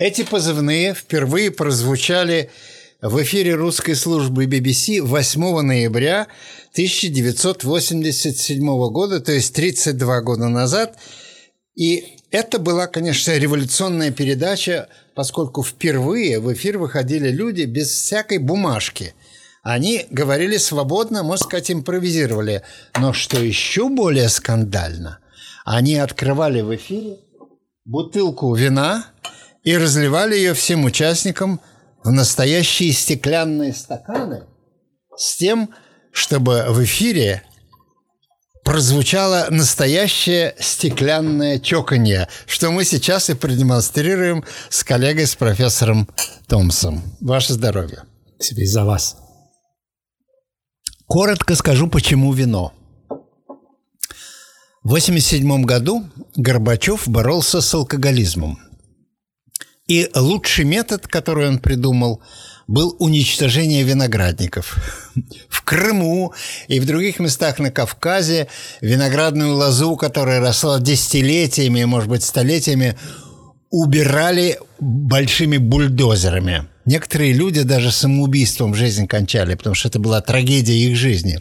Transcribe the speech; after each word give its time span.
Эти 0.00 0.22
позывные 0.22 0.94
впервые 0.94 1.50
прозвучали 1.50 2.50
в 3.02 3.22
эфире 3.22 3.54
русской 3.54 3.94
службы 3.94 4.46
BBC 4.46 5.02
8 5.02 5.60
ноября 5.60 6.26
1987 6.72 8.64
года, 8.92 9.20
то 9.20 9.32
есть 9.32 9.54
32 9.54 10.22
года 10.22 10.48
назад. 10.48 10.96
И 11.74 12.16
это 12.30 12.58
была, 12.58 12.86
конечно, 12.86 13.36
революционная 13.36 14.10
передача, 14.10 14.88
поскольку 15.14 15.62
впервые 15.62 16.40
в 16.40 16.50
эфир 16.50 16.78
выходили 16.78 17.28
люди 17.28 17.64
без 17.64 17.90
всякой 17.90 18.38
бумажки. 18.38 19.12
Они 19.62 20.06
говорили 20.10 20.56
свободно, 20.56 21.22
можно 21.22 21.44
сказать, 21.44 21.70
импровизировали. 21.70 22.62
Но 22.98 23.12
что 23.12 23.38
еще 23.38 23.90
более 23.90 24.30
скандально, 24.30 25.18
они 25.66 25.96
открывали 25.96 26.62
в 26.62 26.74
эфире 26.74 27.18
бутылку 27.84 28.54
вина 28.54 29.04
и 29.62 29.76
разливали 29.76 30.34
ее 30.36 30.54
всем 30.54 30.84
участникам 30.84 31.60
в 32.02 32.10
настоящие 32.10 32.92
стеклянные 32.92 33.74
стаканы 33.74 34.44
с 35.16 35.36
тем, 35.36 35.70
чтобы 36.12 36.66
в 36.68 36.82
эфире 36.84 37.42
прозвучало 38.64 39.46
настоящее 39.50 40.54
стеклянное 40.58 41.58
чоканье, 41.58 42.28
что 42.46 42.70
мы 42.70 42.84
сейчас 42.84 43.28
и 43.28 43.34
продемонстрируем 43.34 44.44
с 44.70 44.82
коллегой, 44.84 45.26
с 45.26 45.34
профессором 45.36 46.08
Томсом. 46.46 47.02
Ваше 47.20 47.54
здоровье. 47.54 48.04
Себе 48.38 48.66
за 48.66 48.84
вас. 48.84 49.16
Коротко 51.06 51.54
скажу, 51.56 51.88
почему 51.88 52.32
вино. 52.32 52.72
В 54.82 54.94
1987 54.94 55.62
году 55.64 56.08
Горбачев 56.36 57.06
боролся 57.06 57.60
с 57.60 57.74
алкоголизмом– 57.74 58.58
и 59.90 60.08
лучший 60.14 60.64
метод, 60.64 61.08
который 61.08 61.48
он 61.48 61.58
придумал, 61.58 62.22
был 62.68 62.94
уничтожение 63.00 63.82
виноградников. 63.82 64.76
В 65.48 65.62
Крыму 65.62 66.32
и 66.68 66.78
в 66.78 66.86
других 66.86 67.18
местах 67.18 67.58
на 67.58 67.72
Кавказе 67.72 68.46
виноградную 68.80 69.52
лозу, 69.52 69.96
которая 69.96 70.38
росла 70.38 70.78
десятилетиями, 70.78 71.82
может 71.82 72.08
быть, 72.08 72.22
столетиями, 72.22 72.96
убирали 73.70 74.60
большими 74.78 75.56
бульдозерами. 75.56 76.68
Некоторые 76.84 77.32
люди 77.32 77.62
даже 77.62 77.90
самоубийством 77.90 78.76
жизнь 78.76 79.08
кончали, 79.08 79.56
потому 79.56 79.74
что 79.74 79.88
это 79.88 79.98
была 79.98 80.20
трагедия 80.20 80.78
их 80.78 80.96
жизни. 80.96 81.40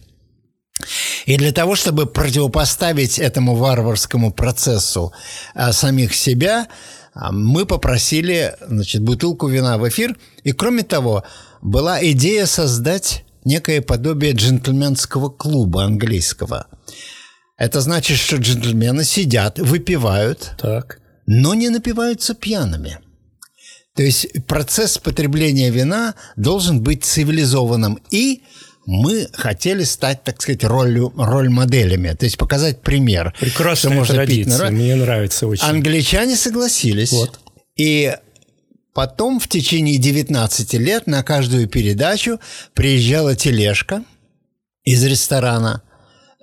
И 1.27 1.37
для 1.37 1.51
того, 1.51 1.75
чтобы 1.75 2.07
противопоставить 2.07 3.19
этому 3.19 3.53
варварскому 3.53 4.31
процессу 4.31 5.13
а, 5.53 5.71
самих 5.71 6.15
себя, 6.15 6.67
мы 7.31 7.65
попросили 7.65 8.55
значит, 8.65 9.01
бутылку 9.01 9.47
вина 9.47 9.77
в 9.77 9.87
эфир. 9.87 10.17
И 10.43 10.51
кроме 10.51 10.83
того, 10.83 11.23
была 11.61 12.03
идея 12.11 12.45
создать 12.45 13.25
некое 13.43 13.81
подобие 13.81 14.33
джентльменского 14.33 15.29
клуба 15.29 15.83
английского. 15.83 16.67
Это 17.57 17.81
значит, 17.81 18.17
что 18.17 18.37
джентльмены 18.37 19.03
сидят, 19.03 19.59
выпивают, 19.59 20.51
так. 20.57 21.01
но 21.25 21.53
не 21.55 21.69
напиваются 21.69 22.33
пьяными. 22.33 22.99
То 23.95 24.03
есть 24.03 24.45
процесс 24.47 24.97
потребления 24.97 25.71
вина 25.71 26.15
должен 26.37 26.81
быть 26.81 27.03
цивилизованным 27.03 27.99
и 28.11 28.43
мы 28.89 29.27
хотели 29.33 29.83
стать, 29.83 30.23
так 30.23 30.41
сказать, 30.41 30.63
ролью, 30.63 31.13
роль 31.15 31.47
моделями, 31.49 32.09
то 32.15 32.25
есть 32.25 32.39
показать 32.39 32.81
пример. 32.81 33.35
Прекрасная 33.39 33.93
можно 33.93 34.15
традиция, 34.15 34.69
пить 34.69 34.77
мне 34.77 34.95
нравится 34.95 35.45
очень. 35.45 35.63
Англичане 35.63 36.35
согласились. 36.35 37.11
Вот. 37.11 37.39
И 37.75 38.15
потом 38.95 39.39
в 39.39 39.47
течение 39.47 39.99
19 39.99 40.73
лет 40.73 41.05
на 41.05 41.21
каждую 41.21 41.67
передачу 41.67 42.39
приезжала 42.73 43.35
тележка 43.35 44.03
из 44.83 45.03
ресторана 45.03 45.83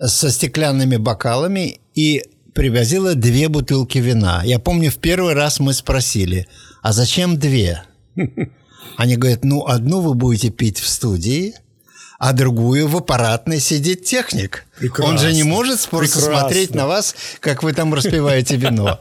со 0.01 0.31
стеклянными 0.31 0.99
бокалами 0.99 1.81
и 1.97 2.23
привозила 2.55 3.17
две 3.17 3.49
бутылки 3.49 3.99
вина. 3.99 4.43
Я 4.45 4.61
помню, 4.61 4.93
в 4.93 4.99
первый 4.99 5.35
раз 5.35 5.59
мы 5.59 5.73
спросили, 5.73 6.47
а 6.81 6.93
зачем 6.93 7.41
две? 7.41 7.83
Они 8.97 9.17
говорят, 9.17 9.45
ну, 9.45 9.67
одну 9.67 10.01
вы 10.01 10.15
будете 10.15 10.51
пить 10.51 10.79
в 10.79 10.89
студии– 10.89 11.55
а 12.19 12.33
другую 12.33 12.89
в 12.89 12.97
аппаратной 12.97 13.61
сидит 13.61 14.05
техник. 14.05 14.67
Прекрасно. 14.79 15.13
Он 15.13 15.19
же 15.19 15.33
не 15.33 15.43
может 15.43 15.81
просто 15.89 16.19
Прекрасно. 16.19 16.41
смотреть 16.41 16.75
на 16.75 16.87
вас, 16.87 17.15
как 17.41 17.63
вы 17.63 17.73
там 17.73 17.93
распиваете 17.95 18.57
вино. 18.57 18.99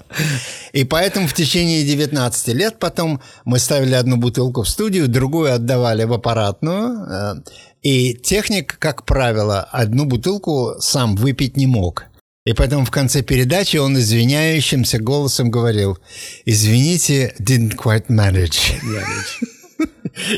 И 0.73 0.83
поэтому 0.83 1.27
в 1.27 1.33
течение 1.33 1.83
19 1.83 2.47
лет 2.49 2.79
потом 2.79 3.21
мы 3.45 3.59
ставили 3.59 3.93
одну 3.93 4.17
бутылку 4.17 4.63
в 4.63 4.69
студию, 4.69 5.07
другую 5.07 5.53
отдавали 5.53 6.03
в 6.03 6.13
аппаратную. 6.13 7.05
Э, 7.07 7.35
и 7.81 8.13
техник, 8.13 8.77
как 8.79 9.05
правило, 9.05 9.61
одну 9.61 10.05
бутылку 10.05 10.75
сам 10.79 11.15
выпить 11.15 11.55
не 11.55 11.67
мог. 11.67 12.05
И 12.45 12.53
поэтому 12.53 12.85
в 12.85 12.91
конце 12.91 13.23
передачи 13.23 13.77
он 13.77 13.97
извиняющимся 13.97 14.99
голосом 14.99 15.49
говорил 15.49 15.97
«Извините, 16.45 17.33
didn't 17.39 17.75
quite 17.75 18.07
manage». 18.07 18.75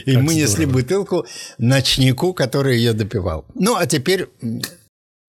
И 0.06 0.18
мы 0.18 0.36
несли 0.36 0.66
бутылку 0.66 1.26
ночнику, 1.58 2.34
который 2.34 2.78
ее 2.78 2.94
допивал. 2.94 3.46
Ну, 3.56 3.76
а 3.76 3.86
теперь, 3.86 4.28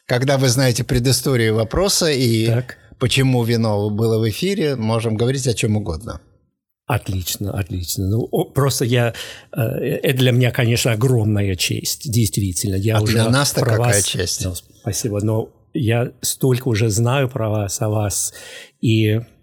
когда 0.06 0.38
вы 0.38 0.48
знаете 0.48 0.84
предысторию 0.84 1.54
вопроса 1.54 2.10
и 2.10 2.47
так. 2.47 2.76
почему 2.98 3.44
вино 3.44 3.91
было 3.91 4.19
в 4.19 4.28
эфире, 4.28 4.76
можем 4.76 5.16
говорить 5.16 5.47
о 5.47 5.54
чем 5.54 5.76
угодно. 5.76 6.20
Отлично, 6.86 7.53
отлично. 7.53 8.09
Ну, 8.09 8.26
просто 8.54 8.86
я... 8.86 9.12
Э, 9.53 9.60
это 9.60 10.19
для 10.19 10.32
меня, 10.32 10.50
конечно, 10.50 10.92
огромная 10.92 11.54
честь, 11.54 12.10
действительно. 12.10 12.76
Я 12.76 12.97
а 12.97 13.03
уже 13.03 13.12
для 13.12 13.28
нас-то 13.28 13.60
какая 13.60 13.78
вас, 13.78 14.04
честь? 14.04 14.42
Ну, 14.42 14.54
спасибо, 14.54 15.22
но 15.22 15.50
я 15.75 16.12
столько 16.22 16.69
уже 16.69 16.88
знаю 16.88 17.28
про 17.28 17.50
вас, 17.50 17.82
о 17.82 17.91
вас, 17.91 18.32
и 18.80 19.20
Э, 19.20 19.38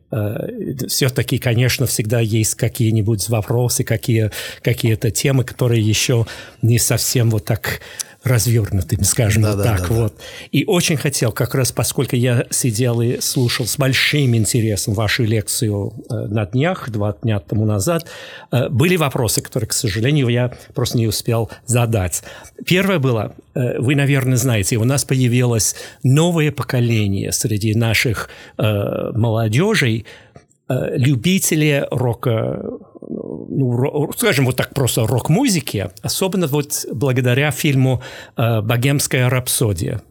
все-таки, 0.87 1.37
конечно, 1.37 1.85
всегда 1.85 2.19
есть 2.19 2.55
какие-нибудь 2.55 3.27
вопросы, 3.29 3.83
какие, 3.83 4.31
какие-то 4.61 5.11
темы, 5.11 5.43
которые 5.43 5.81
еще 5.81 6.25
не 6.61 6.79
совсем 6.79 7.29
вот 7.31 7.45
так 7.45 7.81
развернутым, 8.25 9.03
скажем 9.03 9.43
да, 9.43 9.49
вот 9.51 9.57
да, 9.57 9.63
так 9.63 9.87
да, 9.87 9.95
вот. 9.95 10.13
И 10.51 10.65
очень 10.65 10.97
хотел, 10.97 11.31
как 11.31 11.53
раз 11.53 11.71
поскольку 11.71 12.15
я 12.15 12.45
сидел 12.49 12.99
и 13.01 13.21
слушал 13.21 13.67
с 13.67 13.77
большим 13.77 14.35
интересом 14.35 14.95
вашу 14.95 15.23
лекцию 15.23 15.93
э, 16.09 16.13
на 16.27 16.45
днях, 16.45 16.89
два 16.89 17.15
дня 17.21 17.39
тому 17.39 17.65
назад, 17.65 18.07
э, 18.51 18.67
были 18.69 18.95
вопросы, 18.95 19.41
которые, 19.41 19.67
к 19.67 19.73
сожалению, 19.73 20.29
я 20.29 20.53
просто 20.73 20.97
не 20.97 21.07
успел 21.07 21.51
задать. 21.67 22.23
Первое 22.65 22.97
было, 22.97 23.35
э, 23.53 23.79
вы, 23.79 23.95
наверное, 23.95 24.37
знаете, 24.37 24.77
у 24.77 24.85
нас 24.85 25.05
появилось 25.05 25.75
новое 26.01 26.51
поколение 26.51 27.31
среди 27.31 27.75
наших 27.75 28.29
молодежей, 28.57 30.05
любители 30.67 31.85
рока 31.91 32.59
ну, 33.55 34.11
скажем 34.17 34.45
вот 34.45 34.55
так 34.55 34.73
просто 34.73 35.05
рок-музыки, 35.07 35.89
особенно 36.01 36.47
вот 36.47 36.85
благодаря 36.91 37.51
фильму 37.51 38.01
э, 38.35 38.61
«Богемская 38.61 39.29
рапсодия». 39.29 40.01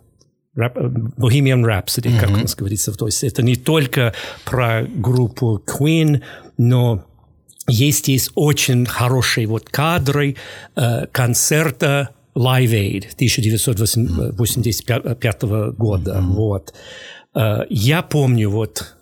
Bohemian 0.56 1.64
Rhapsody, 1.64 2.10
mm-hmm. 2.10 2.20
как 2.20 2.30
у 2.30 2.36
нас 2.36 2.54
говорится. 2.54 2.92
То 2.92 3.06
есть 3.06 3.24
это 3.24 3.42
не 3.42 3.56
только 3.56 4.14
про 4.44 4.84
группу 4.84 5.60
Queen, 5.66 6.22
но 6.56 7.04
есть 7.66 8.06
есть 8.08 8.30
очень 8.36 8.86
хорошие 8.86 9.48
вот 9.48 9.68
кадры 9.68 10.36
э, 10.76 11.06
концерта 11.10 12.10
Live 12.36 12.70
Aid 12.70 13.14
1985 13.14 15.42
года. 15.76 16.12
Mm-hmm. 16.12 16.34
Вот. 16.34 16.72
Э, 17.34 17.64
я 17.68 18.02
помню 18.02 18.48
вот 18.48 18.94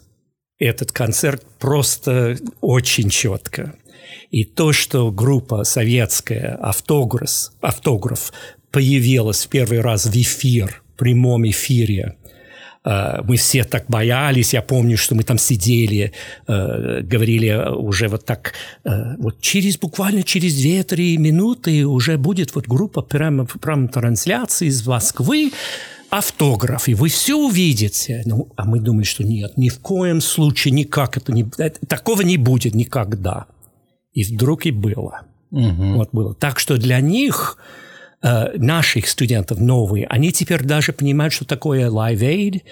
этот 0.58 0.90
концерт 0.92 1.44
просто 1.58 2.38
очень 2.60 3.10
четко. 3.10 3.74
И 4.32 4.44
то, 4.44 4.72
что 4.72 5.12
группа 5.12 5.62
советская 5.62 6.56
«Автограф», 6.56 7.52
«Автограф» 7.60 8.32
появилась 8.70 9.44
в 9.44 9.48
первый 9.48 9.82
раз 9.82 10.06
в 10.06 10.16
эфир, 10.16 10.82
в 10.94 10.98
прямом 10.98 11.46
эфире, 11.50 12.16
э, 12.82 13.20
мы 13.24 13.36
все 13.36 13.64
так 13.64 13.84
боялись, 13.88 14.54
я 14.54 14.62
помню, 14.62 14.96
что 14.96 15.14
мы 15.14 15.22
там 15.22 15.36
сидели, 15.36 16.12
э, 16.48 17.02
говорили 17.02 17.52
уже 17.76 18.08
вот 18.08 18.24
так, 18.24 18.54
э, 18.84 19.16
вот 19.18 19.38
через, 19.42 19.76
буквально 19.76 20.22
через 20.22 20.54
2-3 20.54 21.18
минуты 21.18 21.86
уже 21.86 22.16
будет 22.16 22.54
вот 22.54 22.66
группа 22.66 23.02
прямо, 23.02 23.44
прямо 23.44 23.86
трансляции 23.88 24.68
из 24.68 24.86
Москвы, 24.86 25.52
автограф, 26.08 26.88
и 26.88 26.94
вы 26.94 27.10
все 27.10 27.36
увидите. 27.36 28.22
Ну, 28.24 28.48
а 28.56 28.64
мы 28.64 28.80
думали, 28.80 29.04
что 29.04 29.24
нет, 29.24 29.58
ни 29.58 29.68
в 29.68 29.78
коем 29.80 30.22
случае 30.22 30.72
никак 30.72 31.18
это 31.18 31.32
не... 31.32 31.44
Такого 31.86 32.22
не 32.22 32.38
будет 32.38 32.74
никогда. 32.74 33.46
И 34.12 34.24
вдруг 34.24 34.66
и 34.66 34.70
было. 34.70 35.22
Угу. 35.50 35.96
Вот 35.96 36.08
было. 36.12 36.34
Так 36.34 36.58
что 36.58 36.76
для 36.76 37.00
них, 37.00 37.58
э, 38.22 38.56
наших 38.56 39.08
студентов 39.08 39.58
новые, 39.58 40.06
они 40.06 40.32
теперь 40.32 40.62
даже 40.62 40.92
понимают, 40.92 41.32
что 41.32 41.44
такое 41.44 41.90
Live 41.90 42.20
Aid, 42.20 42.62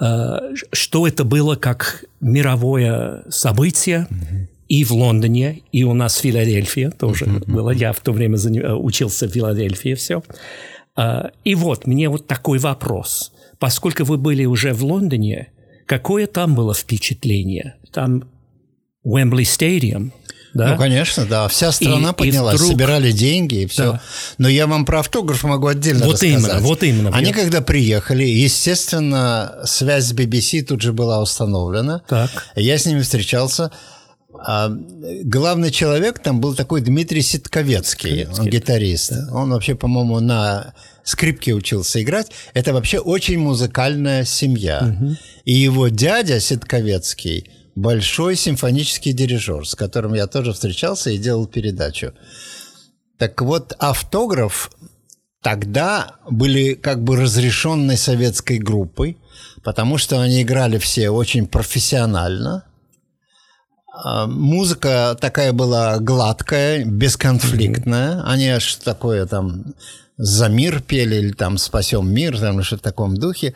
э, 0.00 0.54
что 0.72 1.06
это 1.06 1.24
было 1.24 1.56
как 1.56 2.04
мировое 2.20 3.24
событие, 3.30 4.06
угу. 4.10 4.48
и 4.68 4.84
в 4.84 4.92
Лондоне, 4.92 5.62
и 5.72 5.84
у 5.84 5.94
нас 5.94 6.16
в 6.16 6.20
Филадельфии 6.20 6.90
тоже 6.98 7.26
mm-hmm. 7.26 7.50
было. 7.50 7.70
Я 7.70 7.92
в 7.92 8.00
то 8.00 8.12
время 8.12 8.38
учился 8.76 9.28
в 9.28 9.30
Филадельфии, 9.30 9.94
все. 9.94 10.22
И 11.44 11.54
вот, 11.54 11.86
мне 11.86 12.08
вот 12.08 12.26
такой 12.26 12.58
вопрос. 12.58 13.32
Поскольку 13.58 14.04
вы 14.04 14.18
были 14.18 14.44
уже 14.44 14.72
в 14.72 14.84
Лондоне, 14.84 15.48
какое 15.86 16.26
там 16.26 16.54
было 16.54 16.74
впечатление? 16.74 17.76
Там 17.92 18.24
Уэмбли 19.02 19.44
Стадиум, 19.44 20.12
да? 20.54 20.72
Ну, 20.72 20.78
конечно, 20.78 21.24
да. 21.24 21.48
Вся 21.48 21.72
страна 21.72 22.10
и, 22.10 22.14
поднялась, 22.14 22.54
и 22.54 22.56
вдруг... 22.56 22.72
собирали 22.72 23.10
деньги 23.10 23.62
и 23.62 23.66
все. 23.66 23.92
Да. 23.92 24.02
Но 24.38 24.48
я 24.48 24.66
вам 24.66 24.84
про 24.84 25.00
автограф 25.00 25.44
могу 25.44 25.66
отдельно 25.66 26.04
вот 26.04 26.14
рассказать. 26.14 26.38
Именно, 26.38 26.60
вот 26.60 26.82
именно. 26.82 27.10
Они 27.12 27.28
я... 27.28 27.34
когда 27.34 27.60
приехали, 27.60 28.24
естественно, 28.24 29.60
связь 29.64 30.04
с 30.04 30.12
BBC 30.12 30.62
тут 30.62 30.82
же 30.82 30.92
была 30.92 31.20
установлена. 31.22 32.02
Так. 32.08 32.30
Я 32.54 32.76
с 32.76 32.86
ними 32.86 33.00
встречался. 33.00 33.70
А 34.44 34.70
главный 35.24 35.70
человек 35.70 36.18
там 36.18 36.40
был 36.40 36.54
такой 36.54 36.80
Дмитрий 36.80 37.22
Ситковецкий, 37.22 38.26
он 38.26 38.46
гитарист. 38.46 39.12
Да. 39.12 39.28
Он 39.32 39.50
вообще, 39.50 39.74
по-моему, 39.74 40.18
на 40.20 40.74
скрипке 41.04 41.52
учился 41.52 42.02
играть. 42.02 42.30
Это 42.52 42.72
вообще 42.72 42.98
очень 42.98 43.38
музыкальная 43.38 44.24
семья. 44.24 44.96
Угу. 44.98 45.16
И 45.44 45.52
его 45.52 45.88
дядя 45.88 46.40
Ситковецкий– 46.40 47.50
большой 47.74 48.36
симфонический 48.36 49.12
дирижер, 49.12 49.66
с 49.66 49.74
которым 49.74 50.14
я 50.14 50.26
тоже 50.26 50.52
встречался 50.52 51.10
и 51.10 51.18
делал 51.18 51.46
передачу. 51.46 52.12
Так 53.18 53.40
вот, 53.40 53.74
автограф 53.78 54.70
тогда 55.42 56.16
были 56.28 56.74
как 56.74 57.02
бы 57.02 57.16
разрешенной 57.16 57.96
советской 57.96 58.58
группой, 58.58 59.18
потому 59.62 59.98
что 59.98 60.20
они 60.20 60.42
играли 60.42 60.78
все 60.78 61.10
очень 61.10 61.46
профессионально. 61.46 62.64
А, 63.92 64.26
музыка 64.26 65.16
такая 65.20 65.52
была 65.52 65.98
гладкая, 65.98 66.84
бесконфликтная. 66.84 68.22
Они 68.24 68.48
аж 68.48 68.76
такое 68.76 69.26
там 69.26 69.74
«За 70.16 70.48
мир» 70.48 70.80
пели 70.80 71.16
или 71.16 71.32
там 71.32 71.58
«Спасем 71.58 72.12
мир», 72.12 72.38
там 72.38 72.62
что-то 72.62 72.80
в 72.80 72.84
таком 72.84 73.16
духе. 73.16 73.54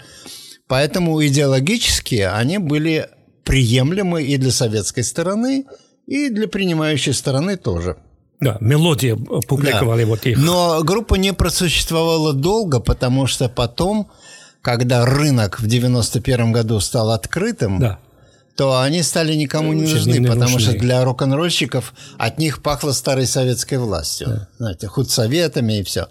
Поэтому 0.69 1.25
идеологически 1.25 2.17
они 2.17 2.59
были 2.59 3.09
приемлемы 3.47 4.25
и 4.25 4.37
для 4.37 4.51
советской 4.51 5.05
стороны, 5.05 5.65
и 6.07 6.29
для 6.29 6.49
принимающей 6.49 7.15
стороны 7.15 7.57
тоже. 7.57 7.97
Да, 8.41 8.59
мелодии 8.61 9.17
публиковали 9.47 10.03
да. 10.03 10.09
вот 10.09 10.27
их. 10.27 10.37
Но 10.37 10.83
группа 10.83 11.15
не 11.15 11.33
просуществовала 11.33 12.35
долго, 12.35 12.81
потому 12.81 13.27
что 13.27 13.49
потом, 13.49 14.11
когда 14.61 15.07
рынок 15.07 15.59
в 15.61 15.67
91 15.67 16.53
году 16.53 16.81
стал 16.81 17.13
открытым, 17.13 17.79
да. 17.79 17.99
то 18.57 18.81
они 18.81 19.03
стали 19.03 19.35
никому 19.35 19.73
не 19.73 19.83
нужны, 19.83 20.19
не 20.19 20.27
потому 20.27 20.55
нужны. 20.55 20.73
что 20.73 20.79
для 20.79 21.03
рок-н-ролльщиков 21.05 21.95
от 22.19 22.39
них 22.39 22.63
пахло 22.63 22.93
старой 22.93 23.27
советской 23.27 23.79
властью. 23.79 24.27
Да. 24.29 24.49
Знаете, 24.59 24.89
худсоветами 24.89 25.79
и 25.79 25.83
все. 25.83 26.09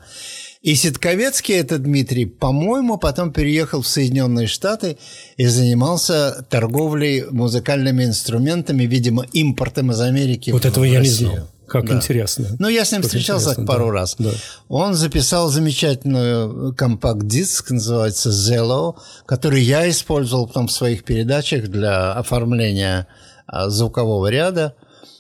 И 0.66 0.74
Ситковецкий, 0.74 1.54
этот 1.54 1.84
Дмитрий, 1.84 2.26
по-моему, 2.26 2.98
потом 2.98 3.32
переехал 3.32 3.84
в 3.84 3.88
Соединенные 3.88 4.48
Штаты 4.48 4.98
и 5.38 5.46
занимался 5.46 6.44
торговлей 6.50 7.26
музыкальными 7.30 8.04
инструментами, 8.04 8.86
видимо, 8.86 9.28
импортом 9.32 9.92
из 9.92 10.02
Америки. 10.02 10.50
Вот 10.50 10.66
этого 10.66 10.84
я 10.84 11.02
не 11.02 11.08
знал. 11.08 11.52
Как 11.68 11.86
да. 11.86 11.94
интересно. 11.94 12.48
Ну, 12.58 12.68
я 12.68 12.84
с 12.84 12.92
ним 12.92 13.02
как 13.02 13.10
встречался 13.10 13.54
пару 13.62 13.88
да. 13.90 13.92
раз. 13.92 14.16
Да. 14.18 14.32
Он 14.68 14.96
записал 14.96 15.50
замечательную 15.50 16.74
компакт-диск, 16.74 17.70
называется 17.70 18.32
Zello, 18.32 18.96
который 19.28 19.62
я 19.62 19.88
использовал 19.88 20.48
потом 20.48 20.66
в 20.66 20.72
своих 20.72 21.04
передачах 21.04 21.68
для 21.68 22.14
оформления 22.14 23.06
а, 23.46 23.70
звукового 23.70 24.32
ряда. 24.32 24.74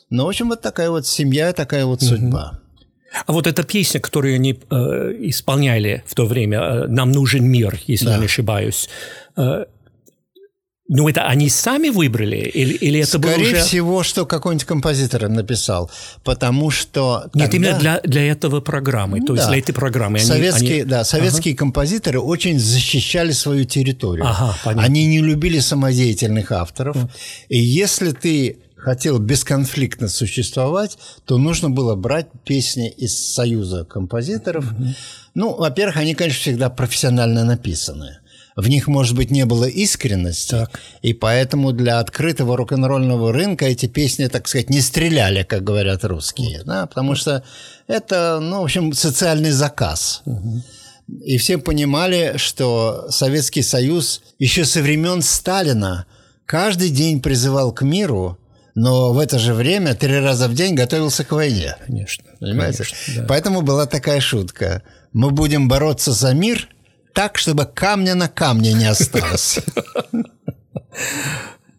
Ну, 0.10 0.26
в 0.26 0.30
общем, 0.30 0.50
вот 0.50 0.64
такая 0.64 0.90
вот 0.90 1.06
семья, 1.06 1.54
такая 1.54 1.86
вот 1.86 2.02
угу. 2.02 2.10
судьба. 2.10 2.62
А 3.26 3.32
вот 3.32 3.48
эта 3.48 3.64
песня, 3.64 4.00
которую 4.00 4.36
они 4.36 4.60
э, 4.70 4.76
исполняли 5.20 6.04
в 6.06 6.16
то 6.16 6.26
время, 6.26 6.60
э, 6.60 6.88
«Нам 6.88 7.12
нужен 7.12 7.46
мир», 7.46 7.80
если 7.88 8.06
да. 8.06 8.14
я 8.14 8.18
не 8.20 8.26
ошибаюсь, 8.26 8.90
э, 9.38 9.66
ну, 10.88 11.10
это 11.10 11.24
они 11.24 11.50
сами 11.50 11.90
выбрали? 11.90 12.36
Или, 12.36 12.74
или 12.74 13.00
это 13.00 13.18
Скорее 13.18 13.38
было 13.38 13.44
уже... 13.44 13.62
всего, 13.64 14.04
что 14.04 14.28
какой-нибудь 14.28 14.68
композитор 14.68 15.26
им 15.26 15.34
написал. 15.34 15.90
Потому 16.24 16.70
что 16.70 17.28
Нет, 17.34 17.50
тогда... 17.50 17.58
именно 17.58 17.80
для, 17.80 18.02
для 18.04 18.32
этого 18.32 18.62
программы. 18.62 19.20
Ну, 19.20 19.26
то 19.26 19.34
да. 19.34 19.40
есть 19.40 19.50
для 19.50 19.60
этой 19.60 19.74
программы. 19.74 20.20
Они, 20.20 20.28
советские, 20.28 20.82
они... 20.82 20.84
Да, 20.84 21.04
советские 21.04 21.54
ага. 21.54 21.60
композиторы 21.60 22.20
очень 22.20 22.60
защищали 22.60 23.32
свою 23.32 23.66
территорию. 23.66 24.28
Ага, 24.28 24.56
понятно. 24.64 24.84
Они 24.84 25.08
не 25.08 25.22
любили 25.22 25.58
самодеятельных 25.58 26.52
авторов. 26.52 26.98
Mm. 26.98 27.10
И 27.50 27.58
если 27.58 28.12
ты 28.12 28.58
хотел 28.76 29.20
бесконфликтно 29.20 30.08
существовать, 30.08 30.98
то 31.26 31.38
нужно 31.38 31.70
было 31.70 31.96
брать 31.96 32.28
песни 32.44 32.90
из 32.90 33.34
союза 33.34 33.86
композиторов. 33.86 34.72
Mm-hmm. 34.72 34.96
Ну, 35.34 35.56
во-первых, 35.56 35.98
они, 35.98 36.16
конечно, 36.16 36.42
всегда 36.42 36.70
профессионально 36.70 37.44
написаны. 37.44 38.20
В 38.56 38.70
них, 38.70 38.88
может 38.88 39.16
быть, 39.18 39.32
не 39.32 39.46
было 39.46 39.66
искренности, 39.66 40.52
так. 40.52 40.80
и 41.02 41.14
поэтому 41.14 41.74
для 41.74 42.00
открытого 42.00 42.56
рок-н-ролльного 42.56 43.34
рынка 43.34 43.66
эти 43.66 43.88
песни, 43.88 44.28
так 44.28 44.48
сказать, 44.48 44.70
не 44.70 44.80
стреляли, 44.80 45.44
как 45.44 45.64
говорят 45.64 46.06
русские, 46.06 46.60
вот. 46.60 46.68
да, 46.68 46.86
потому 46.86 47.16
что 47.16 47.44
это, 47.88 48.40
ну, 48.42 48.62
в 48.62 48.64
общем, 48.64 48.94
социальный 48.94 49.52
заказ. 49.52 50.22
Угу. 50.26 50.64
И 51.26 51.38
все 51.38 51.58
понимали, 51.58 52.36
что 52.38 53.08
Советский 53.10 53.62
Союз 53.62 54.22
еще 54.40 54.64
со 54.64 54.82
времен 54.82 55.22
Сталина 55.22 56.06
каждый 56.46 56.90
день 56.90 57.22
призывал 57.22 57.74
к 57.74 57.82
миру, 57.82 58.40
но 58.76 59.14
в 59.14 59.20
это 59.20 59.40
же 59.40 59.54
время 59.54 59.96
три 59.96 60.20
раза 60.20 60.50
в 60.50 60.54
день 60.54 60.76
готовился 60.76 61.24
к 61.24 61.32
войне. 61.32 61.78
Конечно. 61.86 62.26
Понимаете? 62.40 62.84
Конечно, 62.84 63.22
да. 63.22 63.26
Поэтому 63.28 63.62
была 63.62 63.86
такая 63.86 64.20
шутка. 64.20 64.84
Мы 65.14 65.32
будем 65.32 65.70
бороться 65.70 66.12
за 66.12 66.34
мир 66.34 66.68
так, 67.14 67.38
чтобы 67.38 67.66
камня 67.66 68.16
на 68.16 68.28
камне 68.28 68.74
не 68.74 68.86
осталось. 68.86 69.60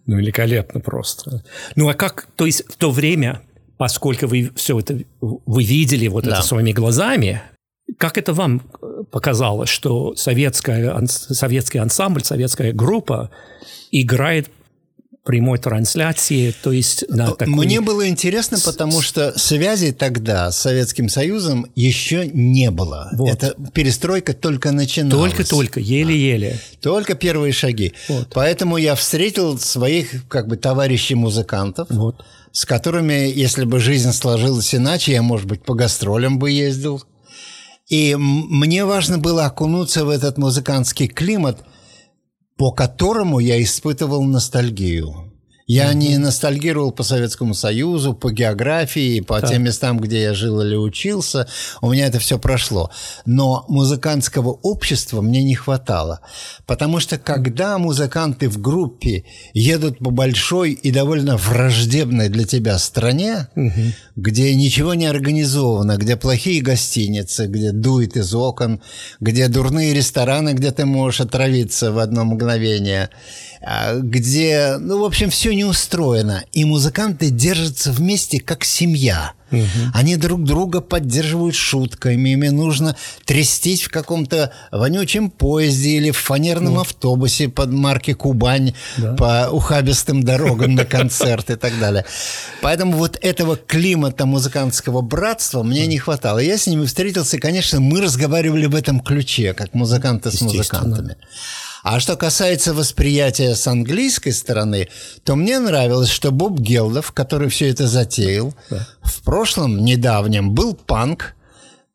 Ну, 0.08 0.18
великолепно 0.18 0.78
просто. 0.78 1.42
Ну, 1.74 1.88
а 1.88 1.94
как, 1.94 2.28
то 2.36 2.46
есть 2.46 2.62
в 2.68 2.76
то 2.76 2.92
время, 2.92 3.42
поскольку 3.76 4.28
вы 4.28 4.52
все 4.54 4.78
это, 4.78 5.00
вы 5.20 5.64
видели 5.64 6.06
вот 6.06 6.22
да. 6.22 6.34
это 6.34 6.42
своими 6.42 6.70
глазами, 6.70 7.42
как 7.98 8.16
это 8.16 8.32
вам 8.32 8.60
показалось, 9.10 9.68
что 9.68 10.14
советская, 10.14 10.96
советский 11.08 11.78
ансамбль, 11.78 12.22
советская 12.22 12.72
группа 12.72 13.32
играет 13.90 14.48
прямой 15.26 15.58
трансляции, 15.58 16.54
то 16.62 16.72
есть 16.72 17.04
на 17.10 17.32
такой... 17.32 17.48
Мне 17.48 17.80
было 17.80 18.08
интересно, 18.08 18.58
потому 18.64 19.02
что 19.02 19.36
связи 19.38 19.92
тогда 19.92 20.52
с 20.52 20.58
Советским 20.58 21.08
Союзом 21.08 21.66
еще 21.74 22.28
не 22.32 22.70
было. 22.70 23.10
Вот. 23.12 23.28
Это 23.28 23.54
перестройка 23.74 24.32
только 24.32 24.70
начиналась. 24.70 25.32
Только-только, 25.32 25.80
еле-еле. 25.80 26.60
Только 26.80 27.14
первые 27.14 27.52
шаги. 27.52 27.92
Вот. 28.08 28.28
Поэтому 28.32 28.76
я 28.76 28.94
встретил 28.94 29.58
своих 29.58 30.28
как 30.28 30.46
бы 30.46 30.56
товарищей-музыкантов, 30.56 31.88
вот. 31.90 32.24
с 32.52 32.64
которыми, 32.64 33.30
если 33.34 33.64
бы 33.64 33.80
жизнь 33.80 34.12
сложилась 34.12 34.74
иначе, 34.74 35.12
я, 35.12 35.22
может 35.22 35.46
быть, 35.46 35.62
по 35.62 35.74
гастролям 35.74 36.38
бы 36.38 36.52
ездил. 36.52 37.02
И 37.88 38.14
мне 38.16 38.84
важно 38.84 39.18
было 39.18 39.46
окунуться 39.46 40.04
в 40.04 40.08
этот 40.08 40.38
музыкантский 40.38 41.08
климат– 41.08 41.58
по 42.56 42.72
которому 42.72 43.38
я 43.38 43.62
испытывал 43.62 44.24
ностальгию. 44.24 45.25
Я 45.66 45.92
не 45.94 46.16
ностальгировал 46.16 46.92
по 46.92 47.02
Советскому 47.02 47.52
Союзу, 47.52 48.14
по 48.14 48.30
географии, 48.30 49.18
по 49.18 49.40
так. 49.40 49.50
тем 49.50 49.64
местам, 49.64 49.98
где 49.98 50.22
я 50.22 50.32
жил 50.32 50.60
или 50.60 50.76
учился. 50.76 51.48
У 51.80 51.90
меня 51.90 52.06
это 52.06 52.20
все 52.20 52.38
прошло. 52.38 52.92
Но 53.24 53.64
музыкантского 53.66 54.50
общества 54.50 55.20
мне 55.22 55.42
не 55.42 55.56
хватало. 55.56 56.20
Потому 56.66 57.00
что 57.00 57.18
когда 57.18 57.78
музыканты 57.78 58.48
в 58.48 58.60
группе 58.60 59.24
едут 59.54 59.98
по 59.98 60.10
большой 60.10 60.70
и 60.70 60.92
довольно 60.92 61.36
враждебной 61.36 62.28
для 62.28 62.44
тебя 62.44 62.78
стране, 62.78 63.48
угу. 63.56 63.72
где 64.14 64.54
ничего 64.54 64.94
не 64.94 65.06
организовано, 65.06 65.96
где 65.96 66.14
плохие 66.14 66.62
гостиницы, 66.62 67.46
где 67.46 67.72
дует 67.72 68.16
из 68.16 68.32
окон, 68.36 68.82
где 69.18 69.48
дурные 69.48 69.94
рестораны, 69.94 70.52
где 70.52 70.70
ты 70.70 70.86
можешь 70.86 71.22
отравиться 71.22 71.90
в 71.90 71.98
одно 71.98 72.24
мгновение– 72.24 73.10
где, 73.98 74.76
ну, 74.78 75.00
в 75.00 75.04
общем, 75.04 75.30
все 75.30 75.52
не 75.52 75.64
устроено. 75.64 76.44
И 76.52 76.64
музыканты 76.64 77.30
держатся 77.30 77.90
вместе 77.90 78.40
как 78.40 78.64
семья. 78.64 79.32
Угу. 79.50 79.60
Они 79.94 80.16
друг 80.16 80.44
друга 80.44 80.80
поддерживают 80.80 81.54
шутками, 81.54 82.30
ими 82.30 82.48
нужно 82.48 82.96
трястись 83.24 83.82
в 83.82 83.90
каком-то 83.90 84.52
вонючем 84.72 85.30
поезде 85.30 85.90
или 85.90 86.10
в 86.10 86.16
фанерном 86.16 86.74
ну. 86.74 86.80
автобусе 86.80 87.48
под 87.48 87.70
марки 87.70 88.12
«Кубань» 88.12 88.74
да. 88.96 89.14
по 89.14 89.48
ухабистым 89.50 90.24
дорогам 90.24 90.74
на 90.74 90.84
концерт 90.84 91.50
и 91.50 91.54
так 91.54 91.78
далее. 91.78 92.04
Поэтому 92.60 92.96
вот 92.96 93.18
этого 93.22 93.56
климата 93.56 94.26
музыкантского 94.26 95.00
братства 95.00 95.62
мне 95.62 95.86
не 95.86 95.98
хватало. 95.98 96.40
Я 96.40 96.58
с 96.58 96.66
ними 96.66 96.84
встретился, 96.84 97.38
конечно, 97.38 97.78
мы 97.78 98.00
разговаривали 98.00 98.66
в 98.66 98.74
этом 98.74 98.98
ключе, 98.98 99.54
как 99.54 99.74
музыканты 99.74 100.32
с 100.32 100.40
музыкантами. 100.40 101.16
А 101.88 102.00
что 102.00 102.16
касается 102.16 102.74
восприятия 102.74 103.54
с 103.54 103.64
английской 103.68 104.32
стороны, 104.32 104.88
то 105.22 105.36
мне 105.36 105.60
нравилось, 105.60 106.08
что 106.08 106.32
Боб 106.32 106.58
Гелдов, 106.58 107.12
который 107.12 107.48
все 107.48 107.70
это 107.70 107.86
затеял, 107.86 108.56
да. 108.68 108.88
в 109.02 109.22
прошлом 109.22 109.84
недавнем 109.84 110.50
был 110.50 110.74
панк, 110.74 111.35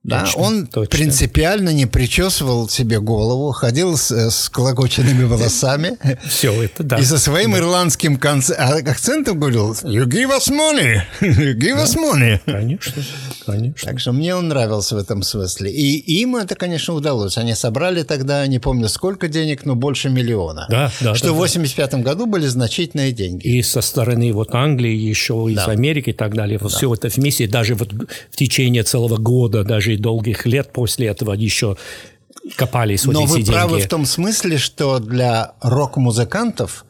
да, 0.04 0.22
точно, 0.22 0.42
он 0.42 0.66
точно. 0.66 0.98
принципиально 0.98 1.70
не 1.70 1.86
причесывал 1.86 2.68
себе 2.68 3.00
голову, 3.00 3.52
ходил 3.52 3.98
с, 3.98 4.12
с 4.12 4.50
колокоченными 4.50 5.26
волосами. 5.26 5.98
Все 6.28 6.64
это, 6.64 6.82
да. 6.84 6.98
И 6.98 7.04
со 7.04 7.20
своим 7.20 7.56
ирландским 7.56 8.20
а, 8.24 8.74
акцентом 8.78 9.40
говорил 9.40 9.74
«You 9.74 10.06
give 10.06 10.32
us 10.36 10.52
money! 10.52 11.02
You 11.22 11.56
give 11.60 11.78
us 11.78 11.96
money!» 11.96 12.40
Конечно, 12.46 13.04
конечно. 13.46 13.92
Так 13.92 14.00
что 14.00 14.12
мне 14.12 14.36
он 14.36 14.48
нравился 14.48 14.96
в 14.96 14.98
этом 14.98 15.22
смысле. 15.22 15.72
И 15.72 15.98
им 16.22 16.36
это, 16.36 16.56
конечно, 16.56 16.96
удалось. 16.96 17.38
Они 17.38 17.54
собрали 17.54 18.02
тогда, 18.02 18.48
не 18.48 18.58
помню 18.58 18.90
сколько 18.90 19.28
денег, 19.28 19.66
но 19.66 19.76
больше 19.76 20.10
миллиона. 20.10 20.66
Да, 20.68 20.92
да. 21.00 21.14
Что 21.14 21.28
да, 21.28 21.34
в 21.34 21.36
85 21.36 21.96
году 21.96 22.26
были 22.26 22.48
значительные 22.48 23.12
деньги. 23.12 23.46
И 23.46 23.62
со 23.62 23.82
стороны 23.82 24.34
вот 24.34 24.56
Англии, 24.56 24.96
еще 24.96 25.48
из. 25.50 25.68
Америки 25.68 26.10
и 26.10 26.14
так 26.14 26.34
далее. 26.34 26.58
Да. 26.58 26.68
все 26.70 26.92
это 26.92 27.08
вместе, 27.10 27.48
даже 27.48 27.76
вот 27.76 27.94
в 27.94 28.36
течение 28.36 28.82
целого 28.82 29.18
года, 29.18 29.64
даже 29.64 29.91
даже 29.96 30.02
долгих 30.02 30.46
лет 30.46 30.72
после 30.72 31.08
этого 31.08 31.34
еще 31.34 31.78
копались 32.56 33.06
вот 33.06 33.14
Но 33.14 33.24
эти 33.24 33.30
вы 33.30 33.38
деньги. 33.38 33.52
правы 33.52 33.80
в 33.80 33.88
том 33.88 34.06
смысле, 34.06 34.58
что 34.58 35.00
для 35.00 35.54
рок-музыкантов 35.62 36.86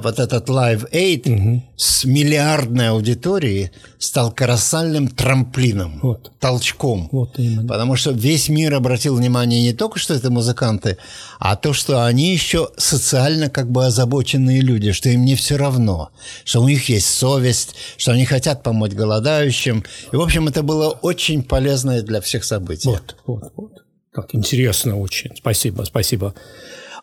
вот 0.00 0.18
этот 0.18 0.48
Live 0.48 0.90
Aid 0.92 1.30
угу. 1.30 1.62
с 1.76 2.04
миллиардной 2.04 2.90
аудиторией 2.90 3.70
стал 3.98 4.32
колоссальным 4.32 5.08
трамплином, 5.08 6.00
вот. 6.02 6.32
толчком. 6.38 7.08
Вот 7.12 7.38
именно. 7.38 7.66
Потому 7.66 7.96
что 7.96 8.10
весь 8.10 8.48
мир 8.48 8.74
обратил 8.74 9.16
внимание 9.16 9.62
не 9.62 9.72
только, 9.72 9.98
что 9.98 10.14
это 10.14 10.30
музыканты, 10.30 10.98
а 11.38 11.56
то, 11.56 11.72
что 11.72 12.04
они 12.04 12.32
еще 12.32 12.70
социально 12.76 13.48
как 13.48 13.70
бы 13.70 13.86
озабоченные 13.86 14.60
люди, 14.60 14.92
что 14.92 15.08
им 15.08 15.24
не 15.24 15.34
все 15.34 15.56
равно, 15.56 16.10
что 16.44 16.62
у 16.62 16.68
них 16.68 16.88
есть 16.88 17.08
совесть, 17.08 17.74
что 17.96 18.12
они 18.12 18.24
хотят 18.24 18.62
помочь 18.62 18.92
голодающим. 18.92 19.84
И, 20.12 20.16
в 20.16 20.20
общем, 20.20 20.48
это 20.48 20.62
было 20.62 20.90
очень 20.90 21.42
полезное 21.42 22.02
для 22.02 22.20
всех 22.20 22.44
событие. 22.44 22.92
Вот, 22.92 23.16
вот, 23.26 23.52
вот. 23.56 23.72
Так 24.14 24.34
интересно 24.34 24.98
очень. 24.98 25.30
Спасибо, 25.36 25.84
спасибо. 25.84 26.34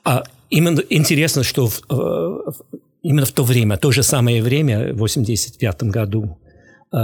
А 0.03 0.23
именно 0.49 0.81
интересно, 0.89 1.43
что 1.43 1.67
в, 1.67 1.81
э, 1.89 2.51
именно 3.01 3.25
в 3.25 3.31
то 3.31 3.43
время, 3.43 3.77
то 3.77 3.91
же 3.91 4.03
самое 4.03 4.41
время, 4.41 4.93
в 4.93 4.97
85 4.97 5.83
году, 5.83 6.39
э, 6.91 6.97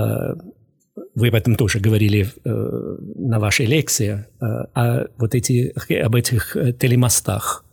вы 1.13 1.27
об 1.27 1.35
этом 1.35 1.55
тоже 1.55 1.79
говорили 1.79 2.29
э, 2.43 2.49
на 2.49 3.39
вашей 3.39 3.65
лекции, 3.65 4.25
о 4.39 5.05
вот 5.17 5.35
эти, 5.35 5.73
об 5.93 6.15
этих 6.15 6.55
телемостах, 6.79 7.65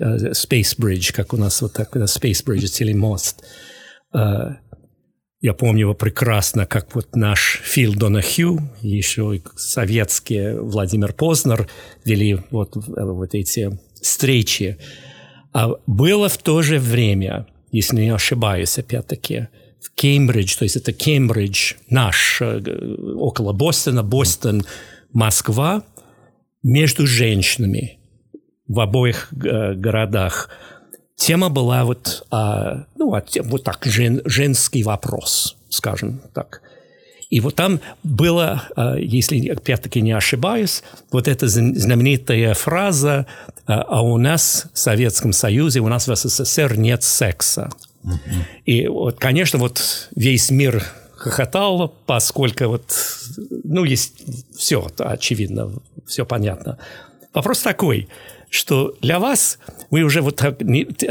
Space 0.00 0.76
Bridge, 0.78 1.12
как 1.14 1.32
у 1.32 1.36
нас 1.36 1.62
вот 1.62 1.74
так, 1.74 1.94
Space 1.96 2.44
Bridge, 2.44 2.66
телемост. 2.66 3.44
Я 5.44 5.52
помню 5.52 5.80
его 5.80 5.94
прекрасно, 5.94 6.64
как 6.66 6.94
вот 6.94 7.14
наш 7.14 7.60
Фил 7.62 7.94
Донахью, 7.94 8.60
еще 8.80 9.36
и 9.36 9.42
советские 9.56 10.58
Владимир 10.60 11.12
Познер 11.12 11.68
вели 12.04 12.40
вот, 12.50 12.72
вот 12.74 13.34
эти 13.34 13.78
встречи. 14.04 14.78
А 15.52 15.72
было 15.86 16.28
в 16.28 16.38
то 16.38 16.62
же 16.62 16.78
время, 16.78 17.46
если 17.72 17.96
не 17.96 18.14
ошибаюсь, 18.14 18.78
опять-таки, 18.78 19.48
в 19.80 19.90
Кембридж, 19.94 20.56
то 20.56 20.64
есть 20.64 20.76
это 20.76 20.92
Кембридж 20.92 21.74
наш, 21.90 22.40
э, 22.40 22.60
около 23.16 23.52
Бостона, 23.52 24.02
Бостон, 24.02 24.62
Москва, 25.12 25.84
между 26.62 27.06
женщинами 27.06 27.98
в 28.66 28.80
обоих 28.80 29.28
э, 29.32 29.74
городах– 29.74 30.48
Тема 31.16 31.48
была 31.48 31.84
вот, 31.84 32.26
а, 32.30 32.86
ну, 32.96 33.14
а, 33.14 33.24
вот 33.44 33.64
так, 33.64 33.84
жен, 33.84 34.20
женский 34.24 34.82
вопрос, 34.82 35.56
скажем 35.68 36.20
так. 36.32 36.60
И 37.30 37.40
вот 37.40 37.54
там 37.54 37.80
было, 38.02 38.64
а, 38.76 38.96
если 38.96 39.48
опять-таки 39.48 40.00
не 40.00 40.12
ошибаюсь, 40.12 40.82
вот 41.10 41.28
эта 41.28 41.48
знаменитая 41.48 42.54
фраза 42.54 43.26
«А 43.66 44.02
у 44.02 44.18
нас 44.18 44.66
в 44.74 44.78
Советском 44.78 45.32
Союзе, 45.32 45.80
у 45.80 45.88
нас 45.88 46.06
в 46.06 46.14
СССР 46.14 46.76
нет 46.76 47.02
секса». 47.02 47.70
И 48.66 48.86
вот, 48.86 49.18
конечно, 49.18 49.58
вот 49.58 50.10
весь 50.14 50.50
мир 50.50 50.84
хохотал, 51.16 51.94
поскольку 52.04 52.66
вот, 52.66 52.84
ну, 53.64 53.84
есть 53.84 54.12
все, 54.54 54.90
очевидно, 54.98 55.72
все 56.06 56.26
понятно. 56.26 56.76
Вопрос 57.32 57.60
такой– 57.60 58.08
что 58.54 58.94
для 59.00 59.18
вас 59.18 59.58
вы 59.90 60.02
уже 60.02 60.22
вот 60.22 60.36
так, 60.36 60.58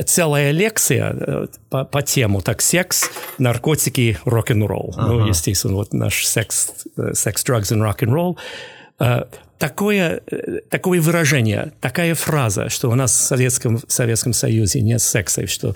целая 0.06 0.52
лекция 0.52 1.14
э, 1.14 1.48
по, 1.70 1.84
по 1.84 2.02
тему, 2.02 2.42
так, 2.42 2.62
секс, 2.62 3.10
наркотики, 3.38 4.18
рок-н-ролл. 4.24 4.94
Ну, 4.96 5.04
ага. 5.04 5.14
Ну, 5.14 5.28
естественно, 5.28 5.76
вот 5.76 5.94
наш 5.94 6.26
секс, 6.26 6.72
секс, 7.14 7.44
drugs 7.46 7.74
and 7.74 7.82
rock-and-roll. 7.82 8.38
Э, 9.00 9.26
такое, 9.58 10.22
э, 10.32 10.62
такое 10.70 11.02
выражение, 11.02 11.74
такая 11.82 12.16
фраза, 12.16 12.70
что 12.70 12.90
у 12.90 12.96
нас 12.96 13.12
в 13.12 13.24
Советском, 13.24 13.78
в 13.78 13.92
Советском 13.92 14.32
Союзе 14.32 14.82
нет 14.82 15.02
секса, 15.02 15.46
что 15.48 15.76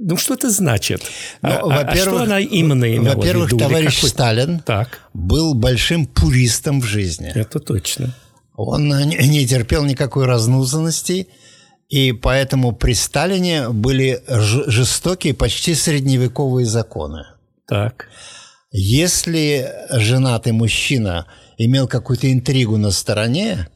ну, 0.00 0.16
что 0.16 0.34
это 0.34 0.50
значит? 0.50 1.02
Ну, 1.42 1.50
а, 1.50 1.84
во-первых, 1.84 1.92
а 1.92 1.96
что 1.96 2.22
она 2.22 2.40
именно 2.40 2.96
имела 2.96 3.14
Во-первых, 3.14 3.50
товарищ 3.50 4.02
Сталин 4.02 4.58
так. 4.58 5.00
был 5.14 5.54
большим 5.54 6.06
пуристом 6.06 6.80
в 6.80 6.84
жизни. 6.84 7.30
Это 7.32 7.60
точно. 7.60 8.14
Он 8.58 8.88
не 8.88 9.46
терпел 9.46 9.84
никакой 9.84 10.26
разнузанности, 10.26 11.28
и 11.88 12.12
поэтому 12.12 12.72
при 12.72 12.92
Сталине 12.92 13.68
были 13.68 14.20
жестокие, 14.26 15.32
почти 15.32 15.74
средневековые 15.74 16.66
законы. 16.66 17.24
Так. 17.68 18.08
Если 18.72 19.70
женатый 19.92 20.52
мужчина 20.52 21.26
имел 21.56 21.86
какую-то 21.86 22.32
интригу 22.32 22.76
на 22.78 22.90
стороне, 22.90 23.68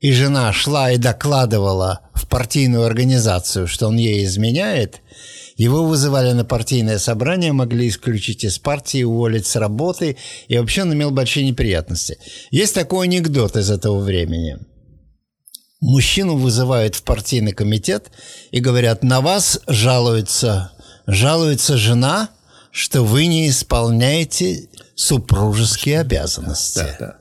и 0.00 0.12
жена 0.12 0.52
шла 0.52 0.92
и 0.92 0.98
докладывала 0.98 2.00
в 2.12 2.28
партийную 2.28 2.84
организацию, 2.84 3.66
что 3.66 3.88
он 3.88 3.96
ей 3.96 4.24
изменяет, 4.26 5.00
его 5.58 5.84
вызывали 5.84 6.32
на 6.32 6.44
партийное 6.44 6.98
собрание, 6.98 7.52
могли 7.52 7.88
исключить 7.88 8.44
из 8.44 8.58
партии, 8.58 9.02
уволить 9.02 9.44
с 9.46 9.56
работы, 9.56 10.16
и 10.46 10.56
вообще 10.56 10.82
он 10.82 10.94
имел 10.94 11.10
большие 11.10 11.44
неприятности. 11.44 12.16
Есть 12.50 12.74
такой 12.74 13.06
анекдот 13.06 13.56
из 13.56 13.68
этого 13.70 13.98
времени. 13.98 14.58
Мужчину 15.80 16.36
вызывают 16.36 16.94
в 16.94 17.02
партийный 17.02 17.52
комитет 17.52 18.06
и 18.52 18.60
говорят, 18.60 19.02
на 19.02 19.20
вас 19.20 19.60
жалуется, 19.66 20.72
жалуется 21.06 21.76
жена, 21.76 22.30
что 22.70 23.02
вы 23.02 23.26
не 23.26 23.48
исполняете 23.48 24.68
супружеские 24.94 26.00
обязанности. 26.00 26.78
Да, 26.78 26.96
да. 27.00 27.16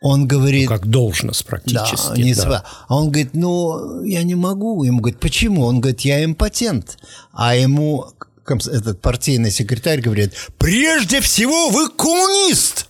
Он 0.00 0.26
говорит... 0.26 0.70
Ну, 0.70 0.76
как 0.76 0.86
должность 0.86 1.44
практически. 1.44 2.08
Да, 2.08 2.22
не 2.22 2.34
да. 2.34 2.64
А 2.88 2.96
он 2.96 3.10
говорит, 3.10 3.34
ну, 3.34 4.02
я 4.02 4.22
не 4.22 4.34
могу. 4.34 4.82
Ему 4.82 5.00
говорит, 5.00 5.20
почему? 5.20 5.64
Он 5.64 5.80
говорит, 5.80 6.00
я 6.00 6.24
импотент. 6.24 6.98
А 7.32 7.54
ему 7.54 8.06
этот 8.46 9.00
партийный 9.00 9.50
секретарь 9.50 10.00
говорит, 10.00 10.34
прежде 10.58 11.20
всего 11.20 11.68
вы 11.68 11.88
коммунист. 11.90 12.88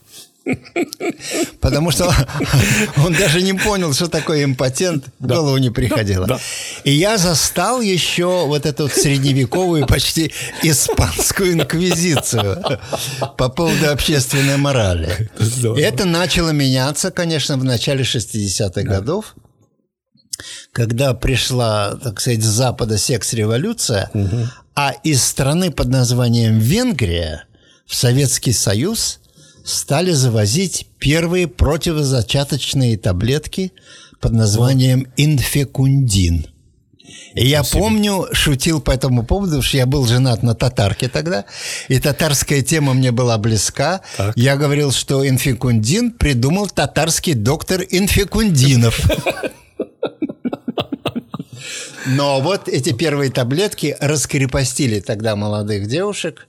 Потому 1.61 1.91
что 1.91 2.13
он 2.97 3.13
даже 3.13 3.43
не 3.43 3.53
понял, 3.53 3.93
что 3.93 4.09
такое 4.09 4.45
импотент, 4.45 5.07
в 5.19 5.27
голову 5.27 5.59
не 5.59 5.71
приходило. 5.71 6.41
И 6.85 6.93
я 6.93 7.19
застал 7.19 7.81
еще 7.81 8.47
вот 8.47 8.67
эту 8.67 8.89
средневековую, 8.89 9.87
почти 9.87 10.33
испанскую 10.63 11.53
инквизицию 11.53 12.63
по 13.37 13.49
поводу 13.49 13.91
общественной 13.91 14.57
морали. 14.57 15.31
Это 15.79 16.05
начало 16.05 16.51
меняться, 16.51 17.11
конечно, 17.11 17.57
в 17.57 17.65
начале 17.65 18.03
60-х 18.03 18.83
годов 18.83 19.35
когда 20.73 21.13
пришла, 21.15 21.97
так 21.97 22.21
сказать, 22.21 22.43
с 22.43 22.47
Запада 22.47 22.97
секс-революция, 22.97 24.11
а 24.75 24.93
из 25.03 25.23
страны 25.23 25.71
под 25.71 25.89
названием 25.89 26.59
Венгрия 26.59 27.45
в 27.87 27.95
Советский 27.95 28.53
Союз 28.53 29.20
стали 29.71 30.13
завозить 30.13 30.87
первые 30.99 31.49
противозачаточные 31.49 32.99
таблетки 32.99 33.73
под 34.21 34.33
названием 34.33 35.07
инфекундин. 35.17 36.47
И 37.35 37.47
я 37.47 37.63
Спасибо. 37.63 37.85
помню, 37.85 38.27
шутил 38.33 38.81
по 38.81 38.91
этому 38.91 39.25
поводу, 39.25 39.51
потому 39.51 39.63
что 39.63 39.77
я 39.77 39.87
был 39.87 40.07
женат 40.07 40.43
на 40.43 40.55
татарке 40.55 41.09
тогда, 41.09 41.45
и 41.89 41.99
татарская 41.99 42.63
тема 42.63 42.95
мне 42.95 43.13
была 43.13 43.39
близка. 43.39 44.01
Так. 44.17 44.37
Я 44.37 44.57
говорил, 44.57 44.93
что 44.93 45.27
инфекундин 45.27 46.13
придумал 46.13 46.69
татарский 46.69 47.35
доктор 47.35 47.83
Инфекундинов. 47.89 49.01
Но 52.17 52.41
вот 52.41 52.69
эти 52.69 52.93
первые 52.93 53.31
таблетки 53.31 53.97
раскрепостили 54.01 55.01
тогда 55.01 55.37
молодых 55.37 55.87
девушек. 55.87 56.49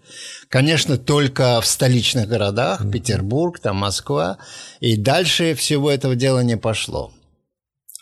Конечно, 0.49 0.97
только 0.97 1.61
в 1.61 1.67
столичных 1.67 2.27
городах, 2.27 2.81
Петербург, 2.91 3.59
там 3.59 3.77
Москва. 3.77 4.37
И 4.79 4.97
дальше 4.97 5.53
всего 5.53 5.91
этого 5.91 6.15
дела 6.15 6.39
не 6.39 6.57
пошло. 6.57 7.11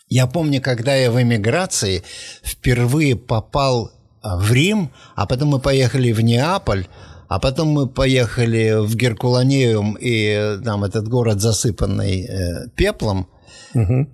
Я 0.07 0.25
помню, 0.25 0.61
когда 0.61 0.95
я 0.95 1.11
в 1.11 1.21
эмиграции 1.21 2.03
впервые 2.43 3.15
попал 3.15 3.91
в 4.23 4.51
Рим, 4.51 4.91
а 5.15 5.27
потом 5.27 5.49
мы 5.49 5.59
поехали 5.59 6.11
в 6.11 6.21
Неаполь, 6.21 6.87
а 7.27 7.39
потом 7.39 7.69
мы 7.69 7.87
поехали 7.87 8.75
в 8.79 8.95
Геркуланеум, 8.95 9.97
и 9.99 10.57
там 10.63 10.83
этот 10.83 11.07
город 11.07 11.41
засыпанный 11.41 12.25
э, 12.25 12.69
пеплом. 12.75 13.27
Угу. 13.75 14.07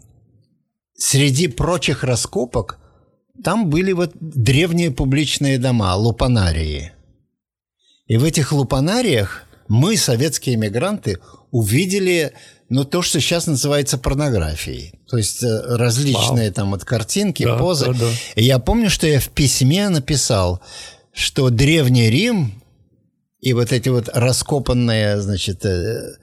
Среди 0.98 1.48
прочих 1.48 2.04
раскопок 2.04 2.80
там 3.44 3.70
были 3.70 3.92
вот 3.92 4.12
древние 4.20 4.92
публичные 4.92 5.58
дома, 5.58 5.96
лупанарии. 5.96 6.92
И 8.08 8.18
в 8.18 8.24
этих 8.24 8.52
лупанариях 8.52 9.44
мы, 9.68 9.98
советские 9.98 10.56
иммигранты, 10.56 11.20
увидели 11.52 12.34
ну, 12.70 12.84
то, 12.84 13.02
что 13.02 13.20
сейчас 13.20 13.48
называется 13.48 13.98
порнографией. 13.98 15.00
То 15.08 15.18
есть 15.18 15.44
э, 15.44 15.62
различные 15.76 16.48
Вау. 16.48 16.54
там 16.54 16.72
вот 16.72 16.84
картинки, 16.84 17.44
да, 17.44 17.58
позы. 17.58 17.86
Да, 17.86 17.94
да. 17.94 18.10
И 18.36 18.44
я 18.44 18.60
помню, 18.60 18.90
что 18.90 19.08
я 19.08 19.20
в 19.20 19.30
письме 19.30 19.90
написал, 19.90 20.62
что 21.14 21.50
Древний 21.50 22.10
Рим 22.10 22.62
и 23.40 23.54
вот 23.54 23.72
эти 23.72 23.90
вот 23.90 24.10
раскопанные, 24.12 25.22
значит, 25.22 25.64
э, 25.66 26.18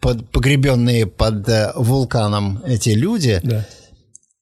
под, 0.00 0.30
погребенные 0.30 1.06
под 1.06 1.48
э, 1.48 1.72
вулканом 1.74 2.62
эти 2.66 2.90
люди, 2.90 3.40
да. 3.42 3.66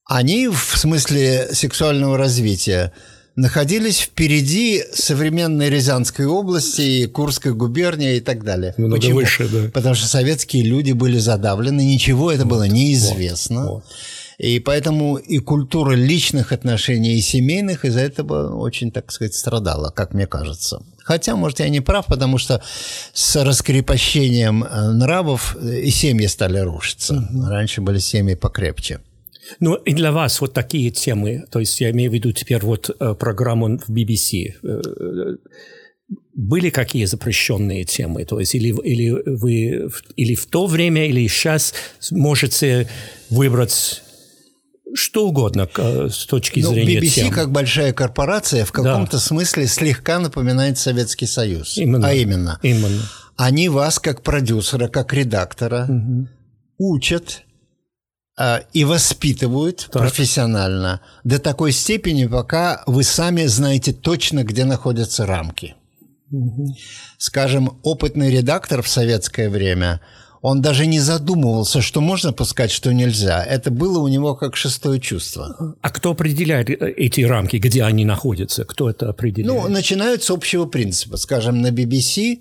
Они 0.07 0.49
в 0.49 0.77
смысле 0.77 1.49
сексуального 1.53 2.19
развития 2.19 2.93
находились 3.37 3.99
впереди 3.99 4.83
современной 4.93 5.69
Рязанской 5.69 6.27
области 6.27 6.83
и 6.83 7.07
Курской 7.07 7.53
губернии 7.53 8.17
и 8.17 8.21
так 8.21 8.45
далее. 8.45 8.75
Много 8.77 8.97
Почему? 8.97 9.17
выше, 9.17 9.49
да. 9.49 9.71
Потому 9.73 9.95
что 9.95 10.07
советские 10.07 10.63
люди 10.63 10.93
были 10.93 11.19
задавлены, 11.19 11.85
ничего 11.85 12.31
это 12.31 12.45
вот, 12.45 12.51
было 12.51 12.69
неизвестно. 12.69 13.63
Вот, 13.63 13.71
вот. 13.71 13.85
И 14.39 14.59
поэтому 14.59 15.17
и 15.17 15.39
культура 15.39 15.93
личных 15.93 16.53
отношений 16.53 17.15
и 17.15 17.21
семейных 17.21 17.85
из-за 17.85 18.01
этого 18.01 18.57
очень, 18.57 18.91
так 18.91 19.11
сказать, 19.13 19.35
страдала, 19.35 19.91
как 19.91 20.13
мне 20.13 20.27
кажется. 20.27 20.83
Хотя, 21.05 21.37
может, 21.37 21.61
я 21.61 21.69
не 21.69 21.81
прав, 21.81 22.07
потому 22.07 22.39
что 22.39 22.63
с 23.13 23.43
раскрепощением 23.45 24.65
э, 24.65 24.91
нравов 24.91 25.57
э, 25.61 25.81
и 25.81 25.91
семьи 25.91 26.27
стали 26.27 26.59
рушиться. 26.59 27.15
Mm-hmm. 27.15 27.49
Раньше 27.49 27.81
были 27.81 27.99
семьи 27.99 28.35
покрепче. 28.35 29.01
Ну, 29.61 29.75
и 29.75 29.93
для 29.93 30.13
вас 30.13 30.41
вот 30.41 30.53
такие 30.53 30.91
темы, 30.91 31.45
то 31.51 31.61
есть 31.61 31.81
я 31.81 31.91
имею 31.91 32.11
в 32.11 32.15
виду 32.15 32.33
теперь 32.33 32.63
вот 32.63 32.91
э, 32.99 33.15
программу 33.15 33.79
в 33.79 33.91
BBC, 33.91 34.55
были 36.35 36.71
какие 36.71 37.05
запрещенные 37.05 37.85
темы? 37.85 38.25
То 38.25 38.41
есть 38.41 38.55
или, 38.55 38.75
или 38.83 39.11
вы 39.11 39.89
или 40.17 40.35
в 40.35 40.47
то 40.47 40.67
время, 40.67 41.07
или 41.07 41.27
сейчас 41.27 41.75
можете 42.11 42.89
выбрать 43.31 44.03
что 44.97 45.27
угодно 45.27 45.69
э, 45.77 46.09
с 46.09 46.25
точки 46.27 46.61
ну, 46.61 46.71
зрения 46.71 47.01
BBC 47.01 47.11
тем. 47.11 47.31
как 47.31 47.51
большая 47.51 47.93
корпорация 47.93 48.65
в 48.65 48.71
каком-то 48.71 49.13
да. 49.13 49.19
смысле 49.19 49.67
слегка 49.67 50.21
напоминает 50.21 50.79
Советский 50.79 51.27
Союз. 51.27 51.77
Именно. 51.77 52.09
А 52.09 52.15
именно. 52.15 52.61
Именно. 52.63 53.03
Они 53.37 53.69
вас 53.69 53.99
как 53.99 54.23
продюсера, 54.23 54.87
как 54.87 55.13
редактора 55.13 55.87
угу. 55.89 56.29
учат 56.79 57.43
э, 57.43 57.54
и 58.73 58.85
воспитывают 58.85 59.89
так. 59.93 60.03
профессионально 60.03 61.01
до 61.23 61.39
такой 61.39 61.73
степени, 61.73 62.27
пока 62.27 62.83
вы 62.87 63.05
сами 63.05 63.47
знаете 63.47 63.93
точно, 63.93 64.43
где 64.43 64.65
находятся 64.65 65.25
рамки. 65.25 65.77
Угу. 66.31 66.77
Скажем, 67.19 67.79
опытный 67.83 68.31
редактор 68.31 68.83
в 68.83 68.89
советское 68.89 69.49
время– 69.49 70.01
он 70.45 70.61
даже 70.61 70.87
не 70.87 71.01
задумывался, 71.01 71.81
что 71.81 72.03
можно 72.03 72.35
пускать, 72.35 72.71
что 72.71 72.93
нельзя. 72.93 73.43
Это 73.43 73.71
было 73.71 73.99
у 73.99 74.09
него 74.09 74.35
как 74.35 74.57
шестое 74.57 75.01
чувство. 75.01 75.75
А 75.81 75.89
кто 75.89 76.11
определяет 76.11 76.69
э, 76.69 76.93
эти 76.99 77.23
рамки, 77.23 77.57
где 77.57 77.83
они 77.83 78.05
находятся? 78.05 78.67
Кто 78.67 78.91
это 78.91 79.09
определяет? 79.09 79.63
Ну, 79.63 79.69
начинают 79.71 80.23
с 80.23 80.31
общего 80.31 80.67
принципа. 80.67 81.17
Скажем, 81.17 81.63
на 81.63 81.69
BBC 81.69 82.41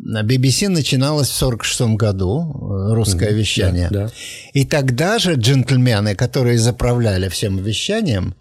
BBC 0.00 0.68
начиналось 0.68 1.28
в 1.28 1.42
1946 1.42 1.96
году 1.96 2.40
э, 2.40 2.94
русское 2.94 3.30
mm-hmm. 3.30 3.34
вещание. 3.34 3.88
Да, 3.90 4.06
да. 4.06 4.12
И 4.54 4.64
тогда 4.64 5.18
же 5.18 5.34
джентльмены, 5.34 6.14
которые 6.14 6.58
заправляли 6.58 7.28
всем 7.28 7.58
вещанием, 7.58 8.34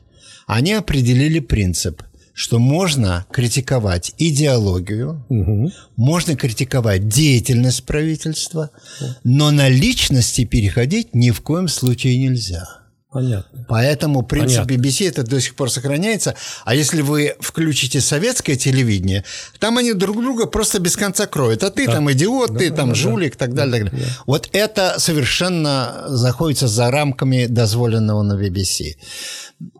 они 0.45 0.73
определили 0.73 1.39
принцип– 1.39 2.03
что 2.37 2.59
можно 2.59 3.25
критиковать 3.31 4.13
идеологию, 4.19 5.25
угу. 5.27 5.71
можно 5.95 6.35
критиковать 6.35 7.07
деятельность 7.07 7.83
правительства, 7.83 8.69
но 9.23 9.49
на 9.49 9.69
личности 9.69 10.45
переходить 10.45 11.15
ни 11.15 11.31
в 11.31 11.41
коем 11.41 11.67
случае 11.67 12.19
нельзя. 12.19 12.81
Понятно. 13.17 13.65
Поэтому 13.67 14.21
принцип 14.21 14.67
Понятно. 14.67 14.87
BBC 14.87 15.07
это 15.07 15.23
до 15.23 15.41
сих 15.41 15.55
пор 15.55 15.71
сохраняется. 15.71 16.35
А 16.65 16.75
если 16.75 17.01
вы 17.01 17.35
включите 17.39 17.99
советское 17.99 18.55
телевидение, 18.55 19.23
там 19.57 19.79
они 19.79 19.93
друг 19.93 20.21
друга 20.21 20.45
просто 20.45 20.77
без 20.77 20.95
конца 20.95 21.25
кроют. 21.25 21.63
А 21.63 21.71
ты 21.71 21.87
да. 21.87 21.93
там 21.93 22.11
идиот, 22.11 22.51
да, 22.51 22.59
ты 22.59 22.69
да, 22.69 22.75
там 22.75 22.89
да, 22.89 22.95
жулик 22.95 23.33
и 23.33 23.37
так 23.37 23.55
далее. 23.55 23.85
Да, 23.85 23.89
так 23.89 23.99
далее. 23.99 24.07
Да. 24.07 24.23
Вот 24.27 24.49
это 24.51 24.99
совершенно 24.99 26.03
заходится 26.09 26.67
за 26.67 26.91
рамками 26.91 27.47
дозволенного 27.47 28.21
на 28.21 28.33
BBC. 28.33 28.97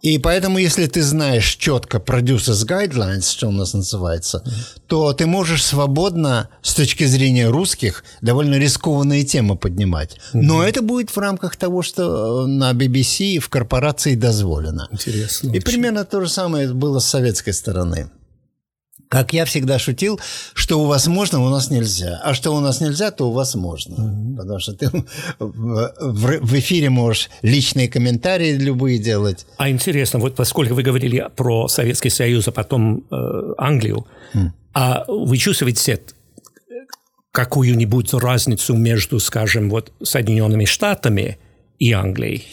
И 0.02 0.18
поэтому, 0.18 0.58
если 0.58 0.88
ты 0.88 1.04
знаешь 1.04 1.56
четко 1.56 2.00
producers 2.00 2.66
guidelines, 2.66 3.30
что 3.30 3.50
у 3.50 3.52
нас 3.52 3.76
называется, 3.76 4.42
mm-hmm. 4.44 4.82
то 4.88 5.14
ты 5.14 5.28
можешь 5.28 5.64
свободно, 5.64 6.50
с 6.64 6.74
точки 6.74 7.04
зрения 7.04 7.48
русских, 7.48 8.04
довольно 8.22 8.56
рискованные 8.56 9.24
темы 9.24 9.56
поднимать. 9.56 10.16
Mm-hmm. 10.16 10.42
Но 10.42 10.64
это 10.64 10.82
будет 10.82 11.12
в 11.12 11.18
рамках 11.20 11.56
того, 11.58 11.84
что 11.84 12.46
э, 12.46 12.48
на 12.48 12.72
BBC 12.72 13.27
в 13.40 13.50
корпорации 13.50 14.16
дозволено. 14.16 14.88
Интересно. 14.92 15.52
И 15.52 15.60
примерно 15.60 16.06
то 16.06 16.22
же 16.22 16.30
самое 16.30 16.74
было 16.74 17.00
с 17.00 17.06
советской 17.06 17.54
стороны. 17.54 18.10
Как 19.10 19.32
я 19.34 19.46
всегда 19.46 19.80
шутил, 19.80 20.20
что 20.54 20.82
у 20.82 20.86
вас 20.86 21.08
можно, 21.08 21.42
у 21.42 21.50
нас 21.50 21.72
нельзя. 21.72 22.20
А 22.24 22.34
что 22.34 22.54
у 22.54 22.60
нас 22.60 22.82
нельзя, 22.82 23.12
то 23.12 23.30
у 23.30 23.32
вас 23.32 23.56
можно. 23.56 23.96
Mm-hmm. 23.96 24.36
Потому 24.36 24.60
что 24.60 24.74
ты 24.74 24.90
в, 25.40 25.94
в 26.42 26.54
эфире 26.60 26.90
можешь 26.90 27.30
личные 27.42 27.88
комментарии 27.88 28.58
любые 28.58 29.00
делать. 29.00 29.46
А 29.58 29.70
интересно, 29.70 30.20
вот 30.20 30.36
поскольку 30.36 30.74
вы 30.74 30.84
говорили 30.84 31.26
про 31.36 31.70
Советский 31.70 32.10
Союз, 32.10 32.48
а 32.50 32.52
потом 32.52 33.06
э, 33.10 33.54
Англию, 33.58 34.06
mm. 34.34 34.50
а 34.74 35.06
вы 35.08 35.38
чувствуете 35.38 36.02
какую-нибудь 37.32 38.14
разницу 38.14 38.76
между, 38.76 39.20
скажем, 39.20 39.70
вот 39.70 39.94
Соединенными 40.04 40.66
Штатами 40.66 41.38
и 41.80 41.94
Англией? 41.94 42.46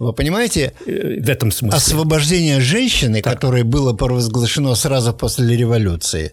Вы 0.00 0.14
понимаете, 0.14 0.72
в 0.86 1.28
этом 1.28 1.52
смысле. 1.52 1.76
освобождение 1.76 2.58
женщины, 2.60 3.20
так. 3.20 3.34
которое 3.34 3.64
было 3.64 3.92
провозглашено 3.92 4.74
сразу 4.74 5.12
после 5.12 5.54
революции, 5.54 6.32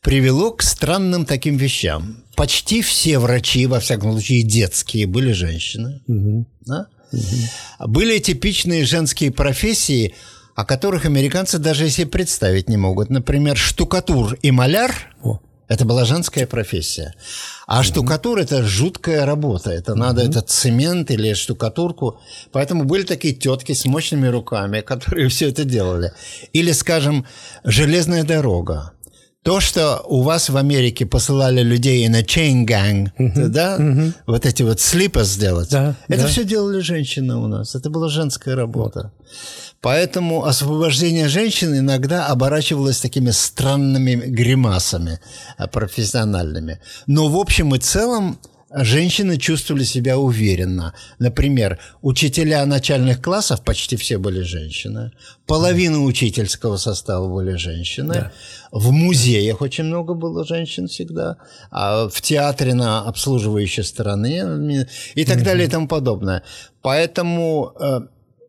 привело 0.00 0.50
к 0.50 0.62
странным 0.62 1.24
таким 1.24 1.56
вещам. 1.56 2.24
Почти 2.34 2.82
все 2.82 3.20
врачи, 3.20 3.66
во 3.66 3.78
всяком 3.78 4.10
случае 4.10 4.42
детские, 4.42 5.06
были 5.06 5.30
женщины. 5.30 6.02
Угу. 6.08 6.46
Да? 6.66 6.88
Угу. 7.12 7.88
Были 7.88 8.18
типичные 8.18 8.84
женские 8.84 9.30
профессии, 9.30 10.12
о 10.56 10.64
которых 10.64 11.04
американцы 11.04 11.58
даже 11.58 11.88
себе 11.90 12.08
представить 12.08 12.68
не 12.68 12.76
могут. 12.76 13.10
Например, 13.10 13.56
штукатур 13.56 14.36
и 14.42 14.50
маляр. 14.50 15.14
О. 15.22 15.38
Это 15.68 15.84
была 15.84 16.04
женская 16.04 16.46
профессия. 16.46 17.14
А 17.66 17.82
штукатура– 17.82 18.40
это 18.42 18.62
жуткая 18.62 19.24
работа. 19.24 19.70
Это 19.70 19.92
угу. 19.92 20.00
надо 20.00 20.22
этот 20.22 20.50
цемент 20.50 21.10
или 21.10 21.34
штукатурку. 21.34 22.20
Поэтому 22.52 22.84
были 22.84 23.02
такие 23.04 23.34
тетки 23.34 23.72
с 23.72 23.84
мощными 23.84 24.26
руками, 24.26 24.80
которые 24.86 25.28
все 25.28 25.48
это 25.48 25.64
делали. 25.64 26.12
Или, 26.52 26.72
скажем, 26.72 27.26
железная 27.64 28.24
дорога. 28.24 28.93
То, 29.44 29.60
что 29.60 30.02
у 30.06 30.22
вас 30.22 30.48
в 30.48 30.56
Америке 30.56 31.04
посылали 31.04 31.62
людей 31.62 32.08
на 32.08 32.22
chain 32.22 32.64
gang, 32.64 33.10
uh-huh. 33.18 33.48
да, 33.48 33.76
uh-huh. 33.78 34.12
вот 34.26 34.46
эти 34.46 34.62
вот 34.62 34.80
слипы 34.80 35.22
сделать, 35.24 35.70
да, 35.70 35.96
это 36.08 36.22
да. 36.22 36.28
все 36.28 36.44
делали 36.44 36.80
женщины 36.80 37.36
у 37.36 37.46
нас. 37.46 37.74
Это 37.74 37.90
была 37.90 38.08
женская 38.08 38.56
работа. 38.56 39.12
Поэтому 39.82 40.46
освобождение 40.46 41.28
женщин 41.28 41.78
иногда 41.78 42.28
оборачивалось 42.28 43.00
такими 43.00 43.32
странными 43.32 44.14
гримасами 44.14 45.20
э, 45.58 45.66
профессиональными. 45.66 46.80
Но 47.06 47.28
в 47.28 47.36
общем 47.36 47.74
и 47.74 47.78
целом 47.78 48.38
женщины 48.76 49.36
чувствовали 49.36 49.84
себя 49.84 50.18
уверенно. 50.18 50.94
Например, 51.18 51.78
учителя 52.02 52.64
начальных 52.66 53.22
классов 53.22 53.62
почти 53.62 53.96
все 53.96 54.18
были 54.18 54.40
женщины, 54.40 55.12
половина 55.46 56.02
учительского 56.02 56.76
состава 56.76 57.32
были 57.32 57.56
женщины, 57.56 58.14
да. 58.14 58.32
в 58.72 58.90
музеях 58.90 59.60
очень 59.60 59.84
много 59.84 60.14
было 60.14 60.44
женщин 60.44 60.88
всегда, 60.88 61.36
а 61.70 62.08
в 62.08 62.20
театре 62.20 62.74
на 62.74 63.02
обслуживающей 63.02 63.84
стороне 63.84 64.88
и 65.14 65.24
так 65.24 65.42
далее 65.42 65.66
и 65.66 65.70
тому 65.70 65.86
подобное. 65.86 66.42
Поэтому 66.82 67.72
э, 67.78 68.00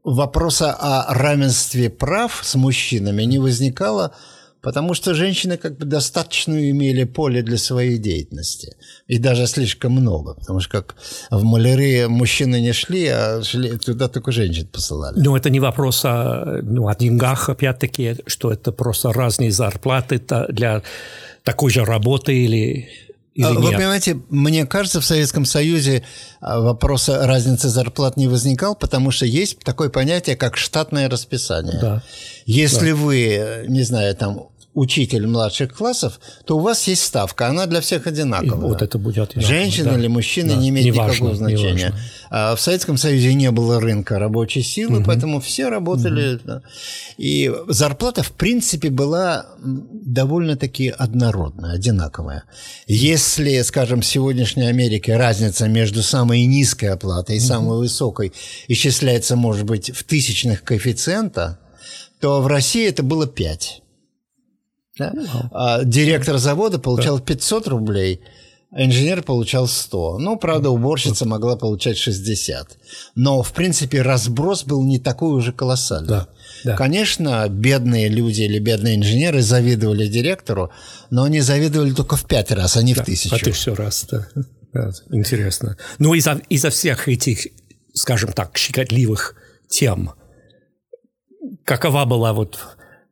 вопроса 0.04 0.74
о 0.74 1.14
равенстве 1.14 1.90
прав 1.90 2.42
с 2.44 2.56
мужчинами 2.56 3.24
не 3.24 3.40
возникало, 3.40 4.16
потому 4.66 4.96
что 4.96 5.14
женщины 5.14 5.58
как 5.58 5.78
бы 5.78 5.86
достаточно 5.86 6.72
имели 6.72 7.04
поле 7.04 7.44
для 7.44 7.58
своей 7.58 8.00
деятельности. 8.00 8.76
И 9.06 9.20
даже 9.20 9.46
слишком 9.46 9.92
много, 9.92 10.34
потому 10.34 10.60
что 10.60 10.72
как 10.72 10.96
в 11.30 11.44
маляры 11.44 12.08
мужчины 12.08 12.60
не 12.60 12.74
шли, 12.74 13.06
а 13.10 13.44
шли, 13.44 13.78
туда 13.78 14.08
только 14.08 14.32
женщин 14.32 14.66
посылали. 14.66 15.20
Но 15.20 15.38
это 15.38 15.52
не 15.52 15.60
вопрос 15.60 16.04
о, 16.04 16.62
ну, 16.64 16.88
о 16.88 16.96
деньгах, 16.96 17.48
опять-таки, 17.48 18.16
что 18.26 18.52
это 18.52 18.72
просто 18.72 19.14
разные 19.14 19.52
зарплаты 19.52 20.20
для 20.50 20.82
такой 21.44 21.70
же 21.70 21.86
работы 21.86 22.34
или 22.34 22.90
или 23.36 23.48
Вы 23.48 23.68
нет? 23.68 23.76
понимаете, 23.76 24.18
мне 24.30 24.66
кажется, 24.66 25.02
в 25.02 25.06
Советском 25.06 25.44
Союзе 25.44 26.04
а, 26.40 26.62
вопроса 26.62 27.28
разницы 27.28 27.68
зарплат 27.68 28.16
не 28.16 28.30
возникал, 28.30 28.76
потому 28.76 29.12
что 29.12 29.26
есть 29.26 29.60
такое 29.60 29.90
понятие, 29.90 30.38
как 30.38 30.56
штатное 30.56 31.10
расписание. 31.10 31.78
Да. 31.82 32.04
Если 32.46 32.92
да. 32.92 32.96
вы, 32.96 33.66
не 33.68 33.84
знаю, 33.84 34.16
там 34.16 34.48
учитель 34.76 35.26
младших 35.26 35.74
классов, 35.74 36.20
то 36.46 36.58
у 36.58 36.60
вас 36.60 36.88
есть 36.88 37.04
ставка, 37.04 37.48
она 37.48 37.66
для 37.66 37.82
всех 37.82 38.08
одинаковая. 38.08 38.68
И 38.68 38.70
вот 38.70 38.82
это 38.82 39.00
будет 39.00 39.32
одинаково, 39.32 39.42
Женщина 39.42 39.92
да. 39.92 39.98
или 39.98 40.08
мужчина 40.08 40.54
да. 40.54 40.56
не 40.58 40.70
имеет 40.70 40.86
не 40.86 40.92
никакого 40.92 41.30
важно, 41.30 41.36
значения. 41.36 41.88
Не 41.88 41.94
а 42.30 42.56
в 42.56 42.60
Советском 42.60 42.98
Союзе 42.98 43.34
не 43.34 43.50
было 43.52 43.80
рынка 43.80 44.20
рабочей 44.20 44.62
силы, 44.62 44.98
угу. 44.98 45.06
поэтому 45.06 45.40
все 45.40 45.70
работали. 45.70 46.36
Угу. 46.36 46.42
Да. 46.44 46.62
И 47.18 47.52
зарплата, 47.70 48.24
в 48.24 48.34
принципе, 48.34 48.90
была 48.90 49.46
довольно-таки 49.64 50.90
однородная, 50.90 51.76
одинаковая. 51.76 52.44
Если, 52.88 53.62
скажем, 53.62 54.02
в 54.02 54.06
сегодняшней 54.06 54.68
Америке 54.68 55.16
разница 55.16 55.70
между 55.70 56.04
самой 56.04 56.46
низкой 56.46 56.90
оплатой 56.90 57.38
и 57.38 57.40
угу. 57.40 57.48
самой 57.48 57.78
высокой 57.78 58.34
исчисляется, 58.68 59.38
может 59.38 59.64
быть, 59.64 59.96
в 59.96 60.04
тысячных 60.04 60.64
коэффициента, 60.64 61.60
то 62.20 62.42
в 62.42 62.48
России 62.48 62.86
это 62.88 63.04
было 63.04 63.28
5. 63.28 63.82
Да? 64.98 65.14
А 65.52 65.84
директор 65.84 66.38
завода 66.38 66.80
получал 66.80 67.20
500 67.20 67.68
рублей, 67.68 68.22
а 68.72 68.84
инженер 68.84 69.24
получал 69.24 69.68
100. 69.68 70.20
Ну, 70.20 70.38
правда, 70.38 70.70
уборщица 70.70 71.26
могла 71.26 71.56
получать 71.56 71.98
60. 71.98 72.78
Но, 73.16 73.42
в 73.42 73.54
принципе, 73.54 74.02
разброс 74.02 74.64
был 74.64 74.84
не 74.84 75.00
такой 75.00 75.34
уже 75.34 75.52
колоссальный. 75.52 76.10
Да, 76.10 76.28
да. 76.64 76.76
Конечно, 76.76 77.48
бедные 77.50 78.10
люди 78.10 78.42
или 78.42 78.60
бедные 78.60 78.96
инженеры 78.96 79.42
завидовали 79.42 80.08
директору, 80.08 80.72
но 81.10 81.24
они 81.24 81.42
завидовали 81.42 81.92
только 81.92 82.16
в 82.16 82.26
пять 82.26 82.52
раз, 82.52 82.78
а 82.78 82.84
не 82.84 82.94
да, 82.94 83.04
в 83.04 83.06
тысячу. 83.06 83.36
А 83.36 83.40
тысячу 83.40 83.76
раз, 83.76 84.06
да. 84.10 84.28
да 84.74 84.92
интересно. 85.12 85.78
Ну, 86.00 86.14
из-за 86.14 86.42
из 86.50 86.66
всех 86.66 87.08
этих, 87.08 87.48
скажем 87.94 88.32
так, 88.34 88.58
щекотливых 88.58 89.36
тем, 89.70 90.14
какова 91.64 92.06
была 92.06 92.34
вот 92.34 92.60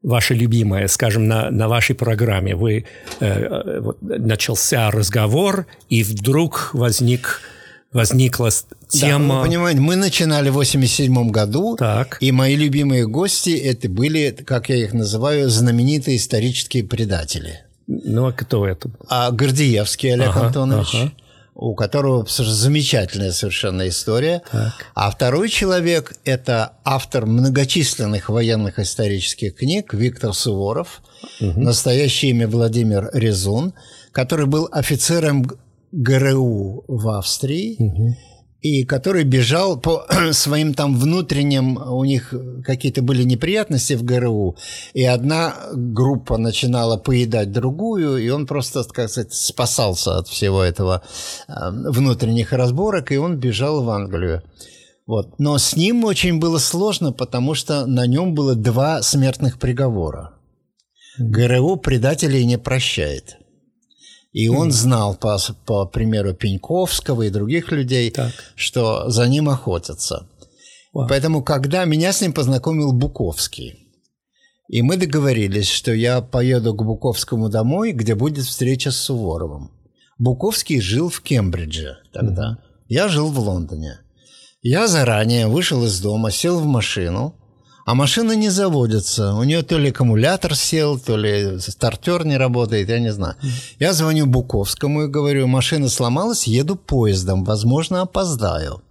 ваше 0.03 0.33
любимое, 0.33 0.87
скажем, 0.87 1.27
на, 1.27 1.49
на 1.49 1.67
вашей 1.67 1.95
программе? 1.95 2.55
Вы 2.55 2.85
э, 3.19 3.79
вот, 3.79 3.97
начался 4.01 4.91
разговор, 4.91 5.65
и 5.89 6.03
вдруг 6.03 6.71
возник 6.73 7.41
возникла 7.91 8.49
тема... 8.87 9.35
Да, 9.35 9.39
вы 9.41 9.47
понимаете, 9.47 9.79
мы 9.79 9.95
начинали 9.95 10.49
в 10.49 10.53
87 10.53 11.29
году, 11.29 11.75
так. 11.77 12.17
и 12.19 12.31
мои 12.31 12.55
любимые 12.55 13.07
гости 13.07 13.51
это 13.51 13.87
были, 13.87 14.35
как 14.45 14.69
я 14.69 14.77
их 14.77 14.93
называю, 14.93 15.49
знаменитые 15.49 16.17
исторические 16.17 16.83
предатели. 16.83 17.59
Ну, 17.85 18.27
а 18.27 18.31
кто 18.31 18.67
это? 18.67 18.89
А 19.07 19.29
Гордеевский 19.29 20.13
Олег 20.13 20.29
ага, 20.29 20.47
Антонович. 20.47 20.95
Ага 20.95 21.11
у 21.55 21.75
которого 21.75 22.25
замечательная 22.27 23.31
совершенно 23.31 23.87
история. 23.87 24.41
Так. 24.51 24.73
А 24.95 25.11
второй 25.11 25.49
человек– 25.49 26.13
это 26.25 26.73
автор 26.83 27.25
многочисленных 27.25 28.29
военных 28.29 28.79
исторических 28.79 29.55
книг 29.55 29.93
Виктор 29.93 30.33
Суворов, 30.33 31.01
угу. 31.39 31.59
настоящее 31.59 32.31
имя 32.31 32.47
Владимир 32.47 33.09
Резун, 33.13 33.73
который 34.11 34.45
был 34.45 34.67
офицером 34.71 35.45
ГРУ 35.91 36.85
в 36.87 37.09
Австрии. 37.09 37.75
Угу 37.79 38.15
и 38.63 38.85
который 38.85 39.25
бежал 39.25 39.77
по 39.77 40.07
своим 40.31 40.73
там 40.73 40.97
внутренним, 40.97 41.77
у 41.77 42.03
них 42.05 42.33
какие-то 42.63 43.01
были 43.01 43.23
неприятности 43.23 43.93
в 43.93 44.03
ГРУ, 44.03 44.55
и 44.93 45.03
одна 45.03 45.53
группа 45.73 46.37
начинала 46.37 46.95
поедать 46.97 47.51
другую, 47.51 48.17
и 48.17 48.29
он 48.29 48.47
просто, 48.47 48.83
как 48.85 49.09
сказать, 49.09 49.33
спасался 49.33 50.17
от 50.17 50.29
всего 50.29 50.63
этого 50.63 51.03
э, 51.47 51.53
внутренних 51.71 52.53
разборок, 52.53 53.11
и 53.11 53.17
он 53.17 53.37
бежал 53.37 53.83
в 53.83 53.89
Англию. 53.89 54.41
Вот. 55.05 55.37
Но 55.39 55.57
с 55.57 55.75
ним 55.75 56.05
очень 56.05 56.39
было 56.39 56.57
сложно, 56.57 57.11
потому 57.11 57.55
что 57.55 57.85
на 57.85 58.07
нем 58.07 58.33
было 58.33 58.55
два 58.55 59.01
смертных 59.01 59.59
приговора. 59.59 60.31
ГРУ 61.19 61.75
предателей 61.75 62.45
не 62.45 62.57
прощает. 62.57 63.37
И 64.33 64.47
он 64.47 64.71
знал, 64.71 65.15
по, 65.15 65.37
по 65.65 65.85
примеру 65.85 66.33
Пеньковского 66.33 67.21
и 67.23 67.29
других 67.29 67.71
людей, 67.71 68.09
так. 68.09 68.31
что 68.55 69.09
за 69.09 69.27
ним 69.27 69.47
охотятся. 69.47 70.27
Вау. 70.91 71.07
Поэтому, 71.07 71.43
когда 71.43 71.85
меня 71.85 72.11
с 72.11 72.21
ним 72.21 72.33
познакомил 72.33 72.91
Буковский, 72.93 73.79
и 74.67 74.81
мы 74.81 74.97
договорились, 74.97 75.69
что 75.69 75.93
я 75.93 76.21
поеду 76.21 76.73
к 76.73 76.83
Буковскому 76.83 77.49
домой, 77.49 77.91
где 77.91 78.15
будет 78.15 78.45
встреча 78.45 78.89
с 78.89 78.97
Суворовым. 78.97 79.71
Буковский 80.17 80.81
жил 80.81 81.09
в 81.09 81.21
Кембридже 81.21 81.97
тогда. 82.11 82.57
Mm-hmm. 82.57 82.85
Я 82.87 83.07
жил 83.09 83.29
в 83.29 83.37
Лондоне. 83.37 83.99
Я 84.63 84.87
заранее 84.87 85.47
вышел 85.47 85.83
из 85.85 85.99
дома, 86.01 86.31
сел 86.31 86.59
в 86.59 86.65
машину– 86.65 87.35
а 87.85 87.95
машина 87.95 88.33
не 88.33 88.49
заводится. 88.49 89.33
У 89.33 89.43
нее 89.43 89.63
то 89.63 89.77
ли 89.77 89.89
аккумулятор 89.89 90.55
сел, 90.55 90.99
то 90.99 91.17
ли 91.17 91.59
стартер 91.59 92.25
не 92.25 92.37
работает, 92.37 92.89
я 92.89 92.99
не 92.99 93.11
знаю. 93.11 93.35
Я 93.79 93.93
звоню 93.93 94.25
Буковскому 94.25 95.03
и 95.03 95.07
говорю, 95.07 95.47
машина 95.47 95.89
сломалась, 95.89 96.47
еду 96.47 96.75
поездом, 96.75 97.43
возможно, 97.43 98.01
опоздаю. 98.01 98.81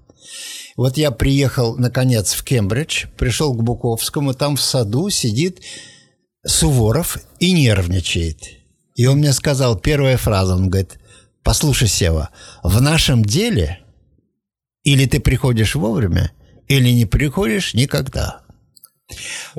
Вот 0.76 0.96
я 0.96 1.10
приехал, 1.10 1.76
наконец, 1.76 2.32
в 2.32 2.44
Кембридж, 2.44 3.06
пришел 3.18 3.54
к 3.54 3.62
Буковскому, 3.62 4.34
там 4.34 4.56
в 4.56 4.62
саду 4.62 5.10
сидит 5.10 5.60
Суворов 6.46 7.18
и 7.38 7.52
нервничает. 7.52 8.38
И 8.94 9.06
он 9.06 9.18
мне 9.18 9.32
сказал, 9.32 9.78
первая 9.78 10.16
фраза, 10.16 10.54
он 10.54 10.68
говорит, 10.68 10.98
послушай, 11.42 11.88
Сева, 11.88 12.30
в 12.62 12.80
нашем 12.80 13.24
деле 13.24 13.82
или 14.82 15.06
ты 15.06 15.20
приходишь 15.20 15.74
вовремя, 15.74 16.32
или 16.68 16.90
не 16.90 17.06
приходишь 17.06 17.74
никогда. 17.74 18.41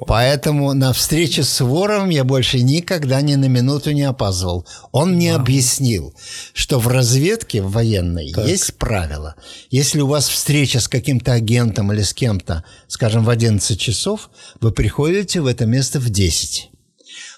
Поэтому 0.08 0.74
на 0.74 0.94
встрече 0.94 1.44
с 1.44 1.50
Суворовым 1.50 2.10
я 2.10 2.24
больше 2.24 2.62
никогда 2.62 3.22
ни 3.22 3.36
на 3.36 3.46
минуту 3.46 3.92
не 3.92 4.04
опаздывал. 4.04 4.66
Он 4.92 5.14
мне 5.14 5.34
Вау. 5.34 5.42
объяснил, 5.42 6.14
что 6.54 6.80
в 6.80 6.88
разведке 6.88 7.62
в 7.62 7.72
военной 7.72 8.32
так. 8.34 8.48
есть 8.48 8.76
правило. 8.76 9.36
Если 9.70 10.02
у 10.02 10.08
вас 10.08 10.28
встреча 10.28 10.80
с 10.80 10.88
каким-то 10.88 11.34
агентом 11.34 11.92
или 11.94 12.02
с 12.02 12.14
кем-то, 12.14 12.64
скажем, 12.88 13.24
в 13.24 13.30
11 13.30 13.80
часов, 13.80 14.30
вы 14.60 14.72
приходите 14.72 15.42
в 15.42 15.46
это 15.46 15.66
место 15.66 16.00
в 16.00 16.10
10 16.10 16.73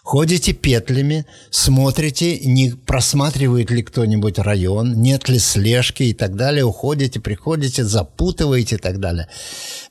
ходите 0.06 0.54
петлями, 0.54 1.26
смотрите, 1.50 2.40
не 2.40 2.70
просматривает 2.70 3.72
ли 3.72 3.82
кто-нибудь 3.82 4.38
район, 4.38 5.02
нет 5.02 5.28
ли 5.30 5.40
слежки 5.40 6.04
и 6.04 6.14
так 6.14 6.36
далее, 6.36 6.64
уходите, 6.64 7.20
приходите, 7.20 7.84
запутываете 7.84 8.76
и 8.76 8.78
так 8.78 9.00
далее. 9.00 9.28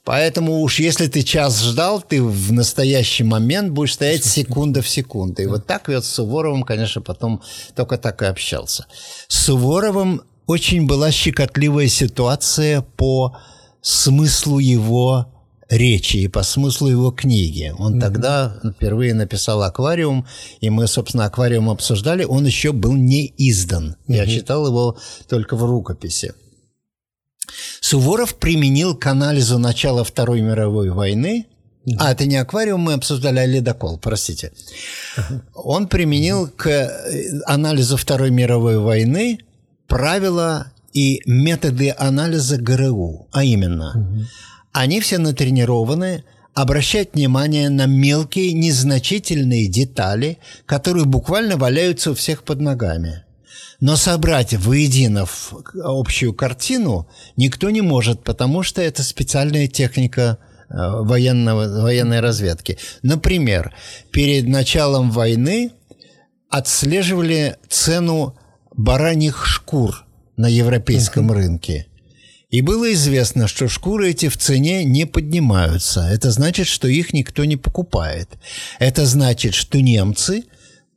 Поэтому 0.05 0.61
уж 0.61 0.79
если 0.79 1.09
ты 1.09 1.23
час 1.23 1.61
ждал, 1.61 2.01
ты 2.01 2.23
в 2.23 2.53
настоящий 2.53 3.25
момент 3.25 3.73
будешь 3.73 3.95
стоять 3.95 4.25
секунда 4.25 4.83
в 4.83 4.89
секунду. 4.89 5.43
И 5.43 5.47
вот 5.47 5.67
так 5.67 5.89
вот 5.89 6.05
с 6.05 6.11
Суворовым, 6.11 6.63
конечно, 6.63 7.03
потом 7.03 7.43
только 7.75 7.99
так 7.99 8.23
и 8.23 8.27
общался. 8.27 8.87
С 9.27 9.47
Суворовым 9.47 10.23
очень 10.47 10.87
была 10.87 11.11
щекотливая 11.11 11.89
ситуация 11.89 12.83
по 12.83 13.37
смыслу 13.83 14.61
его 14.61 15.34
речи 15.69 16.19
и 16.19 16.29
по 16.29 16.43
смыслу 16.43 16.89
его 16.89 17.11
книги. 17.11 17.75
Он 17.79 17.97
mm-hmm. 17.97 18.01
тогда 18.01 18.61
впервые 18.77 19.15
написал 19.15 19.63
«Аквариум», 19.63 20.27
и 20.61 20.71
мы, 20.71 20.87
собственно, 20.87 21.27
«Аквариум» 21.27 21.71
обсуждали. 21.71 22.25
Он 22.25 22.47
еще 22.47 22.73
был 22.73 22.93
не 22.93 23.33
издан. 23.37 23.97
Mm-hmm. 24.07 24.17
Я 24.17 24.27
читал 24.27 24.67
его 24.67 24.99
только 25.29 25.57
в 25.57 25.65
рукописи. 25.65 26.35
Суворов 27.81 28.37
применил 28.37 28.97
к 28.97 29.07
анализу 29.07 29.59
начала 29.59 30.05
Второй 30.05 30.41
мировой 30.41 30.91
войны 30.91 31.47
mm-hmm. 31.47 31.97
А, 31.99 32.13
это 32.13 32.25
не 32.25 32.37
аквариум, 32.37 32.81
мы 32.81 32.95
обсуждали, 32.95 33.39
а 33.41 33.47
ледокол, 33.47 33.99
простите. 33.99 34.53
Uh-huh. 35.19 35.43
Он 35.55 35.87
применил 35.87 36.49
к 36.49 36.67
э, 36.67 37.41
анализу 37.45 37.99
Второй 37.99 38.31
мировой 38.31 38.79
войны 38.79 39.41
правила 39.87 40.73
и 40.95 41.21
методы 41.27 41.95
анализа 41.97 42.57
ГРУ, 42.57 43.29
а 43.33 43.45
именно 43.45 43.91
угу. 43.91 44.25
Они 44.75 45.01
все 45.01 45.19
натренированы 45.19 46.25
обращать 46.53 47.15
внимание 47.15 47.71
на 47.71 47.87
мелкие, 47.87 48.53
незначительные 48.53 49.69
детали, 49.69 50.39
которые 50.67 51.05
буквально 51.05 51.57
валяются 51.57 52.11
у 52.11 52.15
всех 52.15 52.43
под 52.43 52.61
ногами. 52.61 53.23
Но 53.81 53.95
собрать 53.95 54.53
воедино 54.53 55.27
общую 55.77 56.35
картину 56.35 57.09
никто 57.37 57.71
не 57.71 57.83
может, 57.83 58.25
потому 58.25 58.65
что 58.65 58.83
это 58.83 59.05
специальная 59.05 59.69
техника 59.69 60.39
военного, 60.69 61.83
военной 61.83 62.19
разведки. 62.19 62.77
Например, 63.03 63.73
перед 64.11 64.49
началом 64.49 65.13
войны 65.13 65.71
отслеживали 66.51 67.59
цену 67.69 68.37
бараньих 68.77 69.47
шкур 69.47 70.05
на 70.37 70.49
европейском 70.49 71.31
uh-huh. 71.31 71.35
рынке. 71.35 71.87
И 72.55 72.61
было 72.61 72.93
известно, 72.93 73.49
что 73.49 73.67
шкуры 73.67 74.11
эти 74.11 74.29
в 74.29 74.37
цене 74.37 74.85
не 74.85 75.07
поднимаются. 75.07 76.03
Это 76.03 76.31
значит, 76.31 76.69
что 76.69 76.87
их 76.87 77.13
никто 77.13 77.45
не 77.45 77.57
покупает. 77.57 78.29
Это 78.79 79.07
значит, 79.07 79.55
что 79.55 79.81
немцы 79.81 80.45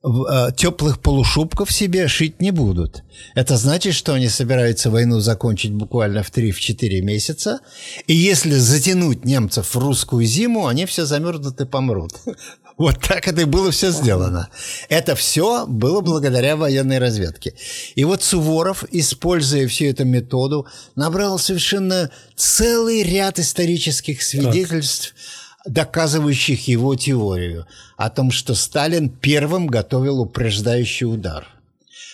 э, 0.04 0.52
теплых 0.56 1.02
полушубков 1.02 1.72
себе 1.72 2.08
шить 2.10 2.40
не 2.42 2.52
будут. 2.52 3.04
Это 3.34 3.58
значит, 3.58 3.96
что 3.96 4.14
они 4.14 4.30
собираются 4.30 4.92
войну 4.92 5.20
закончить 5.20 5.72
буквально 5.74 6.22
в 6.22 6.32
3-4 6.32 7.02
месяца. 7.02 7.62
И 8.06 8.14
если 8.14 8.54
затянуть 8.54 9.26
немцев 9.26 9.74
в 9.74 9.80
русскую 9.80 10.28
зиму, 10.28 10.68
они 10.68 10.86
все 10.86 11.08
замерзнут 11.08 11.60
и 11.60 11.66
помрут. 11.66 12.12
Вот 12.88 13.00
так 13.02 13.28
это 13.28 13.42
и 13.42 13.46
было 13.46 13.72
все 13.72 13.92
сделано. 13.92 14.50
Это 14.88 15.16
все 15.16 15.66
было 15.66 16.02
благодаря 16.02 16.56
военной 16.56 17.00
разведке. 17.00 17.56
И 17.96 18.04
вот 18.04 18.22
Суворов, 18.22 18.84
используя 18.92 19.68
всю 19.68 19.86
эту 19.86 20.06
методу, 20.06 20.68
набрал 20.96 21.40
совершенно 21.40 22.12
целый 22.36 23.02
ряд 23.02 23.40
исторических 23.40 24.22
свидетельств, 24.22 25.16
так. 25.64 25.74
доказывающих 25.74 26.68
его 26.68 26.96
теорию 26.96 27.66
о 27.98 28.12
том, 28.12 28.30
что 28.30 28.54
Сталин 28.54 29.10
первым 29.10 29.66
готовил 29.66 30.22
упреждающий 30.22 31.08
удар, 31.08 31.48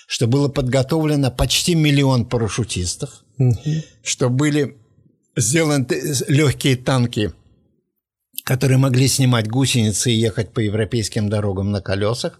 что 0.08 0.28
было 0.28 0.48
подготовлено 0.48 1.30
почти 1.30 1.76
миллион 1.76 2.26
парашютистов, 2.26 3.10
угу. 3.38 3.58
что 4.02 4.30
были 4.30 4.78
сделаны 5.36 5.86
легкие 6.30 6.78
танки– 6.78 7.34
которые 8.44 8.78
могли 8.78 9.08
снимать 9.08 9.48
гусеницы 9.48 10.12
и 10.12 10.20
ехать 10.20 10.52
по 10.54 10.60
европейским 10.60 11.30
дорогам 11.30 11.72
на 11.72 11.82
колесах, 11.82 12.40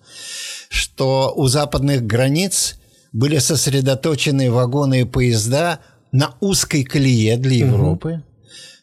что 0.70 1.34
у 1.36 1.48
западных 1.48 2.06
границ 2.06 2.76
были 3.14 3.38
сосредоточены 3.38 4.52
вагоны 4.52 5.02
и 5.02 5.06
поезда 5.06 5.80
на 6.12 6.36
узкой 6.42 6.84
колее 6.84 7.38
для 7.38 7.58
Европы, 7.58 8.10
угу. 8.10 8.24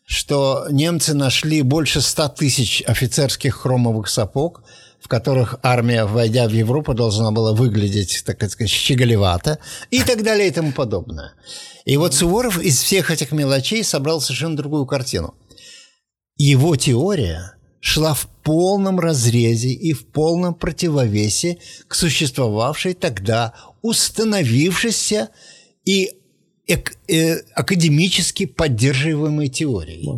что 0.07 0.67
немцы 0.71 1.15
нашли 1.15 1.63
больше 1.63 2.01
ста 2.01 2.29
тысяч 2.29 2.83
офицерских 2.87 3.55
хромовых 3.55 4.09
сапог, 4.09 4.63
в 5.01 5.09
которых 5.09 5.57
армия, 5.63 6.05
войдя 6.05 6.49
в 6.49 6.53
Европу, 6.53 6.95
должна 6.95 7.31
была 7.33 7.53
выглядеть, 7.53 8.23
так 8.25 8.51
сказать, 8.51 8.71
щеголевато, 8.71 9.59
и 9.91 10.03
так 10.03 10.23
далее 10.23 10.49
и 10.49 10.53
тому 10.53 10.73
подобное. 10.73 11.33
И 11.85 11.97
вот 11.97 12.15
Суворов 12.15 12.59
из 12.61 12.81
всех 12.81 13.11
этих 13.11 13.33
мелочей 13.33 13.83
собрал 13.83 14.21
совершенно 14.21 14.57
другую 14.57 14.87
картину– 14.87 15.35
его 16.43 16.75
теория 16.75 17.53
шла 17.81 18.15
в 18.15 18.27
полном 18.43 18.99
разрезе 18.99 19.69
и 19.69 19.93
в 19.93 20.07
полном 20.07 20.55
противовесе 20.55 21.59
к 21.87 21.95
существовавшей 21.95 22.95
тогда 22.95 23.53
установившейся 23.83 25.29
и 25.85 26.13
эк, 26.67 26.97
э, 27.09 27.41
академически 27.55 28.47
поддерживаемой 28.47 29.49
теории 29.49 30.09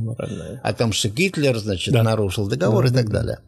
о 0.63 0.73
том, 0.73 0.93
что 0.93 1.09
Гитлер, 1.09 1.59
значит, 1.59 1.93
да. 1.93 2.05
нарушил 2.05 2.47
договор 2.47 2.89
да, 2.89 2.91
и 2.91 3.03
так 3.03 3.11
да. 3.11 3.19
далее. 3.19 3.39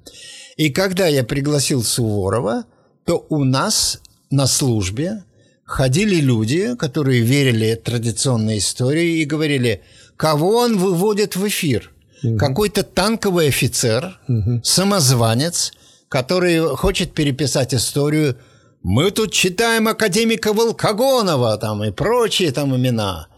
И 0.57 0.71
когда 0.71 1.07
я 1.07 1.23
пригласил 1.23 1.85
Суворова, 1.85 2.65
то 3.05 3.25
у 3.29 3.45
нас 3.45 4.01
на 4.31 4.49
службе 4.49 5.23
ходили 5.63 6.17
люди, 6.17 6.75
которые 6.75 7.21
верили 7.21 7.77
традиционной 7.77 8.59
истории 8.59 9.19
и 9.19 9.25
говорили, 9.25 9.83
кого 10.17 10.57
он 10.59 10.77
выводит 10.77 11.37
в 11.37 11.47
эфир– 11.47 11.93
угу. 12.25 12.39
какой-то 12.39 12.83
танковый 12.83 13.49
офицер, 13.49 14.19
угу. 14.29 14.61
самозванец, 14.63 15.73
который 16.09 16.77
хочет 16.77 17.13
переписать 17.13 17.75
историю. 17.75 18.37
Мы 18.83 19.11
тут 19.11 19.33
читаем 19.33 19.89
академика 19.89 20.53
Волкогонова 20.53 21.57
там 21.59 21.85
и 21.85 21.91
прочие 21.91 22.53
там 22.53 22.77
имена. 22.77 23.29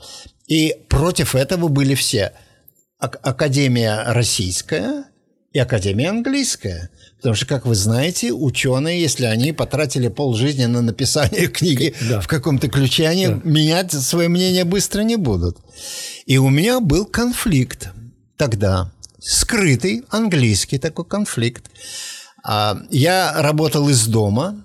И 0.47 0.75
против 0.89 1.35
этого 1.35 1.69
были 1.69 1.95
все. 1.95 2.33
Академия 2.99 4.05
российская 4.07 5.05
и 5.53 5.59
Академия 5.59 6.11
английская. 6.11 6.91
Потому 7.17 7.35
что, 7.35 7.47
как 7.47 7.65
вы 7.67 7.75
знаете, 7.75 8.33
ученые, 8.33 9.01
если 9.01 9.25
они 9.25 9.53
потратили 9.53 10.09
полжизни 10.09 10.67
на 10.67 10.83
написание 10.83 11.47
книги 11.49 11.95
да. 12.09 12.21
в 12.21 12.29
каком-то 12.29 12.69
ключе, 12.69 13.09
они 13.09 13.29
да. 13.29 13.41
менять 13.45 13.93
свое 13.93 14.29
мнение 14.29 14.65
быстро 14.65 15.01
не 15.01 15.17
будут. 15.17 15.57
И 16.27 16.39
у 16.39 16.51
меня 16.51 16.81
был 16.81 17.07
конфликт 17.07 17.89
тогда 18.37 18.93
скрытый 19.21 20.05
английский 20.11 20.79
такой 20.79 21.05
конфликт. 21.05 21.71
А, 22.45 22.79
я 22.91 23.33
работал 23.43 23.89
из 23.89 24.07
дома, 24.07 24.65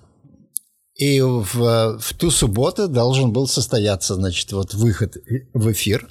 и 0.94 1.20
в, 1.20 1.98
в 1.98 2.14
ту 2.14 2.30
субботу 2.30 2.86
должен 2.86 3.32
был 3.32 3.48
состояться, 3.48 4.14
значит, 4.14 4.52
вот 4.52 4.74
выход 4.74 5.16
в 5.54 5.72
эфир 5.72 6.08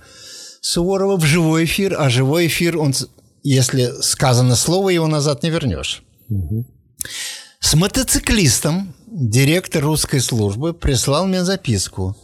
Суворова 0.61 1.17
в 1.17 1.25
живой 1.25 1.65
эфир, 1.65 1.95
а 1.99 2.09
живой 2.09 2.47
эфир, 2.47 2.77
он, 2.77 2.93
если 3.41 3.91
сказано 4.01 4.55
слово, 4.55 4.89
его 4.89 5.07
назад 5.07 5.41
не 5.43 5.49
вернешь. 5.49 6.03
Угу. 6.29 6.65
С 7.59 7.73
мотоциклистом 7.73 8.93
директор 9.07 9.83
русской 9.83 10.19
службы 10.19 10.73
прислал 10.73 11.25
мне 11.25 11.43
записку 11.43 12.15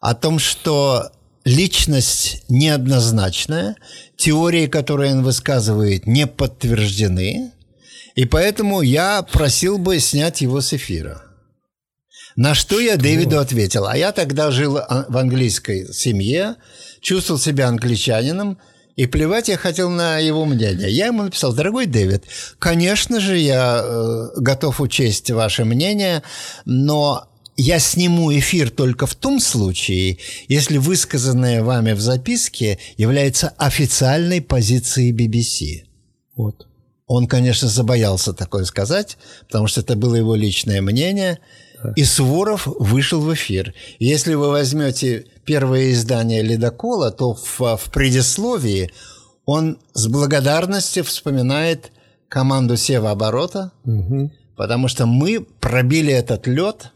о 0.00 0.14
том, 0.14 0.38
что 0.38 1.10
личность 1.46 2.42
неоднозначная, 2.48 3.76
теории, 4.16 4.66
которые 4.66 5.12
он 5.14 5.22
высказывает, 5.22 6.06
не 6.06 6.26
подтверждены, 6.26 7.52
и 8.16 8.24
поэтому 8.24 8.82
я 8.82 9.22
просил 9.22 9.78
бы 9.78 10.00
снять 10.00 10.40
его 10.40 10.60
с 10.60 10.74
эфира. 10.74 11.22
На 12.34 12.54
что 12.54 12.80
я 12.80 12.96
Дэвиду 12.96 13.38
ответил? 13.38 13.86
А 13.86 13.96
я 13.96 14.10
тогда 14.10 14.50
жил 14.50 14.76
а, 14.76 15.06
в 15.08 15.16
английской 15.16 15.92
семье, 15.94 16.56
чувствовал 17.00 17.38
себя 17.38 17.68
англичанином, 17.68 18.58
и 18.96 19.06
плевать 19.06 19.48
я 19.48 19.56
хотел 19.56 19.88
на 19.88 20.18
его 20.18 20.46
мнение. 20.46 20.90
Я 20.90 21.06
ему 21.06 21.22
написал, 21.22 21.54
дорогой 21.54 21.86
Дэвид, 21.86 22.24
конечно 22.58 23.20
же, 23.20 23.38
я 23.38 23.82
э, 23.84 24.28
готов 24.36 24.80
учесть 24.80 25.30
ваше 25.30 25.64
мнение, 25.64 26.22
но 26.64 27.25
я 27.56 27.78
сниму 27.78 28.32
эфир 28.32 28.70
только 28.70 29.06
в 29.06 29.14
том 29.14 29.40
случае, 29.40 30.18
если 30.48 30.76
высказанное 30.76 31.62
вами 31.62 31.92
в 31.92 32.00
записке 32.00 32.78
является 32.96 33.48
официальной 33.56 34.42
позицией 34.42 35.12
BBC. 35.12 35.86
Вот. 36.36 36.66
Он, 37.06 37.26
конечно, 37.26 37.68
забоялся 37.68 38.32
такое 38.32 38.64
сказать, 38.64 39.16
потому 39.46 39.68
что 39.68 39.80
это 39.80 39.96
было 39.96 40.16
его 40.16 40.34
личное 40.34 40.82
мнение. 40.82 41.38
И 41.94 42.04
Суворов 42.04 42.66
вышел 42.66 43.20
в 43.20 43.32
эфир. 43.32 43.74
Если 43.98 44.34
вы 44.34 44.48
возьмете 44.48 45.26
первое 45.44 45.92
издание 45.92 46.42
«Ледокола», 46.42 47.10
то 47.12 47.34
в, 47.34 47.60
в 47.60 47.90
предисловии 47.92 48.90
он 49.44 49.78
с 49.94 50.08
благодарностью 50.08 51.04
вспоминает 51.04 51.92
команду 52.28 52.76
Сева-оборота, 52.76 53.70
угу. 53.84 54.32
потому 54.56 54.88
что 54.88 55.06
мы 55.06 55.40
пробили 55.40 56.12
этот 56.12 56.46
лед 56.46 56.90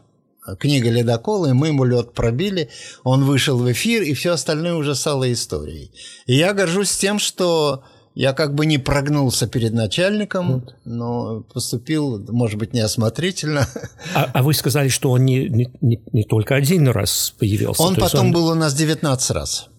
книга 0.59 0.89
«Ледокол», 0.89 1.45
и 1.45 1.53
мы 1.53 1.67
ему 1.67 1.83
лед 1.83 2.13
пробили, 2.13 2.69
он 3.03 3.23
вышел 3.25 3.57
в 3.57 3.71
эфир, 3.71 4.03
и 4.03 4.13
все 4.13 4.31
остальное 4.31 4.75
уже 4.75 4.95
стало 4.95 5.31
историей. 5.31 5.91
И 6.25 6.35
я 6.35 6.53
горжусь 6.53 6.95
тем, 6.97 7.19
что 7.19 7.83
я 8.13 8.33
как 8.33 8.55
бы 8.55 8.65
не 8.65 8.77
прогнулся 8.77 9.47
перед 9.47 9.73
начальником, 9.73 10.53
вот. 10.53 10.75
но 10.83 11.41
поступил, 11.53 12.19
может 12.29 12.59
быть, 12.59 12.73
неосмотрительно. 12.73 13.67
А, 14.13 14.29
а 14.33 14.43
вы 14.43 14.53
сказали, 14.53 14.89
что 14.89 15.11
он 15.11 15.25
не, 15.25 15.47
не, 15.81 16.01
не 16.11 16.23
только 16.23 16.55
один 16.55 16.87
раз 16.89 17.33
появился? 17.39 17.81
Он 17.81 17.95
потом 17.95 18.27
он... 18.27 18.31
был 18.33 18.47
у 18.47 18.55
нас 18.55 18.73
19 18.73 19.31
раз. 19.31 19.69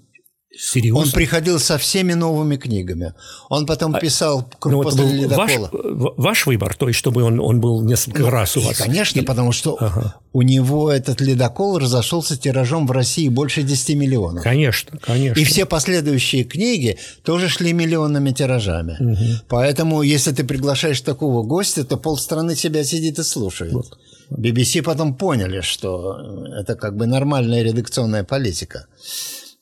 Серьезно? 0.56 1.00
Он 1.00 1.10
приходил 1.10 1.58
со 1.58 1.78
всеми 1.78 2.12
новыми 2.12 2.56
книгами. 2.56 3.14
Он 3.48 3.64
потом 3.64 3.94
а, 3.94 4.00
писал 4.00 4.48
а, 4.60 4.68
ну, 4.68 4.82
после 4.82 5.04
ледокола. 5.10 5.70
Ваш, 5.72 6.12
ваш 6.16 6.46
выбор, 6.46 6.74
то 6.74 6.88
есть 6.88 6.98
чтобы 6.98 7.22
он, 7.22 7.40
он 7.40 7.60
был 7.60 7.82
несколько 7.82 8.22
ну, 8.22 8.30
раз 8.30 8.56
у 8.56 8.60
вас? 8.60 8.76
Конечно, 8.76 9.20
и... 9.20 9.24
потому 9.24 9.52
что 9.52 9.76
ага. 9.80 10.16
у 10.32 10.42
него 10.42 10.90
этот 10.90 11.22
ледокол 11.22 11.78
разошелся 11.78 12.36
тиражом 12.36 12.86
в 12.86 12.90
России 12.90 13.28
больше 13.28 13.62
10 13.62 13.96
миллионов. 13.96 14.44
Конечно, 14.44 14.98
конечно. 14.98 15.40
И 15.40 15.44
все 15.44 15.64
последующие 15.64 16.44
книги 16.44 16.98
тоже 17.24 17.48
шли 17.48 17.72
миллионными 17.72 18.30
тиражами. 18.32 18.96
Угу. 19.00 19.44
Поэтому, 19.48 20.02
если 20.02 20.32
ты 20.32 20.44
приглашаешь 20.44 21.00
такого 21.00 21.42
гостя, 21.42 21.84
то 21.84 21.96
полстраны 21.96 22.54
тебя 22.54 22.84
сидит 22.84 23.18
и 23.18 23.22
слушает. 23.22 23.72
Вот. 23.72 23.98
BBC 24.30 24.82
потом 24.82 25.14
поняли, 25.14 25.60
что 25.60 26.46
это 26.58 26.74
как 26.74 26.96
бы 26.96 27.06
нормальная 27.06 27.62
редакционная 27.62 28.24
политика. 28.24 28.86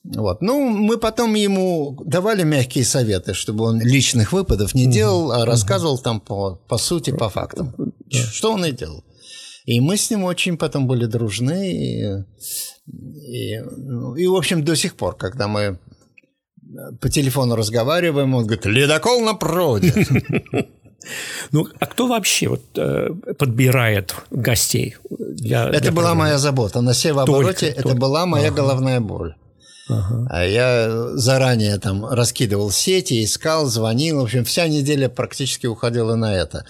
Вот. 0.02 0.40
Ну, 0.40 0.68
мы 0.70 0.96
потом 0.96 1.34
ему 1.34 2.02
давали 2.06 2.42
мягкие 2.42 2.84
советы, 2.84 3.34
чтобы 3.34 3.64
он 3.64 3.80
личных 3.80 4.32
выпадов 4.32 4.74
не 4.74 4.86
делал, 4.86 5.32
а 5.32 5.44
рассказывал 5.44 5.98
там 5.98 6.20
по, 6.20 6.56
по 6.68 6.78
сути, 6.78 7.10
по 7.10 7.28
фактам. 7.28 7.74
Что 8.10 8.52
он 8.52 8.64
и 8.64 8.72
делал. 8.72 9.04
И 9.66 9.80
мы 9.80 9.96
с 9.96 10.10
ним 10.10 10.24
очень 10.24 10.56
потом 10.56 10.86
были 10.86 11.04
дружны. 11.04 11.72
И, 11.72 12.02
и, 12.86 13.54
и, 14.16 14.26
в 14.26 14.34
общем, 14.34 14.64
до 14.64 14.74
сих 14.74 14.96
пор, 14.96 15.16
когда 15.16 15.48
мы 15.48 15.78
по 17.00 17.08
телефону 17.08 17.56
разговариваем, 17.56 18.34
он 18.34 18.44
говорит, 18.44 18.66
ледокол 18.66 19.20
на 19.20 19.34
проводе. 19.34 19.94
Ну, 21.50 21.66
а 21.78 21.86
кто 21.86 22.06
вообще 22.06 22.48
вот, 22.48 22.62
э, 22.76 23.08
подбирает 23.38 24.14
гостей? 24.30 24.96
Для, 25.08 25.66
это 25.70 25.80
для 25.80 25.92
была 25.92 26.14
моя 26.14 26.36
забота. 26.36 26.82
На 26.82 26.92
севообороте 26.92 27.68
это 27.68 27.82
только. 27.84 27.98
была 27.98 28.26
моя 28.26 28.48
ага. 28.48 28.56
головная 28.56 29.00
боль. 29.00 29.34
Ага. 29.90 30.26
А 30.30 30.44
я 30.44 31.10
заранее 31.16 31.78
там 31.78 32.04
раскидывал 32.06 32.70
сети, 32.70 33.24
искал, 33.24 33.66
звонил. 33.66 34.20
В 34.20 34.24
общем, 34.24 34.44
вся 34.44 34.68
неделя 34.68 35.08
практически 35.08 35.66
уходила 35.66 36.14
на 36.14 36.34
это. 36.34 36.64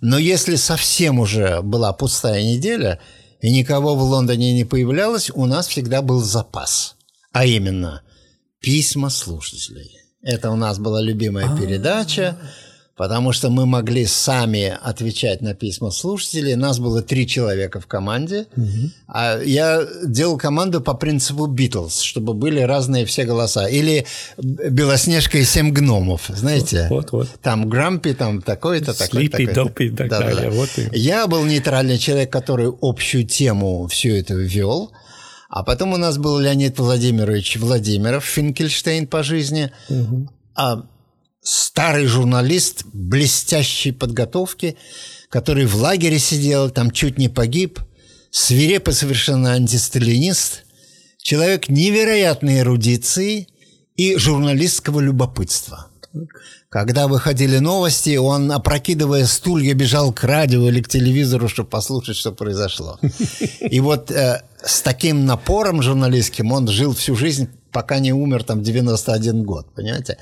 Но 0.00 0.18
если 0.18 0.56
совсем 0.56 1.18
уже 1.18 1.62
была 1.62 1.92
пустая 1.92 2.42
неделя, 2.42 3.00
и 3.40 3.52
никого 3.52 3.94
в 3.94 4.02
Лондоне 4.02 4.54
не 4.54 4.64
появлялось, 4.64 5.30
у 5.34 5.46
нас 5.46 5.68
всегда 5.68 6.02
был 6.02 6.20
запас. 6.20 6.96
А 7.32 7.44
именно, 7.44 8.02
письма 8.60 9.10
слушателей. 9.10 9.98
Это 10.22 10.50
у 10.50 10.56
нас 10.56 10.78
была 10.78 11.00
любимая 11.00 11.52
а. 11.52 11.56
передача 11.56 12.36
потому 12.96 13.32
что 13.32 13.50
мы 13.50 13.66
могли 13.66 14.06
сами 14.06 14.76
отвечать 14.82 15.42
на 15.42 15.54
письма 15.54 15.90
слушателей. 15.90 16.54
Нас 16.54 16.78
было 16.78 17.02
три 17.02 17.26
человека 17.26 17.78
в 17.78 17.86
команде. 17.86 18.46
Угу. 18.56 18.90
А 19.08 19.38
я 19.42 19.86
делал 20.04 20.38
команду 20.38 20.80
по 20.80 20.94
принципу 20.94 21.46
Битлз, 21.46 22.00
чтобы 22.00 22.32
были 22.32 22.60
разные 22.60 23.04
все 23.04 23.24
голоса. 23.24 23.68
Или 23.68 24.06
Белоснежка 24.38 25.38
и 25.38 25.44
семь 25.44 25.72
гномов, 25.72 26.30
знаете? 26.34 26.86
Вот, 26.88 27.12
вот. 27.12 27.28
Там 27.42 27.68
Грампи, 27.68 28.14
там 28.14 28.40
такой-то, 28.40 28.94
такой-то. 28.94 29.36
Слипи, 29.36 29.52
Допи 29.52 29.86
и 29.86 29.90
так 29.90 30.08
да, 30.08 30.20
далее. 30.20 30.50
Да. 30.50 30.56
Вот 30.56 30.70
и... 30.78 30.98
Я 30.98 31.26
был 31.26 31.44
нейтральный 31.44 31.98
человек, 31.98 32.32
который 32.32 32.72
общую 32.80 33.26
тему 33.26 33.86
все 33.88 34.18
это 34.18 34.34
вел. 34.34 34.92
А 35.50 35.62
потом 35.62 35.92
у 35.92 35.96
нас 35.96 36.16
был 36.16 36.38
Леонид 36.38 36.78
Владимирович 36.78 37.56
Владимиров, 37.58 38.24
Финкельштейн 38.24 39.06
по 39.06 39.22
жизни. 39.22 39.70
Угу. 39.90 40.28
А 40.54 40.86
старый 41.46 42.06
журналист 42.06 42.84
блестящей 42.92 43.92
подготовки, 43.92 44.76
который 45.28 45.66
в 45.66 45.76
лагере 45.76 46.18
сидел, 46.18 46.70
там 46.70 46.90
чуть 46.90 47.18
не 47.18 47.28
погиб, 47.28 47.78
свирепо 48.32 48.90
совершенно 48.90 49.52
антисталинист, 49.52 50.64
человек 51.18 51.68
невероятной 51.68 52.58
эрудиции 52.60 53.46
и 53.94 54.16
журналистского 54.16 54.98
любопытства. 54.98 55.86
Когда 56.68 57.06
выходили 57.06 57.58
новости, 57.58 58.16
он, 58.16 58.50
опрокидывая 58.50 59.24
стулья, 59.26 59.74
бежал 59.74 60.12
к 60.12 60.24
радио 60.24 60.68
или 60.68 60.82
к 60.82 60.88
телевизору, 60.88 61.48
чтобы 61.48 61.68
послушать, 61.68 62.16
что 62.16 62.32
произошло. 62.32 62.98
И 63.60 63.78
вот 63.78 64.10
э, 64.10 64.42
с 64.64 64.82
таким 64.82 65.26
напором 65.26 65.80
журналистским 65.80 66.50
он 66.50 66.66
жил 66.66 66.92
всю 66.92 67.14
жизнь 67.14 67.48
пока 67.76 67.98
не 67.98 68.12
умер 68.12 68.42
там 68.44 68.62
91 68.62 69.42
год, 69.42 69.66
понимаете? 69.74 70.16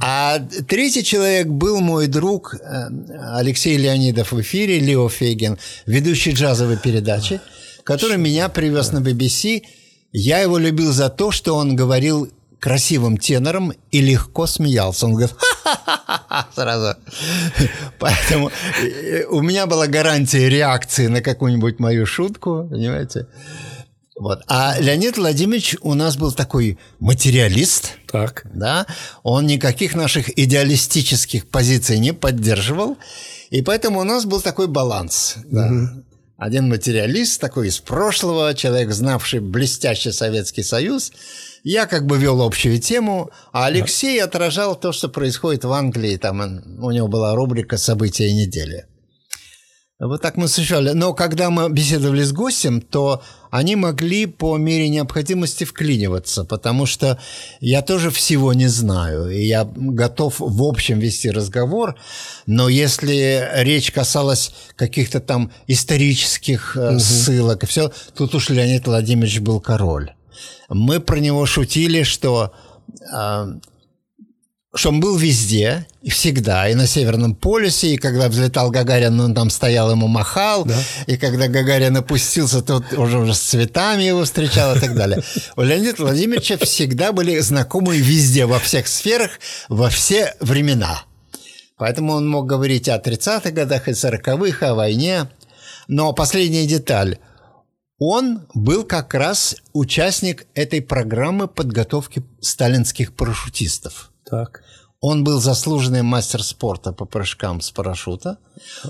А 0.00 0.38
третий 0.68 1.02
человек 1.02 1.48
был 1.48 1.80
мой 1.80 2.06
друг 2.06 2.54
э, 2.54 2.88
Алексей 3.36 3.76
Леонидов 3.76 4.30
в 4.30 4.40
эфире, 4.40 4.78
Лео 4.78 5.08
Фейген, 5.08 5.58
ведущий 5.86 6.34
джазовой 6.34 6.76
передачи, 6.76 7.40
который 7.82 8.16
меня 8.16 8.48
привез 8.48 8.92
на 8.92 9.00
BBC. 9.00 9.62
Я 10.12 10.38
его 10.38 10.56
любил 10.56 10.92
за 10.92 11.08
то, 11.08 11.32
что 11.32 11.56
он 11.56 11.74
говорил 11.74 12.28
красивым 12.60 13.16
тенором 13.16 13.72
и 13.90 14.00
легко 14.00 14.46
смеялся. 14.46 15.06
Он 15.06 15.14
говорит, 15.14 15.34
ха-ха-ха, 15.36 16.46
сразу. 16.54 16.96
Поэтому 17.98 18.52
э, 18.82 19.24
у 19.30 19.42
меня 19.42 19.66
была 19.66 19.88
гарантия 19.88 20.48
реакции 20.48 21.08
на 21.08 21.20
какую-нибудь 21.20 21.80
мою 21.80 22.06
шутку, 22.06 22.68
понимаете? 22.70 23.26
Вот. 24.16 24.42
А 24.46 24.76
Леонид 24.78 25.16
Владимирович 25.16 25.76
у 25.80 25.94
нас 25.94 26.16
был 26.16 26.32
такой 26.32 26.78
материалист. 27.00 27.98
Так. 28.10 28.46
Да? 28.54 28.86
Он 29.22 29.46
никаких 29.46 29.94
наших 29.94 30.38
идеалистических 30.38 31.48
позиций 31.48 31.98
не 31.98 32.12
поддерживал. 32.12 32.96
И 33.50 33.62
поэтому 33.62 34.00
у 34.00 34.04
нас 34.04 34.24
был 34.24 34.40
такой 34.40 34.68
баланс. 34.68 35.36
Да. 35.46 35.66
Угу. 35.66 36.04
Один 36.36 36.68
материалист, 36.68 37.40
такой 37.40 37.68
из 37.68 37.78
прошлого, 37.78 38.54
человек, 38.54 38.92
знавший 38.92 39.40
блестящий 39.40 40.12
Советский 40.12 40.62
Союз. 40.62 41.12
Я 41.62 41.86
как 41.86 42.06
бы 42.06 42.18
вел 42.18 42.42
общую 42.42 42.78
тему, 42.80 43.30
а 43.52 43.66
Алексей 43.66 44.18
да. 44.18 44.26
отражал 44.26 44.76
то, 44.76 44.92
что 44.92 45.08
происходит 45.08 45.64
в 45.64 45.72
Англии. 45.72 46.16
Там 46.16 46.62
у 46.82 46.90
него 46.90 47.08
была 47.08 47.34
рубрика 47.34 47.78
«События 47.78 48.32
недели». 48.32 48.86
Вот 50.00 50.20
так 50.22 50.36
мы 50.36 50.48
существовали. 50.48 50.90
Но 50.90 51.14
когда 51.14 51.50
мы 51.50 51.68
беседовали 51.70 52.24
с 52.24 52.32
гостем, 52.32 52.80
то 52.80 53.22
они 53.52 53.76
могли 53.76 54.26
по 54.26 54.56
мере 54.56 54.88
необходимости 54.88 55.62
вклиниваться, 55.62 56.44
потому 56.44 56.84
что 56.84 57.20
я 57.60 57.80
тоже 57.80 58.10
всего 58.10 58.52
не 58.52 58.66
знаю, 58.66 59.30
и 59.30 59.44
я 59.44 59.64
готов 59.64 60.40
в 60.40 60.62
общем 60.64 60.98
вести 60.98 61.30
разговор, 61.30 61.94
но 62.46 62.68
если 62.68 63.48
речь 63.54 63.92
касалась 63.92 64.52
каких-то 64.74 65.20
там 65.20 65.52
исторических 65.68 66.76
угу. 66.76 66.98
ссылок 66.98 67.62
и 67.62 67.66
все, 67.66 67.92
тут 68.16 68.34
уж 68.34 68.48
Леонид 68.48 68.88
Владимирович 68.88 69.38
был 69.38 69.60
король. 69.60 70.14
Мы 70.68 70.98
про 70.98 71.20
него 71.20 71.46
шутили, 71.46 72.02
что 72.02 72.52
а, 73.12 73.46
что 74.74 74.88
он 74.88 75.00
был 75.00 75.16
везде 75.16 75.86
и 76.02 76.10
всегда, 76.10 76.68
и 76.68 76.74
на 76.74 76.86
Северном 76.86 77.34
полюсе, 77.36 77.94
и 77.94 77.96
когда 77.96 78.28
взлетал 78.28 78.70
Гагарин, 78.70 79.18
он 79.20 79.34
там 79.34 79.48
стоял, 79.48 79.90
ему 79.90 80.08
махал, 80.08 80.64
да. 80.64 80.76
и 81.06 81.16
когда 81.16 81.46
Гагарин 81.46 81.96
опустился, 81.96 82.60
тот 82.60 82.92
уже, 82.92 83.18
уже 83.18 83.34
с 83.34 83.40
цветами 83.40 84.02
его 84.02 84.24
встречал 84.24 84.76
и 84.76 84.80
так 84.80 84.96
далее. 84.96 85.22
У 85.56 85.62
Леонида 85.62 86.02
Владимировича 86.02 86.58
всегда 86.58 87.12
были 87.12 87.38
знакомые 87.38 88.00
везде, 88.00 88.46
во 88.46 88.58
всех 88.58 88.88
сферах, 88.88 89.38
во 89.68 89.90
все 89.90 90.34
времена. 90.40 91.04
Поэтому 91.76 92.14
он 92.14 92.28
мог 92.28 92.46
говорить 92.46 92.88
о 92.88 92.98
30-х 92.98 93.50
годах 93.50 93.88
и 93.88 93.92
40-х, 93.92 94.70
о 94.70 94.74
войне. 94.74 95.28
Но 95.86 96.12
последняя 96.12 96.66
деталь. 96.66 97.18
Он 97.98 98.46
был 98.54 98.84
как 98.84 99.14
раз 99.14 99.56
участник 99.72 100.46
этой 100.54 100.82
программы 100.82 101.46
подготовки 101.46 102.24
сталинских 102.40 103.14
парашютистов. 103.14 104.10
Так. 104.34 104.62
Он 105.00 105.22
был 105.22 105.40
заслуженный 105.40 106.02
мастер 106.02 106.42
спорта 106.42 106.92
по 106.92 107.04
прыжкам 107.04 107.60
с 107.60 107.70
парашюта. 107.70 108.38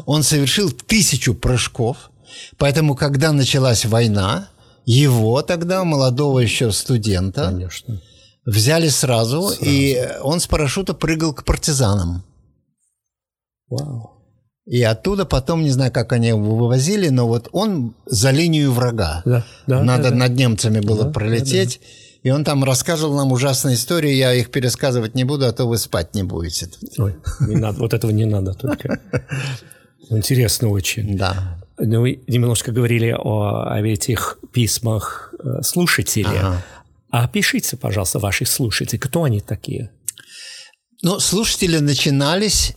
Он 0.06 0.22
совершил 0.22 0.70
тысячу 0.70 1.34
прыжков. 1.34 2.10
Поэтому, 2.56 2.94
когда 2.94 3.32
началась 3.32 3.84
война, 3.84 4.48
его 4.86 5.42
тогда, 5.42 5.84
молодого 5.84 6.38
еще 6.38 6.72
студента, 6.72 7.46
Конечно. 7.46 8.00
взяли 8.46 8.88
сразу, 8.88 9.48
сразу, 9.48 9.64
и 9.64 9.98
он 10.22 10.40
с 10.40 10.46
парашюта 10.46 10.94
прыгал 10.94 11.34
к 11.34 11.44
партизанам. 11.44 12.24
Вау. 13.68 14.10
И 14.66 14.82
оттуда 14.82 15.26
потом, 15.26 15.62
не 15.62 15.70
знаю, 15.70 15.92
как 15.92 16.12
они 16.12 16.28
его 16.28 16.56
вывозили, 16.56 17.08
но 17.08 17.28
вот 17.28 17.48
он 17.52 17.94
за 18.06 18.30
линию 18.30 18.72
врага. 18.72 19.22
Да, 19.26 19.44
да, 19.66 19.82
Надо 19.82 20.10
да, 20.10 20.16
над 20.16 20.32
немцами 20.32 20.80
было 20.80 21.04
да, 21.04 21.10
пролететь. 21.10 21.80
Да, 21.80 21.86
да. 21.86 22.03
И 22.24 22.30
он 22.30 22.42
там 22.42 22.64
рассказывал 22.64 23.16
нам 23.16 23.32
ужасные 23.32 23.74
истории, 23.74 24.12
я 24.12 24.32
их 24.32 24.50
пересказывать 24.50 25.14
не 25.14 25.24
буду, 25.24 25.46
а 25.46 25.52
то 25.52 25.66
вы 25.66 25.76
спать 25.76 26.14
не 26.14 26.22
будете. 26.22 26.70
Ой, 26.96 27.16
не 27.40 27.56
надо, 27.56 27.78
вот 27.78 27.92
этого 27.92 28.10
не 28.10 28.24
надо 28.24 28.54
только. 28.54 28.98
Интересно 30.08 30.70
очень. 30.70 31.18
Да. 31.18 31.62
Ну, 31.78 32.00
вы 32.00 32.24
немножко 32.26 32.72
говорили 32.72 33.14
о, 33.16 33.66
о 33.70 33.78
этих 33.82 34.38
письмах 34.52 35.34
э, 35.38 35.60
слушателей. 35.62 36.38
Ага. 36.38 36.64
А 37.10 37.24
опишите, 37.24 37.76
пожалуйста, 37.76 38.18
ваших 38.18 38.48
слушателей. 38.48 38.98
Кто 38.98 39.24
они 39.24 39.40
такие? 39.40 39.90
Ну, 41.02 41.20
слушатели 41.20 41.76
начинались 41.78 42.74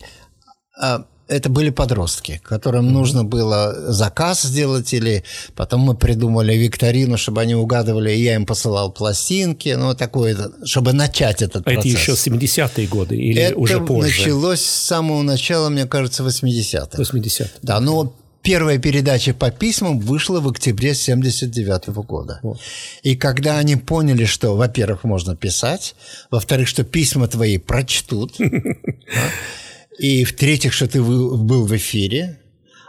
а, 0.78 1.06
это 1.28 1.50
были 1.50 1.70
подростки, 1.70 2.40
которым 2.42 2.92
нужно 2.92 3.22
было 3.22 3.92
заказ 3.92 4.42
сделать, 4.42 4.92
или 4.94 5.24
потом 5.54 5.80
мы 5.82 5.94
придумали 5.94 6.54
викторину, 6.54 7.18
чтобы 7.18 7.42
они 7.42 7.54
угадывали, 7.54 8.10
и 8.10 8.22
я 8.22 8.34
им 8.34 8.46
посылал 8.46 8.90
пластинки, 8.90 9.68
ну, 9.68 9.94
такое, 9.94 10.36
чтобы 10.64 10.92
начать 10.92 11.42
этот 11.42 11.66
а 11.66 11.70
процесс. 11.70 11.92
Это 11.92 12.12
еще 12.12 12.12
70-е 12.12 12.86
годы 12.88 13.16
или 13.16 13.42
это 13.42 13.58
уже 13.58 13.80
позже? 13.80 14.18
Началось 14.18 14.62
с 14.62 14.86
самого 14.86 15.22
начала, 15.22 15.68
мне 15.68 15.86
кажется, 15.86 16.22
80-х. 16.22 17.00
80-х. 17.00 17.50
Да, 17.62 17.80
но 17.80 18.14
первая 18.42 18.78
передача 18.78 19.34
по 19.34 19.50
письмам 19.50 20.00
вышла 20.00 20.40
в 20.40 20.48
октябре 20.48 20.94
79 20.94 21.88
-го 21.88 22.02
года. 22.02 22.40
Вот. 22.42 22.58
И 23.02 23.16
когда 23.16 23.58
они 23.58 23.76
поняли, 23.76 24.24
что, 24.24 24.56
во-первых, 24.56 25.04
можно 25.04 25.36
писать, 25.36 25.94
во-вторых, 26.30 26.68
что 26.68 26.84
письма 26.84 27.28
твои 27.28 27.58
прочтут, 27.58 28.36
и 29.98 30.24
в-третьих, 30.24 30.72
что 30.72 30.86
ты 30.86 31.02
был 31.02 31.66
в 31.66 31.76
эфире, 31.76 32.38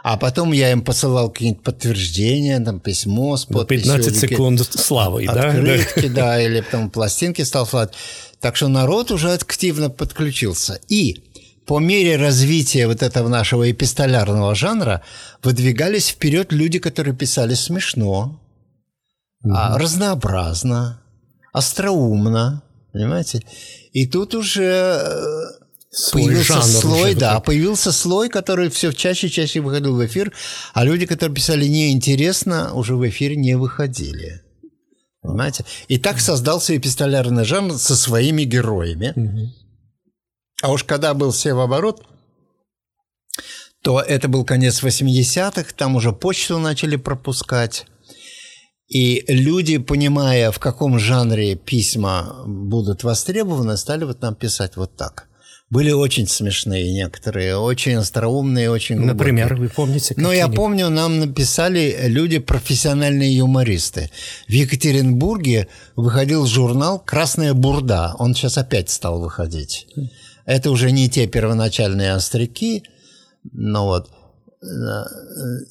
а 0.02 0.16
потом 0.16 0.52
я 0.52 0.72
им 0.72 0.82
посылал 0.82 1.30
какие-нибудь 1.30 1.62
подтверждения, 1.62 2.60
там 2.60 2.80
письмо 2.80 3.36
с 3.36 3.44
подписью. 3.44 3.92
15 3.96 4.16
секунд 4.18 4.60
славы, 4.60 5.26
да? 5.26 5.50
Открытки, 5.50 6.08
да, 6.08 6.40
или 6.40 6.62
там 6.62 6.90
пластинки 6.90 7.42
стал 7.42 7.66
слать. 7.66 7.92
Так 8.40 8.56
что 8.56 8.68
народ 8.68 9.10
уже 9.10 9.32
активно 9.32 9.90
подключился. 9.90 10.80
И 10.88 11.22
по 11.66 11.78
мере 11.78 12.16
развития 12.16 12.86
вот 12.86 13.02
этого 13.02 13.28
нашего 13.28 13.70
эпистолярного 13.70 14.54
жанра 14.54 15.02
выдвигались 15.42 16.08
вперед 16.08 16.52
люди, 16.52 16.78
которые 16.78 17.14
писали 17.14 17.54
смешно, 17.54 18.40
угу. 19.42 19.54
разнообразно, 19.76 21.02
остроумно, 21.52 22.62
Понимаете? 22.92 23.42
И 23.92 24.06
тут 24.06 24.34
уже 24.34 24.62
э, 24.64 25.59
Свой 25.92 26.26
появился 26.26 26.62
слой, 26.62 27.14
да, 27.14 27.34
такой. 27.34 27.46
появился 27.46 27.90
слой, 27.90 28.28
который 28.28 28.70
все 28.70 28.92
чаще 28.92 29.26
и 29.26 29.30
чаще 29.30 29.60
выходил 29.60 29.96
в 29.96 30.06
эфир, 30.06 30.32
а 30.72 30.84
люди, 30.84 31.04
которые 31.04 31.34
писали 31.34 31.66
неинтересно, 31.66 32.74
уже 32.74 32.94
в 32.94 33.08
эфир 33.08 33.34
не 33.34 33.56
выходили. 33.56 34.42
Понимаете? 35.20 35.64
И 35.88 35.98
так 35.98 36.20
создался 36.20 36.76
эпистолярный 36.76 37.44
жанр 37.44 37.76
со 37.76 37.96
своими 37.96 38.44
героями. 38.44 39.52
А 40.62 40.70
уж 40.70 40.84
когда 40.84 41.12
был 41.12 41.32
севооборот, 41.32 42.06
то 43.82 44.00
это 44.00 44.28
был 44.28 44.44
конец 44.44 44.82
80-х, 44.84 45.74
там 45.76 45.96
уже 45.96 46.12
почту 46.12 46.58
начали 46.58 46.96
пропускать. 46.96 47.86
И 48.86 49.24
люди, 49.26 49.78
понимая, 49.78 50.52
в 50.52 50.58
каком 50.58 50.98
жанре 50.98 51.56
письма 51.56 52.44
будут 52.46 53.02
востребованы, 53.02 53.76
стали 53.76 54.04
вот 54.04 54.20
нам 54.20 54.34
писать 54.34 54.76
вот 54.76 54.96
так. 54.96 55.29
Были 55.70 55.92
очень 55.92 56.26
смешные 56.26 56.92
некоторые, 56.92 57.56
очень 57.56 57.94
остроумные, 57.94 58.72
очень 58.72 58.96
глубокие. 58.96 59.14
Например, 59.14 59.54
вы 59.54 59.68
помните? 59.68 60.14
Ну, 60.16 60.32
я 60.32 60.48
помню, 60.48 60.90
нам 60.90 61.20
написали 61.20 61.96
люди 62.06 62.38
профессиональные 62.40 63.36
юмористы. 63.36 64.10
В 64.48 64.50
Екатеринбурге 64.50 65.68
выходил 65.94 66.44
журнал 66.46 66.98
«Красная 66.98 67.54
бурда». 67.54 68.16
Он 68.18 68.34
сейчас 68.34 68.58
опять 68.58 68.90
стал 68.90 69.20
выходить. 69.20 69.86
Это 70.44 70.72
уже 70.72 70.90
не 70.90 71.08
те 71.08 71.28
первоначальные 71.28 72.14
остряки, 72.14 72.82
но 73.52 73.86
вот. 73.86 74.10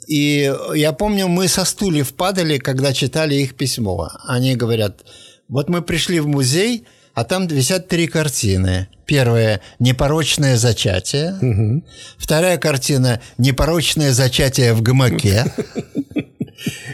И 0.07 0.55
я 0.75 0.93
помню, 0.93 1.27
мы 1.27 1.49
со 1.49 1.65
стульев 1.65 2.13
падали, 2.13 2.57
когда 2.57 2.93
читали 2.93 3.35
их 3.35 3.55
письмо. 3.55 4.09
Они 4.25 4.55
говорят, 4.55 5.01
вот 5.49 5.67
мы 5.67 5.81
пришли 5.81 6.21
в 6.21 6.27
музей– 6.27 6.85
а 7.19 7.25
там 7.25 7.47
висят 7.47 7.89
три 7.89 8.07
картины. 8.07 8.87
Первая– 9.05 9.59
«Непорочное 9.79 10.55
зачатие». 10.55 11.33
Угу. 11.41 11.85
Вторая 12.17 12.57
картина– 12.57 13.21
«Непорочное 13.37 14.13
зачатие 14.13 14.73
в 14.73 14.81
гамаке». 14.81 15.43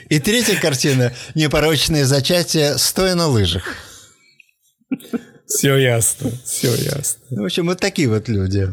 И 0.10 0.20
третья 0.20 0.60
картина– 0.60 1.14
«Непорочное 1.36 2.06
зачатие, 2.06 2.80
стоя 2.80 3.14
на 3.14 3.28
лыжах». 3.28 3.76
Все 5.46 5.78
ясно, 5.78 6.32
все 6.44 6.74
ясно. 6.74 7.22
В 7.30 7.46
общем, 7.46 7.68
вот 7.68 7.80
такие 7.80 8.10
вот 8.10 8.28
люди. 8.28 8.68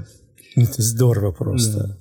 Это 0.56 0.80
здорово 0.80 1.32
просто. 1.32 1.98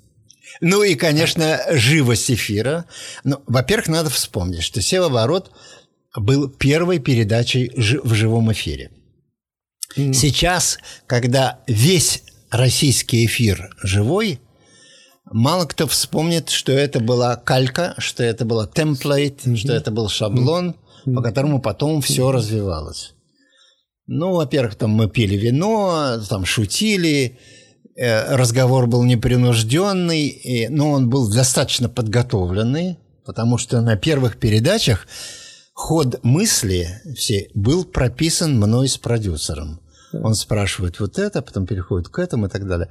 Ну 0.62 0.82
и, 0.84 0.95
конечно, 0.95 1.60
живость 1.72 2.32
эфира. 2.32 2.86
Ну, 3.26 3.43
во-первых, 3.47 3.89
надо 3.89 4.10
вспомнить, 4.10 4.64
что 4.64 4.82
«Севоворот» 4.82 5.52
был 6.16 6.47
первой 6.49 6.99
передачей 6.99 7.70
в 7.76 8.14
живом 8.14 8.49
эфире. 8.54 8.91
Mm. 9.97 10.13
Сейчас, 10.13 10.79
когда 11.07 11.59
весь 11.67 12.23
российский 12.49 13.25
эфир 13.25 13.75
живой, 13.81 14.39
мало 15.25 15.65
кто 15.65 15.87
вспомнит, 15.87 16.49
что 16.49 16.71
это 16.71 16.99
была 16.99 17.35
калька, 17.35 17.95
что 17.97 18.23
это 18.23 18.45
была 18.45 18.67
темплейт, 18.67 19.45
mm-hmm. 19.45 19.55
что 19.55 19.73
это 19.73 19.91
был 19.91 20.09
шаблон, 20.09 20.75
mm-hmm. 21.05 21.13
по 21.13 21.21
которому 21.21 21.61
потом 21.61 22.01
все 22.01 22.31
развивалось. 22.31 23.13
Ну, 24.07 24.33
во-первых, 24.33 24.75
там 24.75 24.91
мы 24.91 25.09
пили 25.09 25.35
вино, 25.35 26.19
там 26.27 26.45
шутили, 26.45 27.39
э, 27.95 28.35
разговор 28.35 28.87
был 28.87 29.03
непринужденный, 29.03 30.67
но 30.69 30.91
он 30.91 31.09
был 31.09 31.31
достаточно 31.31 31.87
подготовленный, 31.87 32.97
потому 33.25 33.57
что 33.57 33.79
на 33.81 33.95
первых 33.95 34.37
передачах 34.37 35.07
ход 35.74 36.24
мысли 36.24 37.01
все 37.15 37.49
был 37.53 37.86
прописан 37.86 38.57
мной 38.59 38.88
с 38.88 38.97
продюсером. 38.97 39.82
Он 40.13 40.36
спрашивает 40.36 40.99
вот 40.99 41.17
это, 41.17 41.41
потом 41.41 41.65
переходит 41.65 42.09
к 42.09 42.19
этому 42.19 42.47
и 42.47 42.49
так 42.49 42.67
далее. 42.67 42.89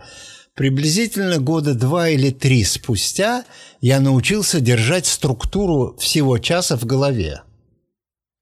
Приблизительно 0.54 1.38
года 1.38 1.74
два 1.74 2.08
или 2.08 2.30
три 2.30 2.64
спустя 2.64 3.44
я 3.80 4.00
научился 4.00 4.60
держать 4.60 5.06
структуру 5.06 5.96
всего 5.98 6.38
часа 6.38 6.76
в 6.76 6.84
голове. 6.84 7.42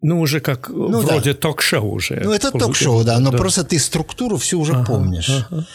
Ну, 0.01 0.21
уже 0.21 0.41
как 0.41 0.69
ну, 0.69 1.01
вроде 1.01 1.33
да. 1.33 1.39
ток-шоу 1.39 1.91
уже. 1.91 2.21
Ну, 2.23 2.33
это 2.33 2.53
ток-шоу, 2.53 3.03
да, 3.05 3.19
но 3.19 3.33
да. 3.33 3.39
просто 3.39 3.65
ты 3.65 3.79
структуру 3.79 4.37
всю 4.37 4.61
уже 4.61 4.75
ага, 4.75 4.85
помнишь. 4.85 5.29
Ага. 5.29 5.67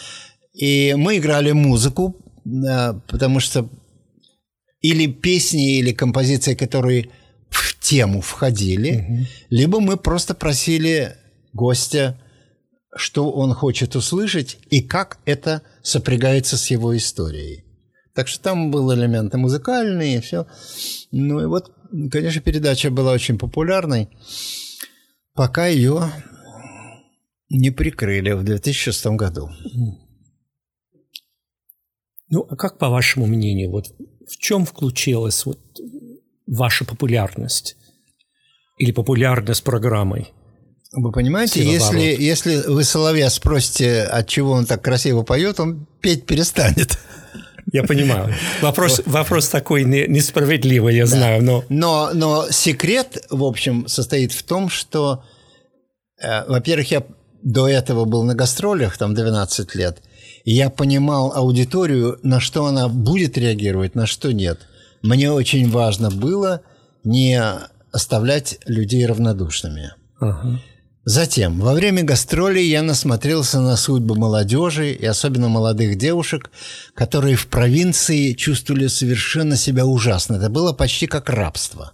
И 0.54 0.94
мы 0.96 1.18
играли 1.18 1.52
музыку, 1.52 2.16
потому 3.06 3.40
что 3.40 3.68
или 4.80 5.06
песни, 5.06 5.78
или 5.78 5.92
композиции, 5.92 6.54
которые 6.54 7.10
тему 7.84 8.20
входили, 8.20 8.96
угу. 8.96 9.26
либо 9.50 9.80
мы 9.80 9.96
просто 9.96 10.34
просили 10.34 11.16
гостя 11.52 12.18
что 12.96 13.30
он 13.30 13.54
хочет 13.54 13.96
услышать 13.96 14.58
и 14.70 14.80
как 14.80 15.18
это 15.24 15.62
сопрягается 15.82 16.56
с 16.56 16.70
его 16.70 16.96
историей. 16.96 17.64
Так 18.14 18.28
что 18.28 18.42
там 18.42 18.70
был 18.70 18.94
элементы 18.94 19.38
музыкальные 19.38 20.18
и 20.18 20.20
все. 20.20 20.46
Ну 21.10 21.40
и 21.40 21.46
вот, 21.46 21.72
конечно, 22.10 22.40
передача 22.40 22.90
была 22.90 23.12
очень 23.12 23.38
популярной, 23.38 24.08
пока 25.34 25.66
ее 25.66 26.10
не 27.48 27.70
прикрыли 27.70 28.32
в 28.32 28.44
2006 28.44 29.06
году. 29.06 29.50
Ну, 32.30 32.46
а 32.48 32.56
как, 32.56 32.78
по 32.78 32.88
вашему 32.88 33.26
мнению, 33.26 33.70
вот 33.70 33.86
в 34.26 34.38
чем 34.38 34.64
включилась 34.64 35.44
вот 35.44 35.60
ваша 36.46 36.84
популярность 36.84 37.76
или 38.78 38.92
популярность 38.92 39.64
программой? 39.64 40.32
Вы 40.92 41.10
понимаете, 41.10 41.64
если, 41.64 42.02
если 42.02 42.68
вы 42.68 42.84
Соловья 42.84 43.28
спросите, 43.28 44.02
от 44.02 44.28
чего 44.28 44.52
он 44.52 44.64
так 44.64 44.82
красиво 44.82 45.22
поет, 45.22 45.58
он 45.58 45.86
петь 46.00 46.24
перестанет. 46.24 46.98
Я 47.72 47.82
понимаю. 47.82 48.32
Вопрос, 48.60 49.02
вопрос 49.06 49.48
такой 49.48 49.84
несправедливый, 49.84 50.94
я 50.96 51.04
да. 51.04 51.10
знаю, 51.10 51.42
но... 51.42 51.64
но... 51.68 52.10
Но 52.12 52.46
секрет, 52.50 53.26
в 53.30 53.42
общем, 53.42 53.88
состоит 53.88 54.32
в 54.32 54.42
том, 54.44 54.68
что, 54.68 55.24
э, 56.22 56.44
во-первых, 56.46 56.90
я 56.92 57.02
до 57.42 57.66
этого 57.66 58.04
был 58.04 58.22
на 58.22 58.34
гастролях, 58.34 58.96
там 58.96 59.14
12 59.14 59.74
лет, 59.74 60.02
и 60.44 60.52
я 60.52 60.70
понимал 60.70 61.32
аудиторию, 61.34 62.18
на 62.22 62.38
что 62.38 62.66
она 62.66 62.88
будет 62.88 63.36
реагировать, 63.38 63.94
на 63.94 64.06
что 64.06 64.32
нет. 64.32 64.60
Мне 65.04 65.30
очень 65.30 65.70
важно 65.70 66.10
было 66.10 66.62
не 67.04 67.38
оставлять 67.92 68.58
людей 68.64 69.04
равнодушными. 69.04 69.92
Ага. 70.18 70.62
Затем, 71.04 71.60
во 71.60 71.74
время 71.74 72.02
гастролей 72.02 72.66
я 72.66 72.82
насмотрелся 72.82 73.60
на 73.60 73.76
судьбы 73.76 74.16
молодежи 74.16 74.92
и 74.92 75.04
особенно 75.04 75.50
молодых 75.50 75.98
девушек, 75.98 76.50
которые 76.94 77.36
в 77.36 77.48
провинции 77.48 78.32
чувствовали 78.32 78.86
совершенно 78.86 79.56
себя 79.56 79.84
ужасно. 79.84 80.36
Это 80.36 80.48
было 80.48 80.72
почти 80.72 81.06
как 81.06 81.28
рабство. 81.28 81.92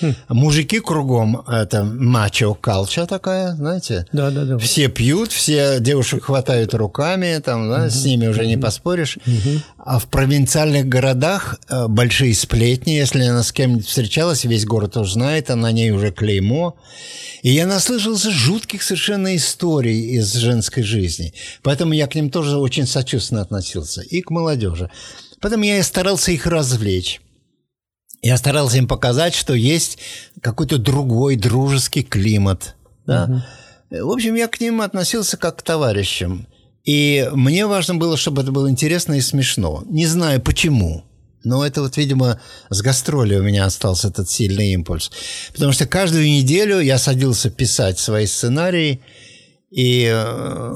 Хм. 0.00 0.14
Мужики 0.28 0.80
кругом, 0.80 1.44
это 1.46 1.84
мачо 1.84 2.54
калча 2.54 3.06
такая, 3.06 3.54
знаете? 3.54 4.06
Да, 4.12 4.30
да, 4.30 4.44
да. 4.44 4.58
Все 4.58 4.88
пьют, 4.88 5.30
все 5.30 5.78
девушек 5.80 6.24
хватают 6.24 6.74
руками, 6.74 7.40
там, 7.44 7.70
да, 7.70 7.82
угу. 7.82 7.90
с 7.90 8.04
ними 8.04 8.26
уже 8.26 8.46
не 8.46 8.56
поспоришь. 8.56 9.18
Угу. 9.26 9.60
А 9.78 9.98
в 9.98 10.06
провинциальных 10.06 10.86
городах 10.86 11.58
э, 11.68 11.86
большие 11.86 12.34
сплетни, 12.34 12.92
если 12.92 13.22
она 13.22 13.42
с 13.42 13.52
кем-нибудь 13.52 13.86
встречалась, 13.86 14.44
весь 14.44 14.64
город 14.64 14.96
уже 14.96 15.12
знает, 15.12 15.50
а 15.50 15.56
на 15.56 15.70
ней 15.70 15.90
уже 15.90 16.10
клеймо. 16.10 16.76
И 17.42 17.50
я 17.50 17.66
наслышался 17.66 18.30
жутких 18.30 18.82
совершенно 18.82 19.36
историй 19.36 20.16
из 20.16 20.32
женской 20.32 20.82
жизни. 20.82 21.34
Поэтому 21.62 21.92
я 21.92 22.06
к 22.06 22.14
ним 22.14 22.30
тоже 22.30 22.56
очень 22.56 22.86
сочувственно 22.86 23.42
относился. 23.42 24.00
И 24.00 24.22
к 24.22 24.30
молодежи. 24.30 24.90
Поэтому 25.40 25.64
я 25.64 25.78
и 25.78 25.82
старался 25.82 26.32
их 26.32 26.46
развлечь. 26.46 27.20
Я 28.24 28.38
старался 28.38 28.78
им 28.78 28.88
показать, 28.88 29.34
что 29.34 29.52
есть 29.52 29.98
какой-то 30.40 30.78
другой 30.78 31.36
дружеский 31.36 32.02
климат. 32.02 32.74
Да? 33.06 33.24
Угу. 33.90 34.06
В 34.06 34.10
общем, 34.10 34.34
я 34.34 34.48
к 34.48 34.58
ним 34.62 34.80
относился 34.80 35.36
как 35.36 35.58
к 35.58 35.62
товарищам. 35.62 36.48
И 36.84 37.28
мне 37.34 37.66
важно 37.66 37.96
было, 37.96 38.16
чтобы 38.16 38.40
это 38.40 38.50
было 38.50 38.70
интересно 38.70 39.12
и 39.12 39.20
смешно. 39.20 39.84
Не 39.90 40.06
знаю 40.06 40.40
почему. 40.40 41.04
Но 41.44 41.66
это 41.66 41.82
вот, 41.82 41.98
видимо, 41.98 42.40
с 42.70 42.80
гастроли 42.80 43.36
у 43.36 43.42
меня 43.42 43.66
остался 43.66 44.08
этот 44.08 44.30
сильный 44.30 44.72
импульс. 44.72 45.10
Потому 45.52 45.72
что 45.72 45.84
каждую 45.84 46.24
неделю 46.24 46.80
я 46.80 46.96
садился 46.96 47.50
писать 47.50 47.98
свои 47.98 48.24
сценарии 48.24 49.02
и 49.70 50.04
э, 50.04 50.68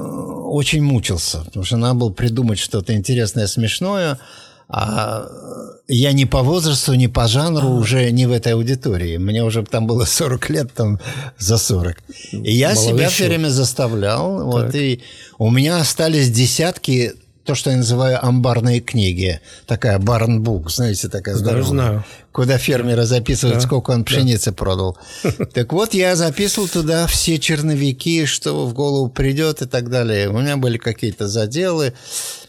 очень 0.45 0.83
мучился. 0.83 1.39
Потому 1.45 1.65
что 1.65 1.77
надо 1.77 1.95
было 1.95 2.11
придумать 2.11 2.59
что-то 2.59 2.93
интересное, 2.93 3.47
смешное. 3.47 4.19
А 4.69 5.25
я 5.87 6.13
ни 6.13 6.25
по 6.25 6.43
возрасту, 6.43 6.93
ни 6.93 7.07
по 7.07 7.27
жанру 7.27 7.69
уже 7.69 8.11
не 8.11 8.27
в 8.27 8.31
этой 8.31 8.53
аудитории. 8.53 9.17
Мне 9.17 9.43
уже 9.43 9.63
там 9.63 9.87
было 9.87 10.05
40 10.05 10.49
лет, 10.49 10.73
там 10.73 10.99
за 11.39 11.57
40. 11.57 11.97
И 12.31 12.51
я 12.51 12.73
Молодой 12.73 12.93
себя 12.93 13.09
все 13.09 13.27
время 13.27 13.49
заставлял. 13.49 14.45
Вот, 14.45 14.75
и 14.75 15.01
у 15.39 15.49
меня 15.49 15.77
остались 15.77 16.29
десятки 16.29 17.13
то, 17.49 17.55
что 17.55 17.71
я 17.71 17.77
называю 17.77 18.23
амбарные 18.23 18.79
книги. 18.79 19.41
Такая 19.65 19.97
барнбук, 19.97 20.69
знаете, 20.69 21.09
такая 21.09 21.33
здоровая. 21.33 21.63
Да, 21.63 21.67
знаю. 21.67 22.03
Куда 22.31 22.59
фермеры 22.59 23.05
записывают, 23.05 23.57
да, 23.57 23.65
сколько 23.65 23.89
он 23.89 24.05
пшеницы 24.05 24.51
да. 24.51 24.55
продал. 24.55 24.99
Так 25.55 25.73
вот, 25.73 25.95
я 25.95 26.15
записывал 26.15 26.67
туда 26.67 27.07
все 27.07 27.39
черновики, 27.39 28.27
что 28.27 28.67
в 28.67 28.75
голову 28.75 29.09
придет 29.09 29.63
и 29.63 29.65
так 29.65 29.89
далее. 29.89 30.29
У 30.29 30.39
меня 30.39 30.57
были 30.57 30.77
какие-то 30.77 31.27
заделы 31.27 31.93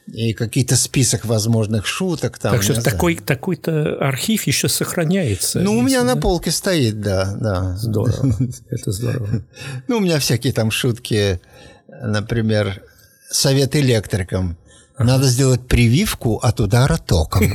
и 0.07 0.34
какие-то 0.34 0.76
список 0.76 1.24
возможных 1.24 1.86
шуток. 1.86 2.38
Там, 2.38 2.53
так 2.53 2.62
что 2.62 2.82
такой, 2.82 3.16
такой-то 3.16 3.96
архив 4.01 4.46
еще 4.46 4.68
сохраняется. 4.68 5.61
Ну, 5.61 5.78
у 5.78 5.80
меня 5.80 6.03
да? 6.03 6.14
на 6.14 6.20
полке 6.20 6.51
стоит, 6.51 7.01
да, 7.01 7.34
да. 7.40 7.74
Здорово, 7.78 8.36
это 8.68 8.92
здорово. 8.92 9.28
Ну, 9.88 9.96
у 9.96 10.01
меня 10.01 10.18
всякие 10.18 10.53
там 10.53 10.70
шутки, 10.70 11.40
например, 11.88 12.82
совет 13.30 13.74
электрикам. 13.76 14.59
Надо 15.05 15.26
сделать 15.26 15.66
прививку 15.66 16.36
от 16.36 16.61
удара 16.61 16.96
током. 16.96 17.53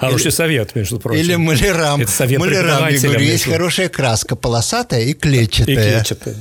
Хороший 0.00 0.32
совет, 0.32 0.74
между 0.74 0.98
прочим. 0.98 1.20
Или 1.20 1.36
малярам. 1.36 2.00
Это 2.02 2.10
совет 2.10 2.38
малярам, 2.38 2.88
я 2.88 3.00
говорю, 3.00 3.20
есть 3.20 3.44
хорошая 3.44 3.88
краска, 3.88 4.36
полосатая 4.36 5.02
и 5.04 5.14
клетчатая. 5.14 5.74
И 5.74 5.76
клетчатая. 5.76 6.36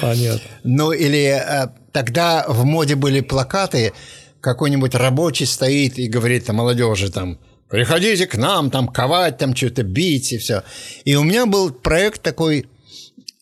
Понятно. 0.00 0.40
Ну, 0.62 0.92
или 0.92 1.38
э, 1.38 1.68
тогда 1.92 2.44
в 2.48 2.64
моде 2.64 2.94
были 2.94 3.20
плакаты, 3.20 3.92
какой-нибудь 4.40 4.94
рабочий 4.94 5.46
стоит 5.46 5.98
и 5.98 6.06
говорит 6.08 6.46
там 6.46 6.56
молодежи 6.56 7.10
там, 7.10 7.38
приходите 7.68 8.26
к 8.26 8.36
нам, 8.36 8.70
там 8.70 8.88
ковать, 8.88 9.38
там 9.38 9.54
что-то 9.56 9.82
бить 9.82 10.32
и 10.32 10.38
все. 10.38 10.62
И 11.04 11.16
у 11.16 11.24
меня 11.24 11.46
был 11.46 11.70
проект 11.70 12.22
такой, 12.22 12.66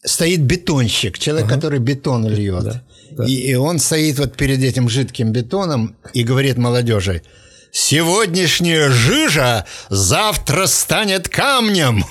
стоит 0.02 0.40
бетонщик, 0.40 1.18
человек, 1.18 1.46
ага. 1.46 1.54
который 1.56 1.78
бетон 1.78 2.26
льет. 2.26 2.64
Да. 2.64 2.82
Да. 3.16 3.24
И, 3.24 3.32
и 3.32 3.54
он 3.54 3.78
стоит 3.78 4.18
вот 4.18 4.36
перед 4.36 4.60
этим 4.62 4.88
жидким 4.88 5.32
бетоном 5.32 5.96
и 6.12 6.24
говорит 6.24 6.56
молодежи, 6.56 7.22
«Сегодняшняя 7.70 8.90
жижа 8.90 9.66
завтра 9.88 10.66
станет 10.66 11.28
камнем!» 11.28 12.04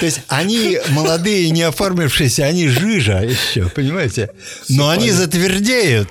То 0.00 0.06
есть 0.06 0.22
они 0.28 0.78
молодые, 0.90 1.50
не 1.50 1.62
оформившиеся, 1.62 2.44
они 2.44 2.68
жижа 2.68 3.20
еще, 3.20 3.68
понимаете? 3.68 4.30
Но 4.68 4.88
они 4.88 5.10
затвердеют, 5.10 6.08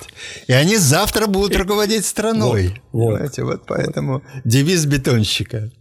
и 0.47 0.53
они 0.53 0.77
завтра 0.77 1.27
будут 1.27 1.55
руководить 1.55 2.05
страной. 2.05 2.82
Вот, 2.91 3.13
понимаете, 3.13 3.43
вот 3.43 3.65
поэтому 3.65 4.23
девиз 4.45 4.86
бетонщика. 4.86 5.71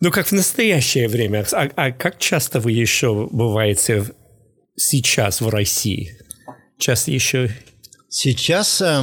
Ну, 0.00 0.10
как 0.10 0.28
в 0.28 0.32
настоящее 0.32 1.08
время. 1.08 1.44
А, 1.52 1.68
а 1.74 1.92
как 1.92 2.18
часто 2.18 2.60
вы 2.60 2.72
еще 2.72 3.28
бываете 3.30 4.04
сейчас 4.76 5.40
в 5.40 5.48
России? 5.48 6.16
Часто 6.78 7.10
еще... 7.10 7.50
Сейчас, 8.08 8.80
э, 8.80 9.02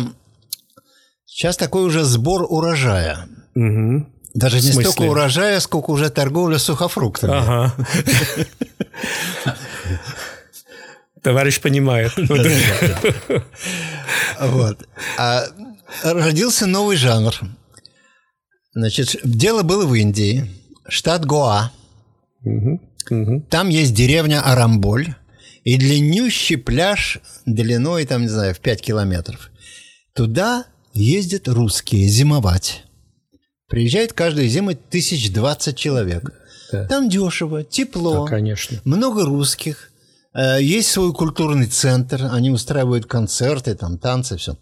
сейчас 1.26 1.58
такой 1.58 1.84
уже 1.84 2.04
сбор 2.04 2.48
урожая. 2.50 3.28
Угу. 3.56 4.08
Даже 4.34 4.62
не 4.62 4.72
столько 4.72 5.02
урожая, 5.04 5.60
сколько 5.60 5.92
уже 5.92 6.10
торговля 6.10 6.58
сухофруктами. 6.58 7.34
Ага. 7.36 7.76
Товарищ 11.22 11.60
понимает. 11.60 12.12
Вот. 14.40 14.86
А 15.18 15.46
родился 16.04 16.68
новый 16.68 16.98
жанр. 16.98 17.34
Значит, 18.74 19.16
дело 19.24 19.64
было 19.64 19.86
в 19.86 19.94
Индии 19.94 20.50
штат 20.88 21.26
Гоа. 21.26 21.72
Угу, 22.44 22.82
угу. 23.10 23.46
Там 23.50 23.70
есть 23.70 23.94
деревня 23.94 24.42
Арамболь 24.42 25.16
и 25.64 25.78
длиннющий 25.78 26.58
пляж 26.58 27.20
длиной, 27.46 28.06
там, 28.06 28.24
не 28.24 28.28
знаю, 28.28 28.54
в 28.54 28.60
5 28.60 28.82
километров. 28.82 29.52
Туда 30.14 30.66
ездят 30.94 31.48
русские 31.48 32.08
зимовать. 32.08 32.84
Приезжает 33.68 34.14
каждую 34.14 34.48
зиму 34.48 34.76
тысяч 34.76 35.32
двадцать 35.34 35.76
человек. 35.76 36.32
Да. 36.72 36.88
Там 36.88 37.10
дешево, 37.10 37.64
тепло, 37.64 38.26
да, 38.26 38.30
конечно. 38.30 38.80
много 38.86 39.26
русских. 39.26 39.92
Э, 40.34 40.62
есть 40.62 40.90
свой 40.90 41.14
культурный 41.14 41.68
центр, 41.68 42.30
они 42.32 42.52
устраивают 42.52 43.06
концерты, 43.06 43.76
там 43.76 43.98
танцы, 43.98 44.38
все. 44.38 44.58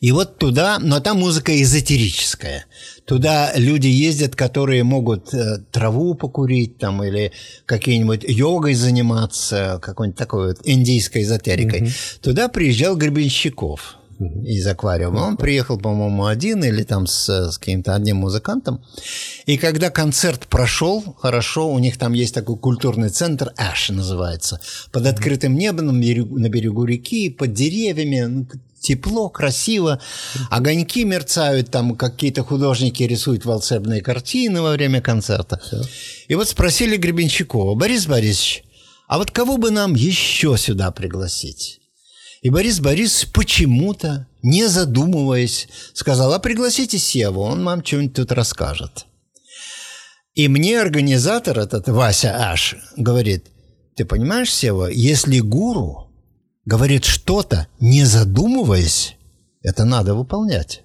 И 0.00 0.12
вот 0.12 0.38
туда, 0.38 0.78
но 0.78 1.00
там 1.00 1.18
музыка 1.18 1.60
эзотерическая. 1.60 2.66
Туда 3.04 3.52
люди 3.56 3.86
ездят, 3.86 4.36
которые 4.36 4.84
могут 4.84 5.32
э, 5.32 5.58
траву 5.70 6.14
покурить 6.14 6.78
там 6.78 7.02
или 7.02 7.32
какие-нибудь 7.66 8.24
йогой 8.26 8.74
заниматься, 8.74 9.78
какой-нибудь 9.82 10.18
такой 10.18 10.48
вот 10.48 10.58
индийской 10.64 11.22
эзотерикой. 11.22 11.82
Mm-hmm. 11.82 12.20
Туда 12.20 12.48
приезжал 12.48 12.96
Гребенщиков 12.96 13.98
из 14.18 14.66
аквариума. 14.66 15.20
Он 15.20 15.36
приехал, 15.36 15.78
по-моему, 15.78 16.26
один 16.26 16.64
или 16.64 16.82
там 16.82 17.06
с, 17.06 17.52
с 17.52 17.58
каким-то 17.58 17.94
одним 17.94 18.18
музыкантом. 18.18 18.82
И 19.46 19.56
когда 19.56 19.90
концерт 19.90 20.46
прошел 20.48 21.16
хорошо, 21.18 21.70
у 21.70 21.78
них 21.78 21.98
там 21.98 22.12
есть 22.12 22.34
такой 22.34 22.56
культурный 22.56 23.10
центр, 23.10 23.52
Эш 23.56 23.90
называется, 23.90 24.60
под 24.92 25.06
открытым 25.06 25.54
небом 25.54 25.86
на 25.86 26.00
берегу, 26.00 26.38
на 26.38 26.48
берегу 26.48 26.84
реки, 26.84 27.30
под 27.30 27.52
деревьями, 27.52 28.20
ну, 28.20 28.46
тепло, 28.88 29.28
красиво, 29.28 30.00
огоньки 30.50 31.04
мерцают, 31.04 31.70
там 31.70 31.94
какие-то 31.94 32.42
художники 32.42 33.02
рисуют 33.02 33.44
волшебные 33.44 34.00
картины 34.00 34.62
во 34.62 34.70
время 34.70 35.02
концерта. 35.02 35.60
И 36.26 36.34
вот 36.34 36.48
спросили 36.48 36.96
Гребенщикова, 36.96 37.74
Борис 37.74 38.06
Борисович, 38.06 38.64
а 39.06 39.18
вот 39.18 39.30
кого 39.30 39.58
бы 39.58 39.70
нам 39.70 39.94
еще 39.94 40.56
сюда 40.56 40.90
пригласить? 40.90 41.80
И 42.40 42.48
Борис 42.48 42.80
Борис 42.80 43.26
почему-то, 43.26 44.26
не 44.42 44.68
задумываясь, 44.68 45.68
сказал, 45.92 46.32
а 46.32 46.38
пригласите 46.38 46.98
Севу, 46.98 47.42
он 47.42 47.64
вам 47.64 47.84
что-нибудь 47.84 48.14
тут 48.14 48.32
расскажет. 48.32 49.04
И 50.34 50.48
мне 50.48 50.80
организатор 50.80 51.58
этот, 51.58 51.88
Вася 51.88 52.52
Аш, 52.52 52.76
говорит, 52.96 53.46
ты 53.96 54.06
понимаешь, 54.06 54.54
Сева, 54.54 54.88
если 54.88 55.40
гуру 55.40 56.07
говорит 56.68 57.06
что-то, 57.06 57.66
не 57.80 58.04
задумываясь, 58.04 59.16
это 59.62 59.84
надо 59.84 60.14
выполнять. 60.14 60.82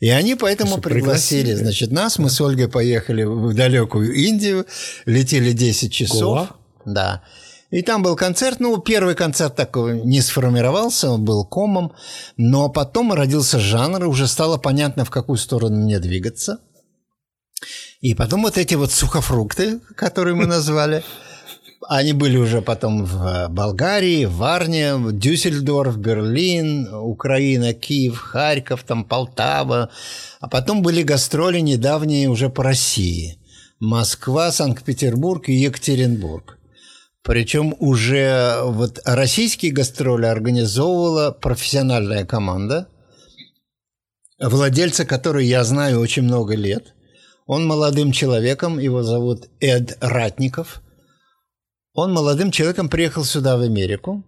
И 0.00 0.08
они 0.10 0.34
поэтому 0.34 0.78
пригласили, 0.78 1.44
пригласили, 1.44 1.54
значит, 1.54 1.90
нас. 1.90 2.18
Мы 2.18 2.28
с 2.28 2.40
Ольгой 2.40 2.68
поехали 2.68 3.24
в 3.24 3.54
далекую 3.54 4.12
Индию, 4.12 4.66
летели 5.06 5.52
10 5.52 5.92
часов. 5.92 6.48
Гоа? 6.48 6.48
Да. 6.84 7.22
И 7.70 7.82
там 7.82 8.02
был 8.02 8.16
концерт, 8.16 8.60
ну, 8.60 8.76
первый 8.78 9.14
концерт 9.14 9.56
такой 9.56 10.02
не 10.02 10.20
сформировался, 10.20 11.10
он 11.10 11.24
был 11.24 11.46
комом, 11.46 11.92
но 12.36 12.68
потом 12.68 13.12
родился 13.12 13.58
жанр, 13.60 14.04
и 14.04 14.08
уже 14.08 14.26
стало 14.26 14.58
понятно, 14.58 15.04
в 15.04 15.10
какую 15.10 15.38
сторону 15.38 15.76
мне 15.76 16.00
двигаться. 16.00 16.58
И 18.00 18.14
потом 18.14 18.42
вот 18.42 18.58
эти 18.58 18.74
вот 18.74 18.92
сухофрукты, 18.92 19.80
которые 19.96 20.34
мы 20.34 20.46
назвали, 20.56 21.02
они 21.88 22.12
были 22.12 22.36
уже 22.36 22.62
потом 22.62 23.04
в 23.04 23.48
Болгарии, 23.48 24.26
в 24.26 24.36
Варне, 24.36 24.94
Дюссельдорф, 25.12 25.96
Берлин, 25.96 26.92
Украина, 26.92 27.72
Киев, 27.72 28.18
Харьков, 28.18 28.82
там 28.82 29.04
Полтава. 29.04 29.90
А 30.40 30.48
потом 30.48 30.82
были 30.82 31.02
гастроли 31.02 31.60
недавние 31.60 32.28
уже 32.28 32.50
по 32.50 32.62
России. 32.62 33.38
Москва, 33.80 34.52
Санкт-Петербург 34.52 35.48
и 35.48 35.54
Екатеринбург. 35.54 36.58
Причем 37.22 37.74
уже 37.78 38.60
вот 38.62 39.00
российские 39.04 39.72
гастроли 39.72 40.26
организовывала 40.26 41.30
профессиональная 41.30 42.24
команда, 42.24 42.88
владельца 44.38 45.04
которой 45.04 45.46
я 45.46 45.64
знаю 45.64 46.00
очень 46.00 46.22
много 46.22 46.54
лет. 46.54 46.94
Он 47.46 47.66
молодым 47.66 48.12
человеком, 48.12 48.78
его 48.78 49.02
зовут 49.02 49.48
Эд 49.60 49.98
Ратников. 50.00 50.82
Он 51.94 52.12
молодым 52.12 52.50
человеком 52.50 52.88
приехал 52.88 53.24
сюда, 53.24 53.56
в 53.56 53.62
Америку, 53.62 54.24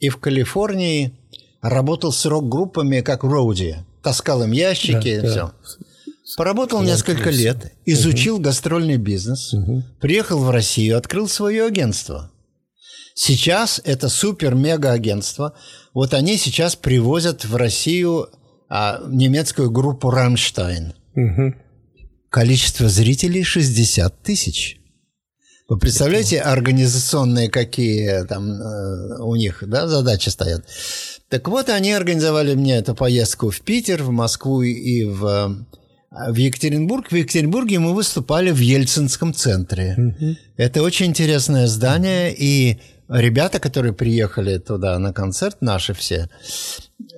и 0.00 0.08
в 0.08 0.16
Калифорнии 0.18 1.18
работал 1.60 2.12
с 2.12 2.24
рок-группами, 2.24 3.00
как 3.00 3.22
Роуди. 3.22 3.76
Таскал 4.02 4.42
им 4.42 4.52
ящики, 4.52 5.20
да, 5.20 5.28
все. 5.28 5.34
Да. 5.34 5.54
Поработал 6.36 6.78
Класс, 6.78 6.88
несколько 6.88 7.30
лет, 7.30 7.72
изучил 7.84 8.36
угу. 8.36 8.44
гастрольный 8.44 8.96
бизнес, 8.96 9.54
угу. 9.54 9.84
приехал 10.00 10.38
в 10.38 10.50
Россию, 10.50 10.98
открыл 10.98 11.28
свое 11.28 11.64
агентство. 11.64 12.32
Сейчас 13.14 13.80
это 13.84 14.08
супер-мега-агентство. 14.08 15.54
Вот 15.94 16.12
они 16.12 16.36
сейчас 16.36 16.76
привозят 16.76 17.44
в 17.44 17.56
Россию 17.56 18.28
а, 18.68 19.00
немецкую 19.06 19.70
группу 19.70 20.10
«Рамштайн». 20.10 20.92
Угу. 21.14 21.54
Количество 22.28 22.88
зрителей 22.88 23.42
60 23.42 24.22
тысяч. 24.22 24.75
Вы 25.68 25.78
представляете, 25.78 26.40
организационные 26.40 27.50
какие 27.50 28.24
там 28.26 28.50
э, 28.50 29.18
у 29.20 29.34
них 29.34 29.64
да, 29.66 29.88
задачи 29.88 30.28
стоят? 30.28 30.64
Так 31.28 31.48
вот, 31.48 31.68
они 31.68 31.92
организовали 31.92 32.54
мне 32.54 32.76
эту 32.76 32.94
поездку 32.94 33.50
в 33.50 33.60
Питер, 33.62 34.04
в 34.04 34.10
Москву 34.10 34.62
и 34.62 35.04
в 35.04 35.66
а 36.16 36.32
в 36.32 36.36
Екатеринбург. 36.36 37.10
В 37.10 37.14
Екатеринбурге 37.14 37.78
мы 37.78 37.94
выступали 37.94 38.50
в 38.50 38.58
Ельцинском 38.58 39.34
центре. 39.34 39.94
Угу. 39.98 40.36
Это 40.56 40.82
очень 40.82 41.06
интересное 41.06 41.66
здание, 41.66 42.34
и 42.34 42.78
ребята, 43.08 43.58
которые 43.58 43.92
приехали 43.92 44.58
туда 44.58 44.98
на 44.98 45.12
концерт, 45.12 45.58
наши 45.60 45.92
все, 45.92 46.30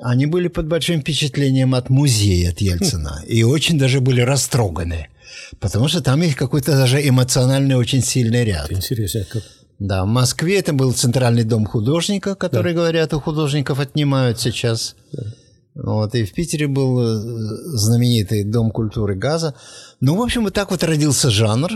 они 0.01 0.27
были 0.27 0.49
под 0.49 0.67
большим 0.67 1.01
впечатлением 1.01 1.75
от 1.75 1.91
музея, 1.91 2.51
от 2.51 2.61
Ельцина. 2.61 3.23
И 3.29 3.43
очень 3.45 3.79
даже 3.79 4.01
были 4.01 4.21
растроганы. 4.21 5.09
Потому 5.61 5.89
что 5.89 6.03
там 6.03 6.22
есть 6.22 6.36
какой-то 6.36 6.72
даже 6.72 7.07
эмоциональный 7.07 7.76
очень 7.76 8.03
сильный 8.03 8.45
ряд. 8.45 8.70
Интересно, 8.72 9.24
как... 9.30 9.43
Да, 9.78 10.05
в 10.05 10.09
Москве 10.09 10.59
это 10.59 10.72
был 10.72 10.93
Центральный 10.93 11.45
дом 11.45 11.64
художника, 11.64 12.34
который, 12.34 12.74
да. 12.74 12.80
говорят, 12.80 13.14
у 13.14 13.20
художников 13.20 13.78
отнимают 13.78 14.41
сейчас. 14.41 14.97
Да. 15.12 15.22
Вот, 15.78 16.14
и 16.16 16.24
в 16.24 16.32
Питере 16.32 16.66
был 16.66 16.99
э, 17.01 17.20
знаменитый 17.76 18.43
Дом 18.43 18.72
культуры 18.72 19.14
газа. 19.14 19.55
Ну, 20.01 20.16
в 20.16 20.22
общем, 20.22 20.43
вот 20.43 20.55
так 20.55 20.72
вот 20.72 20.82
родился 20.82 21.30
жанр. 21.30 21.70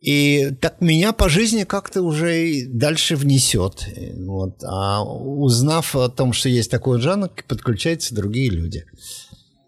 И 0.00 0.50
так 0.60 0.80
меня 0.80 1.12
по 1.12 1.28
жизни 1.28 1.62
как-то 1.62 2.02
уже 2.02 2.64
дальше 2.66 3.14
внесет. 3.14 3.86
Вот. 4.16 4.64
А 4.64 5.04
узнав 5.04 5.94
о 5.94 6.08
том, 6.08 6.32
что 6.32 6.48
есть 6.48 6.72
такой 6.72 7.00
жанр, 7.00 7.30
подключаются 7.46 8.12
другие 8.12 8.50
люди. 8.50 8.84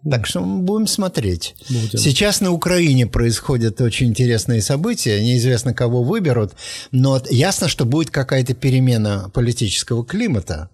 Так 0.09 0.27
что 0.27 0.41
мы 0.41 0.61
будем 0.61 0.87
смотреть. 0.87 1.55
Будем. 1.69 1.97
Сейчас 1.97 2.39
на 2.39 2.51
Украине 2.51 3.07
происходят 3.07 3.81
очень 3.81 4.07
интересные 4.07 4.61
события. 4.61 5.19
Неизвестно, 5.19 5.73
кого 5.73 6.03
выберут. 6.03 6.53
Но 6.91 7.21
ясно, 7.29 7.67
что 7.67 7.85
будет 7.85 8.11
какая-то 8.11 8.53
перемена 8.53 9.31
политического 9.33 10.05
климата. 10.05 10.69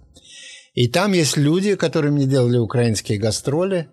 И 0.74 0.88
там 0.88 1.14
есть 1.14 1.38
люди, 1.38 1.76
которые 1.76 2.12
мне 2.12 2.26
делали 2.26 2.58
украинские 2.58 3.20
гастроли. 3.20 3.88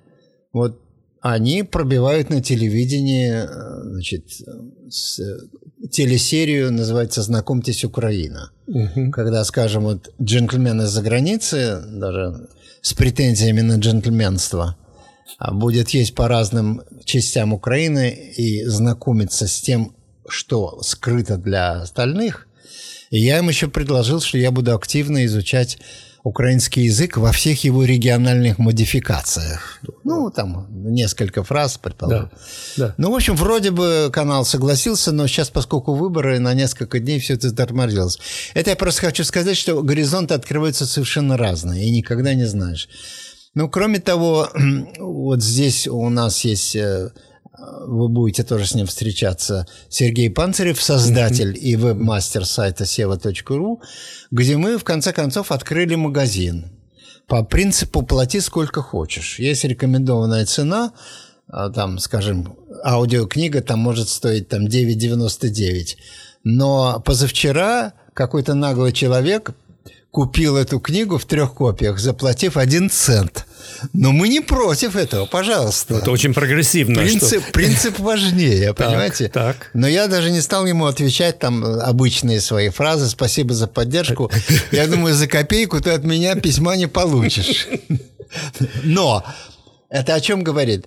Вот 0.52 0.80
они 1.20 1.62
пробивают 1.62 2.30
на 2.30 2.42
телевидении, 2.42 3.32
э, 3.32 3.82
значит, 3.90 4.24
с, 4.88 5.20
телесерию 5.90 6.72
называется 6.72 7.22
«Знакомьтесь, 7.22 7.84
Украина». 7.84 8.50
Угу. 8.66 9.10
Когда, 9.12 9.44
скажем, 9.44 9.84
вот 9.84 10.12
джентльмены 10.20 10.86
за 10.86 11.02
границы, 11.02 11.82
даже 11.92 12.48
с 12.82 12.94
претензиями 12.94 13.60
на 13.60 13.76
джентльменство, 13.76 14.76
будет 15.52 15.90
есть 15.90 16.14
по 16.14 16.28
разным 16.28 16.82
частям 17.04 17.52
Украины 17.52 18.10
и 18.36 18.64
знакомиться 18.64 19.46
с 19.46 19.60
тем, 19.60 19.94
что 20.28 20.82
скрыто 20.82 21.36
для 21.36 21.82
остальных. 21.82 22.48
И 23.10 23.18
я 23.18 23.38
им 23.38 23.48
еще 23.48 23.68
предложил, 23.68 24.20
что 24.20 24.38
я 24.38 24.50
буду 24.50 24.74
активно 24.74 25.24
изучать 25.24 25.78
украинский 26.24 26.84
язык 26.84 27.16
во 27.16 27.32
всех 27.32 27.64
его 27.64 27.84
региональных 27.84 28.58
модификациях. 28.58 29.80
Ну, 30.04 30.30
там 30.30 30.66
несколько 30.70 31.42
фраз, 31.42 31.78
предположим. 31.78 32.30
Да, 32.76 32.88
да. 32.88 32.94
Ну, 32.98 33.12
в 33.12 33.14
общем, 33.14 33.34
вроде 33.34 33.70
бы 33.70 34.10
канал 34.12 34.44
согласился, 34.44 35.12
но 35.12 35.26
сейчас, 35.26 35.48
поскольку 35.48 35.94
выборы, 35.94 36.38
на 36.38 36.54
несколько 36.54 36.98
дней 36.98 37.20
все 37.20 37.34
это 37.34 37.50
тормозилось. 37.52 38.18
Это 38.54 38.70
я 38.70 38.76
просто 38.76 39.02
хочу 39.02 39.24
сказать, 39.24 39.56
что 39.56 39.82
горизонты 39.82 40.34
открываются 40.34 40.86
совершенно 40.86 41.36
разные, 41.36 41.86
и 41.86 41.90
никогда 41.90 42.34
не 42.34 42.44
знаешь. 42.44 42.88
Ну, 43.54 43.68
кроме 43.68 43.98
того, 44.00 44.48
вот 44.98 45.42
здесь 45.42 45.88
у 45.88 46.08
нас 46.08 46.44
есть 46.44 46.76
э, 46.76 47.10
вы 47.86 48.08
будете 48.08 48.44
тоже 48.44 48.66
с 48.66 48.74
ним 48.74 48.86
встречаться, 48.86 49.66
Сергей 49.88 50.30
Панцирев, 50.30 50.80
создатель 50.80 51.56
и 51.60 51.76
веб-мастер 51.76 52.44
сайта 52.44 52.84
seva.ru, 52.84 53.78
где 54.30 54.56
мы, 54.56 54.78
в 54.78 54.84
конце 54.84 55.12
концов, 55.12 55.50
открыли 55.50 55.94
магазин. 55.94 56.66
По 57.26 57.42
принципу 57.44 58.02
«плати 58.02 58.40
сколько 58.40 58.80
хочешь». 58.80 59.38
Есть 59.38 59.64
рекомендованная 59.64 60.46
цена, 60.46 60.92
а, 61.48 61.68
там, 61.70 61.98
скажем, 61.98 62.56
аудиокнига 62.84 63.60
там 63.60 63.80
может 63.80 64.08
стоить 64.08 64.48
там 64.48 64.66
9,99. 64.66 65.96
Но 66.44 67.02
позавчера 67.04 67.92
какой-то 68.14 68.54
наглый 68.54 68.92
человек 68.92 69.50
купил 70.10 70.56
эту 70.56 70.80
книгу 70.80 71.18
в 71.18 71.24
трех 71.24 71.54
копиях, 71.54 71.98
заплатив 71.98 72.56
один 72.56 72.90
цент. 72.90 73.46
Но 73.92 74.12
мы 74.12 74.28
не 74.28 74.40
против 74.40 74.96
этого, 74.96 75.26
пожалуйста. 75.26 75.96
Это 75.96 76.10
очень 76.10 76.32
прогрессивно. 76.34 77.02
Принцип, 77.02 77.42
что... 77.42 77.52
принцип 77.52 77.98
важнее, 77.98 78.72
понимаете? 78.74 79.28
Так. 79.28 79.70
Но 79.74 79.86
я 79.86 80.08
даже 80.08 80.30
не 80.30 80.40
стал 80.40 80.66
ему 80.66 80.86
отвечать 80.86 81.38
там 81.38 81.62
обычные 81.64 82.40
свои 82.40 82.70
фразы 82.70 83.08
«спасибо 83.08 83.54
за 83.54 83.66
поддержку». 83.66 84.30
Я 84.72 84.86
думаю, 84.86 85.14
за 85.14 85.26
копейку 85.26 85.80
ты 85.80 85.90
от 85.90 86.04
меня 86.04 86.34
письма 86.34 86.76
не 86.76 86.86
получишь. 86.86 87.68
Но 88.82 89.24
это 89.90 90.14
о 90.14 90.20
чем 90.20 90.42
говорит? 90.42 90.86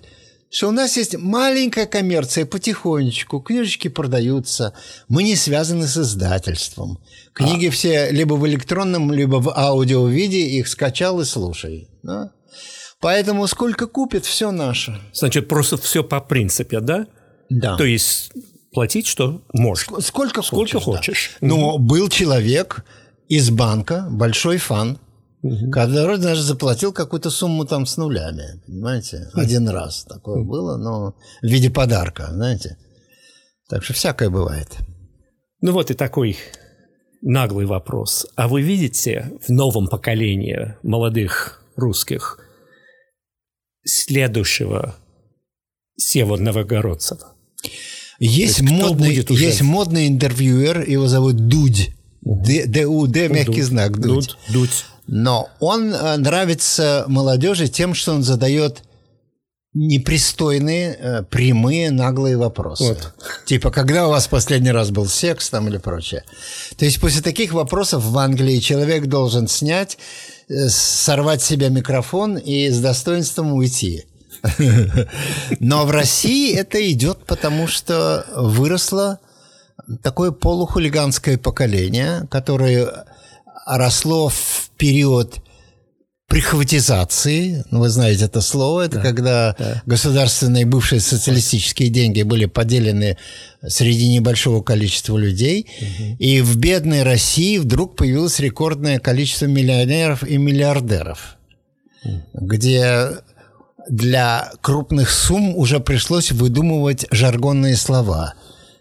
Что 0.52 0.68
у 0.68 0.70
нас 0.70 0.98
есть 0.98 1.16
маленькая 1.16 1.86
коммерция 1.86 2.44
потихонечку, 2.44 3.40
книжечки 3.40 3.88
продаются, 3.88 4.74
мы 5.08 5.22
не 5.22 5.34
связаны 5.34 5.86
с 5.86 5.96
издательством. 5.96 6.98
Книги 7.32 7.68
а. 7.68 7.70
все 7.70 8.10
либо 8.10 8.34
в 8.34 8.46
электронном, 8.46 9.10
либо 9.12 9.36
в 9.36 9.48
аудио 9.56 10.06
виде, 10.06 10.40
их 10.40 10.68
скачал 10.68 11.22
и 11.22 11.24
слушай. 11.24 11.88
Да? 12.02 12.32
Поэтому 13.00 13.46
сколько 13.46 13.86
купит, 13.86 14.26
все 14.26 14.50
наше. 14.50 15.00
Значит, 15.14 15.48
просто 15.48 15.78
все 15.78 16.04
по 16.04 16.20
принципе, 16.20 16.80
да? 16.80 17.06
Да. 17.48 17.76
То 17.76 17.84
есть 17.84 18.30
платить 18.72 19.06
что 19.06 19.42
можешь. 19.54 19.86
Сколько, 20.00 20.42
сколько 20.42 20.80
хочешь. 20.80 20.82
хочешь. 20.82 21.30
Да. 21.40 21.46
Но 21.46 21.78
был 21.78 22.10
человек 22.10 22.84
из 23.26 23.48
банка, 23.48 24.06
большой 24.10 24.58
фан, 24.58 24.98
Угу. 25.42 25.70
Который 25.72 26.18
даже 26.18 26.42
заплатил 26.42 26.92
какую-то 26.92 27.30
сумму 27.30 27.64
там 27.64 27.84
с 27.84 27.96
нулями, 27.96 28.62
понимаете? 28.64 29.28
Один 29.34 29.68
раз 29.68 30.04
такое 30.04 30.42
было, 30.44 30.76
но 30.76 31.16
в 31.40 31.46
виде 31.46 31.68
подарка, 31.68 32.28
знаете? 32.30 32.78
Так 33.68 33.82
что 33.82 33.92
всякое 33.92 34.30
бывает. 34.30 34.68
Ну 35.60 35.72
вот 35.72 35.90
и 35.90 35.94
такой 35.94 36.36
наглый 37.22 37.66
вопрос. 37.66 38.26
А 38.36 38.46
вы 38.46 38.62
видите 38.62 39.32
в 39.46 39.48
новом 39.50 39.88
поколении 39.88 40.76
молодых 40.82 41.62
русских 41.74 42.38
следующего 43.84 44.94
Сева 45.96 46.36
Новогородцева? 46.36 47.34
Есть, 48.20 48.60
модный, 48.60 49.08
будет 49.08 49.30
уже... 49.32 49.44
есть 49.44 49.62
модный 49.62 50.06
интервьюер, 50.06 50.88
его 50.88 51.08
зовут 51.08 51.48
Дудь. 51.48 51.90
Д-У-Д, 52.20 53.28
мягкий 53.28 53.62
знак, 53.62 53.98
Дудь. 54.00 54.36
Дудь. 54.52 54.84
Но 55.14 55.50
он 55.60 55.92
э, 55.92 56.16
нравится 56.16 57.04
молодежи 57.06 57.68
тем, 57.68 57.92
что 57.92 58.14
он 58.14 58.22
задает 58.22 58.82
непристойные, 59.74 60.96
э, 60.98 61.22
прямые, 61.24 61.90
наглые 61.90 62.38
вопросы. 62.38 62.84
Вот. 62.84 63.12
Типа, 63.44 63.70
когда 63.70 64.06
у 64.06 64.10
вас 64.10 64.26
последний 64.26 64.70
раз 64.70 64.90
был 64.90 65.06
секс 65.06 65.50
там 65.50 65.68
или 65.68 65.76
прочее. 65.76 66.24
То 66.78 66.86
есть 66.86 66.98
после 66.98 67.20
таких 67.20 67.52
вопросов 67.52 68.02
в 68.02 68.16
Англии 68.16 68.58
человек 68.58 69.04
должен 69.04 69.48
снять, 69.48 69.98
э, 70.48 70.68
сорвать 70.70 71.42
себе 71.42 71.68
микрофон 71.68 72.38
и 72.38 72.70
с 72.70 72.80
достоинством 72.80 73.52
уйти. 73.52 74.06
Но 75.60 75.84
в 75.84 75.90
России 75.90 76.56
это 76.56 76.90
идет, 76.90 77.26
потому 77.26 77.66
что 77.66 78.24
выросло 78.34 79.18
такое 80.02 80.30
полухулиганское 80.30 81.36
поколение, 81.36 82.26
которое 82.30 83.04
росло 83.66 84.30
в 84.30 84.61
период 84.82 85.36
прихватизации, 86.26 87.62
ну, 87.70 87.78
вы 87.78 87.88
знаете 87.88 88.24
это 88.24 88.40
слово, 88.40 88.86
это 88.86 88.96
да, 88.96 89.02
когда 89.02 89.54
да. 89.56 89.82
государственные 89.86 90.66
бывшие 90.66 91.00
социалистические 91.00 91.88
деньги 91.88 92.22
были 92.22 92.46
поделены 92.46 93.16
среди 93.64 94.08
небольшого 94.08 94.60
количества 94.60 95.16
людей, 95.16 95.68
угу. 95.78 96.16
и 96.18 96.40
в 96.40 96.56
бедной 96.56 97.04
России 97.04 97.58
вдруг 97.58 97.94
появилось 97.94 98.40
рекордное 98.40 98.98
количество 98.98 99.46
миллионеров 99.46 100.24
и 100.24 100.36
миллиардеров, 100.36 101.36
угу. 102.04 102.22
где 102.32 103.10
для 103.88 104.50
крупных 104.62 105.10
сумм 105.10 105.54
уже 105.56 105.78
пришлось 105.78 106.32
выдумывать 106.32 107.06
жаргонные 107.12 107.76
слова. 107.76 108.34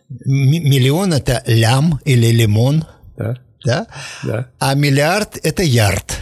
М- 0.09 0.17
миллион– 0.25 1.13
это 1.13 1.43
лям 1.45 1.99
или 2.05 2.31
лимон. 2.31 2.85
Да 3.17 3.37
да? 3.63 3.87
Да. 4.23 4.47
А 4.59 4.73
миллиард– 4.73 5.37
это 5.43 5.63
ярд. 5.63 6.17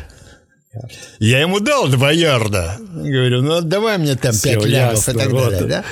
Я 1.20 1.42
ему 1.42 1.60
дал 1.60 1.88
два 1.88 2.12
ярда. 2.12 2.78
Говорю, 2.80 3.42
ну 3.42 3.62
давай 3.62 3.98
мне 3.98 4.16
там 4.16 4.34
пять 4.38 4.64
лямов 4.66 5.10
и 5.10 5.14
так 5.14 5.30
вот 5.30 5.50
далее. 5.50 5.68
Да? 5.68 5.84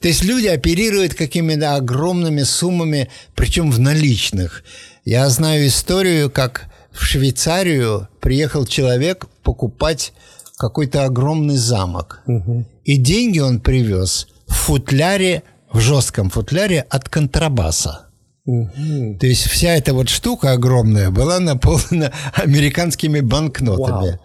То 0.00 0.08
есть 0.08 0.22
люди 0.24 0.46
оперируют 0.46 1.14
какими-то 1.14 1.76
огромными 1.76 2.42
суммами, 2.42 3.10
причем 3.34 3.70
в 3.70 3.78
наличных. 3.78 4.64
Я 5.04 5.28
знаю 5.28 5.66
историю, 5.66 6.30
как 6.30 6.66
в 6.92 7.04
Швейцарию 7.04 8.08
приехал 8.20 8.66
человек 8.66 9.26
покупать 9.42 10.12
какой-то 10.56 11.04
огромный 11.04 11.56
замок. 11.56 12.22
Угу. 12.26 12.64
И 12.84 12.96
деньги 12.96 13.40
он 13.40 13.60
привез 13.60 14.28
в 14.46 14.54
футляре, 14.54 15.42
в 15.72 15.80
жестком 15.80 16.30
футляре 16.30 16.80
от 16.88 17.08
контрабаса. 17.08 18.06
Угу. 18.46 19.18
То 19.20 19.26
есть 19.26 19.46
вся 19.46 19.70
эта 19.70 19.94
вот 19.94 20.10
штука 20.10 20.52
огромная 20.52 21.10
была 21.10 21.40
наполнена 21.40 22.12
американскими 22.34 23.20
банкнотами. 23.20 24.18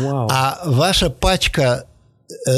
Вау. 0.00 0.08
Вау. 0.08 0.28
А 0.30 0.62
ваша 0.64 1.10
пачка 1.10 1.84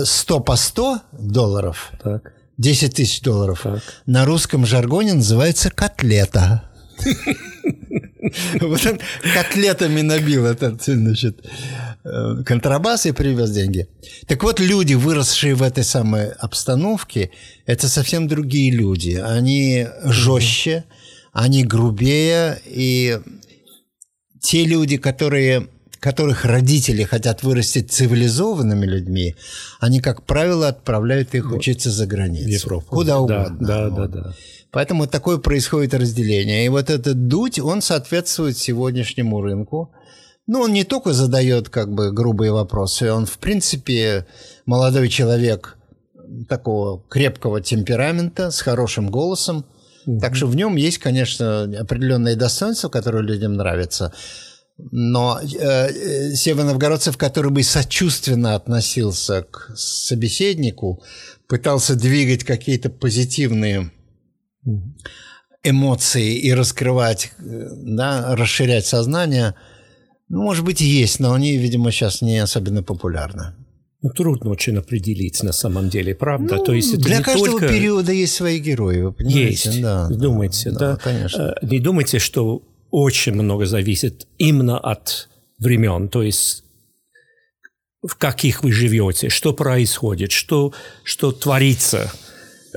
100 0.04 0.38
э, 0.38 0.40
по 0.42 0.56
100 0.56 1.00
долларов, 1.12 1.90
так. 2.02 2.32
10 2.58 2.94
тысяч 2.94 3.20
долларов, 3.22 3.60
так. 3.62 3.82
на 4.06 4.24
русском 4.24 4.64
жаргоне 4.64 5.14
называется 5.14 5.70
котлета. 5.70 6.70
Вот 8.60 8.86
он 8.86 8.98
котлетами 9.34 10.00
набил 10.00 10.46
этот, 10.46 10.82
значит, 10.82 11.44
контрабас 12.44 13.06
и 13.06 13.12
привез 13.12 13.50
деньги. 13.50 13.88
Так 14.26 14.42
вот, 14.42 14.60
люди, 14.60 14.94
выросшие 14.94 15.54
в 15.54 15.62
этой 15.62 15.84
самой 15.84 16.28
обстановке, 16.30 17.30
это 17.66 17.88
совсем 17.88 18.28
другие 18.28 18.70
люди. 18.70 19.12
Они 19.12 19.86
жестче, 20.04 20.84
они 21.32 21.64
грубее, 21.64 22.60
и 22.66 23.18
те 24.40 24.64
люди, 24.64 24.98
которые 24.98 25.68
которых 26.04 26.44
родители 26.44 27.02
хотят 27.04 27.42
вырастить 27.42 27.90
цивилизованными 27.90 28.84
людьми, 28.84 29.36
они, 29.80 30.00
как 30.00 30.24
правило, 30.24 30.68
отправляют 30.68 31.34
их 31.34 31.50
учиться 31.50 31.90
за 31.90 32.06
границу. 32.06 32.50
Европу. 32.50 32.86
Куда 32.90 33.20
угодно. 33.20 33.56
Да, 33.58 33.66
да, 33.66 33.88
вот. 33.88 34.10
да, 34.10 34.22
да. 34.22 34.34
Поэтому 34.70 35.06
такое 35.06 35.38
происходит 35.38 35.94
разделение. 35.94 36.66
И 36.66 36.68
вот 36.68 36.90
этот 36.90 37.26
дуть, 37.28 37.58
он 37.58 37.80
соответствует 37.80 38.58
сегодняшнему 38.58 39.40
рынку. 39.40 39.92
Ну, 40.46 40.60
он 40.60 40.72
не 40.72 40.84
только 40.84 41.12
задает 41.12 41.70
как 41.70 41.92
бы 41.92 42.12
грубые 42.12 42.52
вопросы, 42.52 43.10
он, 43.10 43.24
в 43.26 43.38
принципе, 43.38 44.26
молодой 44.66 45.08
человек 45.08 45.78
такого 46.48 47.02
крепкого 47.08 47.60
темперамента, 47.60 48.50
с 48.50 48.60
хорошим 48.60 49.10
голосом. 49.10 49.64
Mm-hmm. 50.06 50.18
Так 50.20 50.36
что 50.36 50.46
в 50.46 50.56
нем 50.56 50.76
есть, 50.76 50.98
конечно, 50.98 51.62
определенные 51.62 52.36
достоинства, 52.36 52.88
которые 52.88 53.24
людям 53.24 53.54
нравятся. 53.54 54.12
Но 54.76 55.40
э, 55.40 56.34
северо-новгородцев, 56.34 57.16
который 57.16 57.50
бы 57.50 57.62
сочувственно 57.62 58.54
относился 58.54 59.42
к 59.42 59.72
собеседнику, 59.76 61.02
пытался 61.48 61.94
двигать 61.94 62.44
какие-то 62.44 62.90
позитивные 62.90 63.92
эмоции 65.62 66.36
и 66.36 66.52
раскрывать, 66.52 67.32
э, 67.38 67.68
да, 67.76 68.34
расширять 68.34 68.84
сознание, 68.84 69.54
ну, 70.28 70.42
может 70.42 70.64
быть, 70.64 70.80
и 70.80 70.86
есть, 70.86 71.20
но 71.20 71.32
они, 71.32 71.56
видимо, 71.56 71.90
сейчас 71.90 72.22
не 72.22 72.38
особенно 72.38 72.82
популярны. 72.82 73.54
Ну, 74.02 74.10
трудно 74.10 74.50
очень 74.50 74.76
определить 74.76 75.42
на 75.42 75.52
самом 75.52 75.88
деле, 75.88 76.14
правда? 76.14 76.56
Ну, 76.56 76.64
То 76.64 76.72
есть 76.74 76.98
для 76.98 77.22
каждого 77.22 77.58
только... 77.58 77.68
периода 77.68 78.12
есть 78.12 78.34
свои 78.34 78.58
герои, 78.58 79.00
вы 79.00 79.12
понимаете? 79.12 79.70
Есть, 79.70 79.80
да, 79.80 80.08
думаете, 80.08 80.70
да, 80.72 80.78
да? 80.78 80.96
конечно. 80.96 81.54
Э, 81.60 81.66
не 81.66 81.80
думайте, 81.80 82.18
что 82.18 82.62
очень 82.90 83.32
много 83.32 83.66
зависит 83.66 84.26
именно 84.36 84.78
от 84.78 85.28
времен, 85.58 86.08
то 86.08 86.22
есть 86.22 86.64
в 88.02 88.16
каких 88.16 88.62
вы 88.62 88.72
живете, 88.72 89.30
что 89.30 89.54
происходит, 89.54 90.32
что, 90.32 90.74
что 91.02 91.32
творится. 91.32 92.12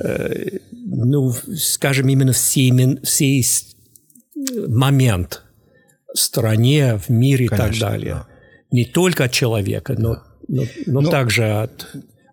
Э, 0.02 0.58
ну, 0.70 1.34
скажем, 1.56 2.08
именно 2.08 2.32
в 2.32 2.38
сей, 2.38 2.72
сей 3.04 3.44
момент 4.66 5.42
в 6.14 6.18
стране, 6.18 6.96
в 6.96 7.08
мире 7.08 7.48
Конечно, 7.48 7.66
и 7.66 7.70
так 7.70 7.78
далее. 7.78 8.14
Да. 8.14 8.26
Не 8.70 8.84
только 8.84 9.24
от 9.24 9.32
человека, 9.32 9.94
но, 9.98 10.14
да. 10.14 10.22
но, 10.48 10.62
но, 10.86 11.00
но 11.00 11.10
также 11.10 11.44
от... 11.44 11.86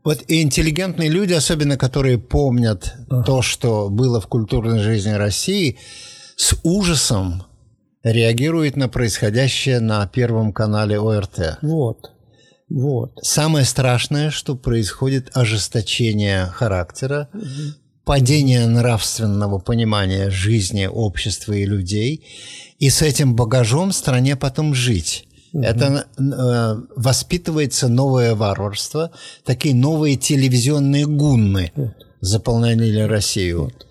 Вот 0.04 0.24
и 0.28 0.42
интеллигентные 0.44 1.10
люди, 1.10 1.34
особенно 1.34 1.78
которые 1.78 2.20
помнят 2.20 2.94
ага. 3.10 3.24
то, 3.24 3.42
что 3.42 3.90
было 3.90 4.22
в 4.22 4.28
культурной 4.28 4.80
жизни 4.80 5.12
России, 5.12 5.78
с 6.36 6.56
ужасом 6.64 7.44
реагирует 8.04 8.76
на 8.76 8.88
происходящее 8.88 9.80
на 9.80 10.06
Первом 10.08 10.54
канале 10.54 11.00
ОРТ. 11.00 11.58
Вот. 11.64 12.12
Вот. 12.70 13.18
Самое 13.22 13.66
страшное, 13.66 14.30
что 14.30 14.56
происходит 14.56 15.30
ожесточение 15.34 16.46
характера, 16.46 17.30
угу. 17.34 17.44
падение 18.04 18.68
нравственного 18.68 19.60
понимания 19.60 20.30
жизни, 20.30 20.86
общества 20.86 21.54
и 21.54 21.66
людей, 21.66 22.26
и 22.80 22.90
с 22.90 23.02
этим 23.02 23.36
багажом 23.36 23.92
стране 23.92 24.36
потом 24.36 24.74
жить. 24.74 25.28
Угу. 25.54 25.64
Это 25.64 26.06
э, 26.18 26.76
воспитывается 26.96 27.88
новое 27.88 28.36
варварство, 28.36 29.12
такие 29.46 29.74
новые 29.74 30.18
телевизионные 30.18 31.06
гунны 31.06 31.72
вот. 31.76 31.94
заполнили 32.22 33.02
Россию. 33.02 33.64
Вот. 33.64 33.86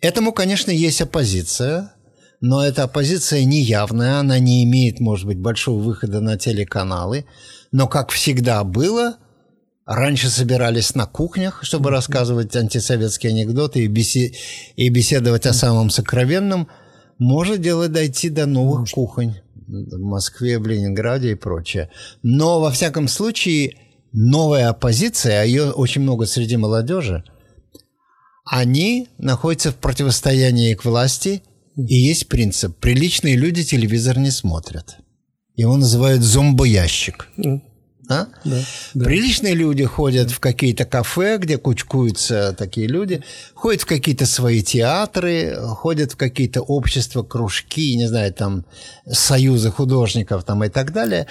Этому, 0.00 0.32
конечно, 0.32 0.70
есть 0.70 1.00
оппозиция, 1.00 1.92
но 2.40 2.62
эта 2.62 2.82
оппозиция 2.82 3.44
неявная, 3.44 4.18
она 4.18 4.38
не 4.38 4.64
имеет, 4.64 5.00
может 5.00 5.26
быть, 5.26 5.38
большого 5.38 5.80
выхода 5.80 6.20
на 6.20 6.36
телеканалы. 6.36 7.24
Но, 7.72 7.88
как 7.88 8.10
всегда 8.10 8.64
было, 8.64 9.16
раньше 9.86 10.28
собирались 10.28 10.94
на 10.94 11.06
кухнях, 11.06 11.60
чтобы 11.62 11.90
рассказывать 11.90 12.54
антисоветские 12.54 13.30
анекдоты 13.30 13.84
и, 13.84 13.86
беси... 13.86 14.36
и 14.76 14.88
беседовать 14.90 15.46
о 15.46 15.54
самом 15.54 15.90
сокровенном. 15.90 16.68
Может 17.18 17.60
дело 17.60 17.88
дойти 17.88 18.30
до 18.30 18.46
новых 18.46 18.80
может. 18.80 18.94
кухонь 18.94 19.34
в 19.66 19.98
Москве, 19.98 20.58
в 20.58 20.66
Ленинграде 20.66 21.32
и 21.32 21.36
прочее. 21.36 21.90
Но, 22.22 22.60
во 22.60 22.70
всяком 22.70 23.08
случае, 23.08 23.78
новая 24.12 24.68
оппозиция, 24.68 25.40
а 25.40 25.44
ее 25.44 25.70
очень 25.70 26.02
много 26.02 26.26
среди 26.26 26.56
молодежи, 26.56 27.24
они 28.44 29.08
находятся 29.18 29.70
в 29.70 29.76
противостоянии 29.76 30.74
к 30.74 30.84
власти– 30.84 31.42
и 31.76 31.94
есть 31.94 32.28
принцип. 32.28 32.76
Приличные 32.76 33.36
люди 33.36 33.64
телевизор 33.64 34.18
не 34.18 34.30
смотрят. 34.30 34.98
Его 35.56 35.76
называют 35.76 36.22
зомбоящик. 36.22 37.28
А? 38.08 38.26
Да, 38.44 38.60
да. 38.94 39.04
Приличные 39.04 39.54
люди 39.54 39.84
ходят 39.84 40.30
в 40.30 40.38
какие-то 40.40 40.84
кафе, 40.84 41.38
где 41.38 41.56
кучкуются 41.56 42.54
такие 42.56 42.86
люди, 42.86 43.22
ходят 43.54 43.82
в 43.82 43.86
какие-то 43.86 44.26
свои 44.26 44.62
театры, 44.62 45.56
ходят 45.60 46.12
в 46.12 46.16
какие-то 46.16 46.60
общества, 46.60 47.22
кружки, 47.22 47.96
не 47.96 48.06
знаю, 48.06 48.32
там, 48.32 48.66
союзы 49.10 49.70
художников 49.70 50.44
там 50.44 50.64
и 50.64 50.68
так 50.68 50.92
далее. 50.92 51.26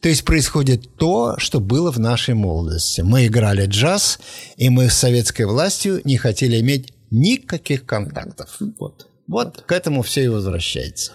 То 0.00 0.08
есть 0.08 0.24
происходит 0.24 0.96
то, 0.96 1.36
что 1.38 1.60
было 1.60 1.90
в 1.90 1.98
нашей 1.98 2.34
молодости. 2.34 3.00
Мы 3.00 3.26
играли 3.26 3.66
джаз, 3.66 4.18
и 4.56 4.68
мы 4.68 4.90
с 4.90 4.94
советской 4.94 5.46
властью 5.46 6.00
не 6.04 6.16
хотели 6.16 6.60
иметь 6.60 6.92
никаких 7.10 7.86
контактов. 7.86 8.58
Вот. 8.78 9.06
Вот 9.26 9.62
к 9.62 9.72
этому 9.72 10.02
все 10.02 10.24
и 10.24 10.28
возвращается. 10.28 11.12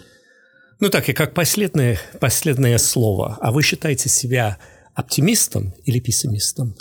Ну 0.80 0.88
так, 0.90 1.08
и 1.08 1.12
как 1.12 1.34
последнее, 1.34 1.98
последнее 2.20 2.78
слово. 2.78 3.38
А 3.40 3.52
вы 3.52 3.62
считаете 3.62 4.08
себя 4.08 4.58
оптимистом 4.94 5.74
или 5.84 6.00
пессимистом? 6.00 6.76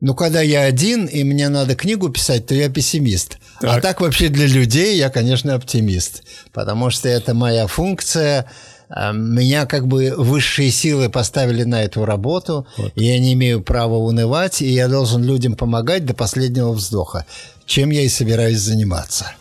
Ну, 0.00 0.14
когда 0.14 0.40
я 0.40 0.62
один, 0.62 1.04
и 1.06 1.24
мне 1.24 1.50
надо 1.50 1.74
книгу 1.74 2.08
писать, 2.08 2.46
то 2.46 2.54
я 2.54 2.70
пессимист. 2.70 3.38
А 3.56 3.60
так. 3.60 3.70
А 3.70 3.80
так 3.80 4.00
вообще 4.00 4.28
для 4.28 4.46
людей 4.46 4.96
я, 4.96 5.10
конечно, 5.10 5.54
оптимист. 5.54 6.22
Потому 6.52 6.88
что 6.88 7.08
это 7.08 7.34
моя 7.34 7.66
функция. 7.66 8.46
А, 8.88 9.12
меня 9.12 9.66
как 9.66 9.86
бы 9.86 10.14
высшие 10.16 10.70
силы 10.70 11.10
поставили 11.10 11.64
на 11.64 11.82
эту 11.82 12.06
работу. 12.06 12.66
Вот. 12.78 12.92
Я 12.96 13.18
не 13.18 13.34
имею 13.34 13.62
права 13.62 13.96
унывать, 13.96 14.62
и 14.62 14.68
я 14.68 14.88
должен 14.88 15.22
людям 15.22 15.54
помогать 15.54 16.06
до 16.06 16.14
последнего 16.14 16.72
вздоха. 16.72 17.26
Чем 17.66 17.90
я 17.90 18.00
и 18.00 18.08
собираюсь 18.08 18.58
заниматься. 18.58 19.32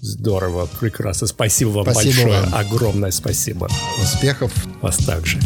Здорово, 0.00 0.68
прекрасно. 0.80 1.26
Спасибо 1.26 1.68
вам 1.70 1.84
спасибо 1.84 2.22
большое. 2.22 2.40
Вам. 2.42 2.54
Огромное 2.54 3.10
спасибо. 3.10 3.68
Успехов. 4.00 4.52
Вас 4.80 4.96
также. 4.96 5.38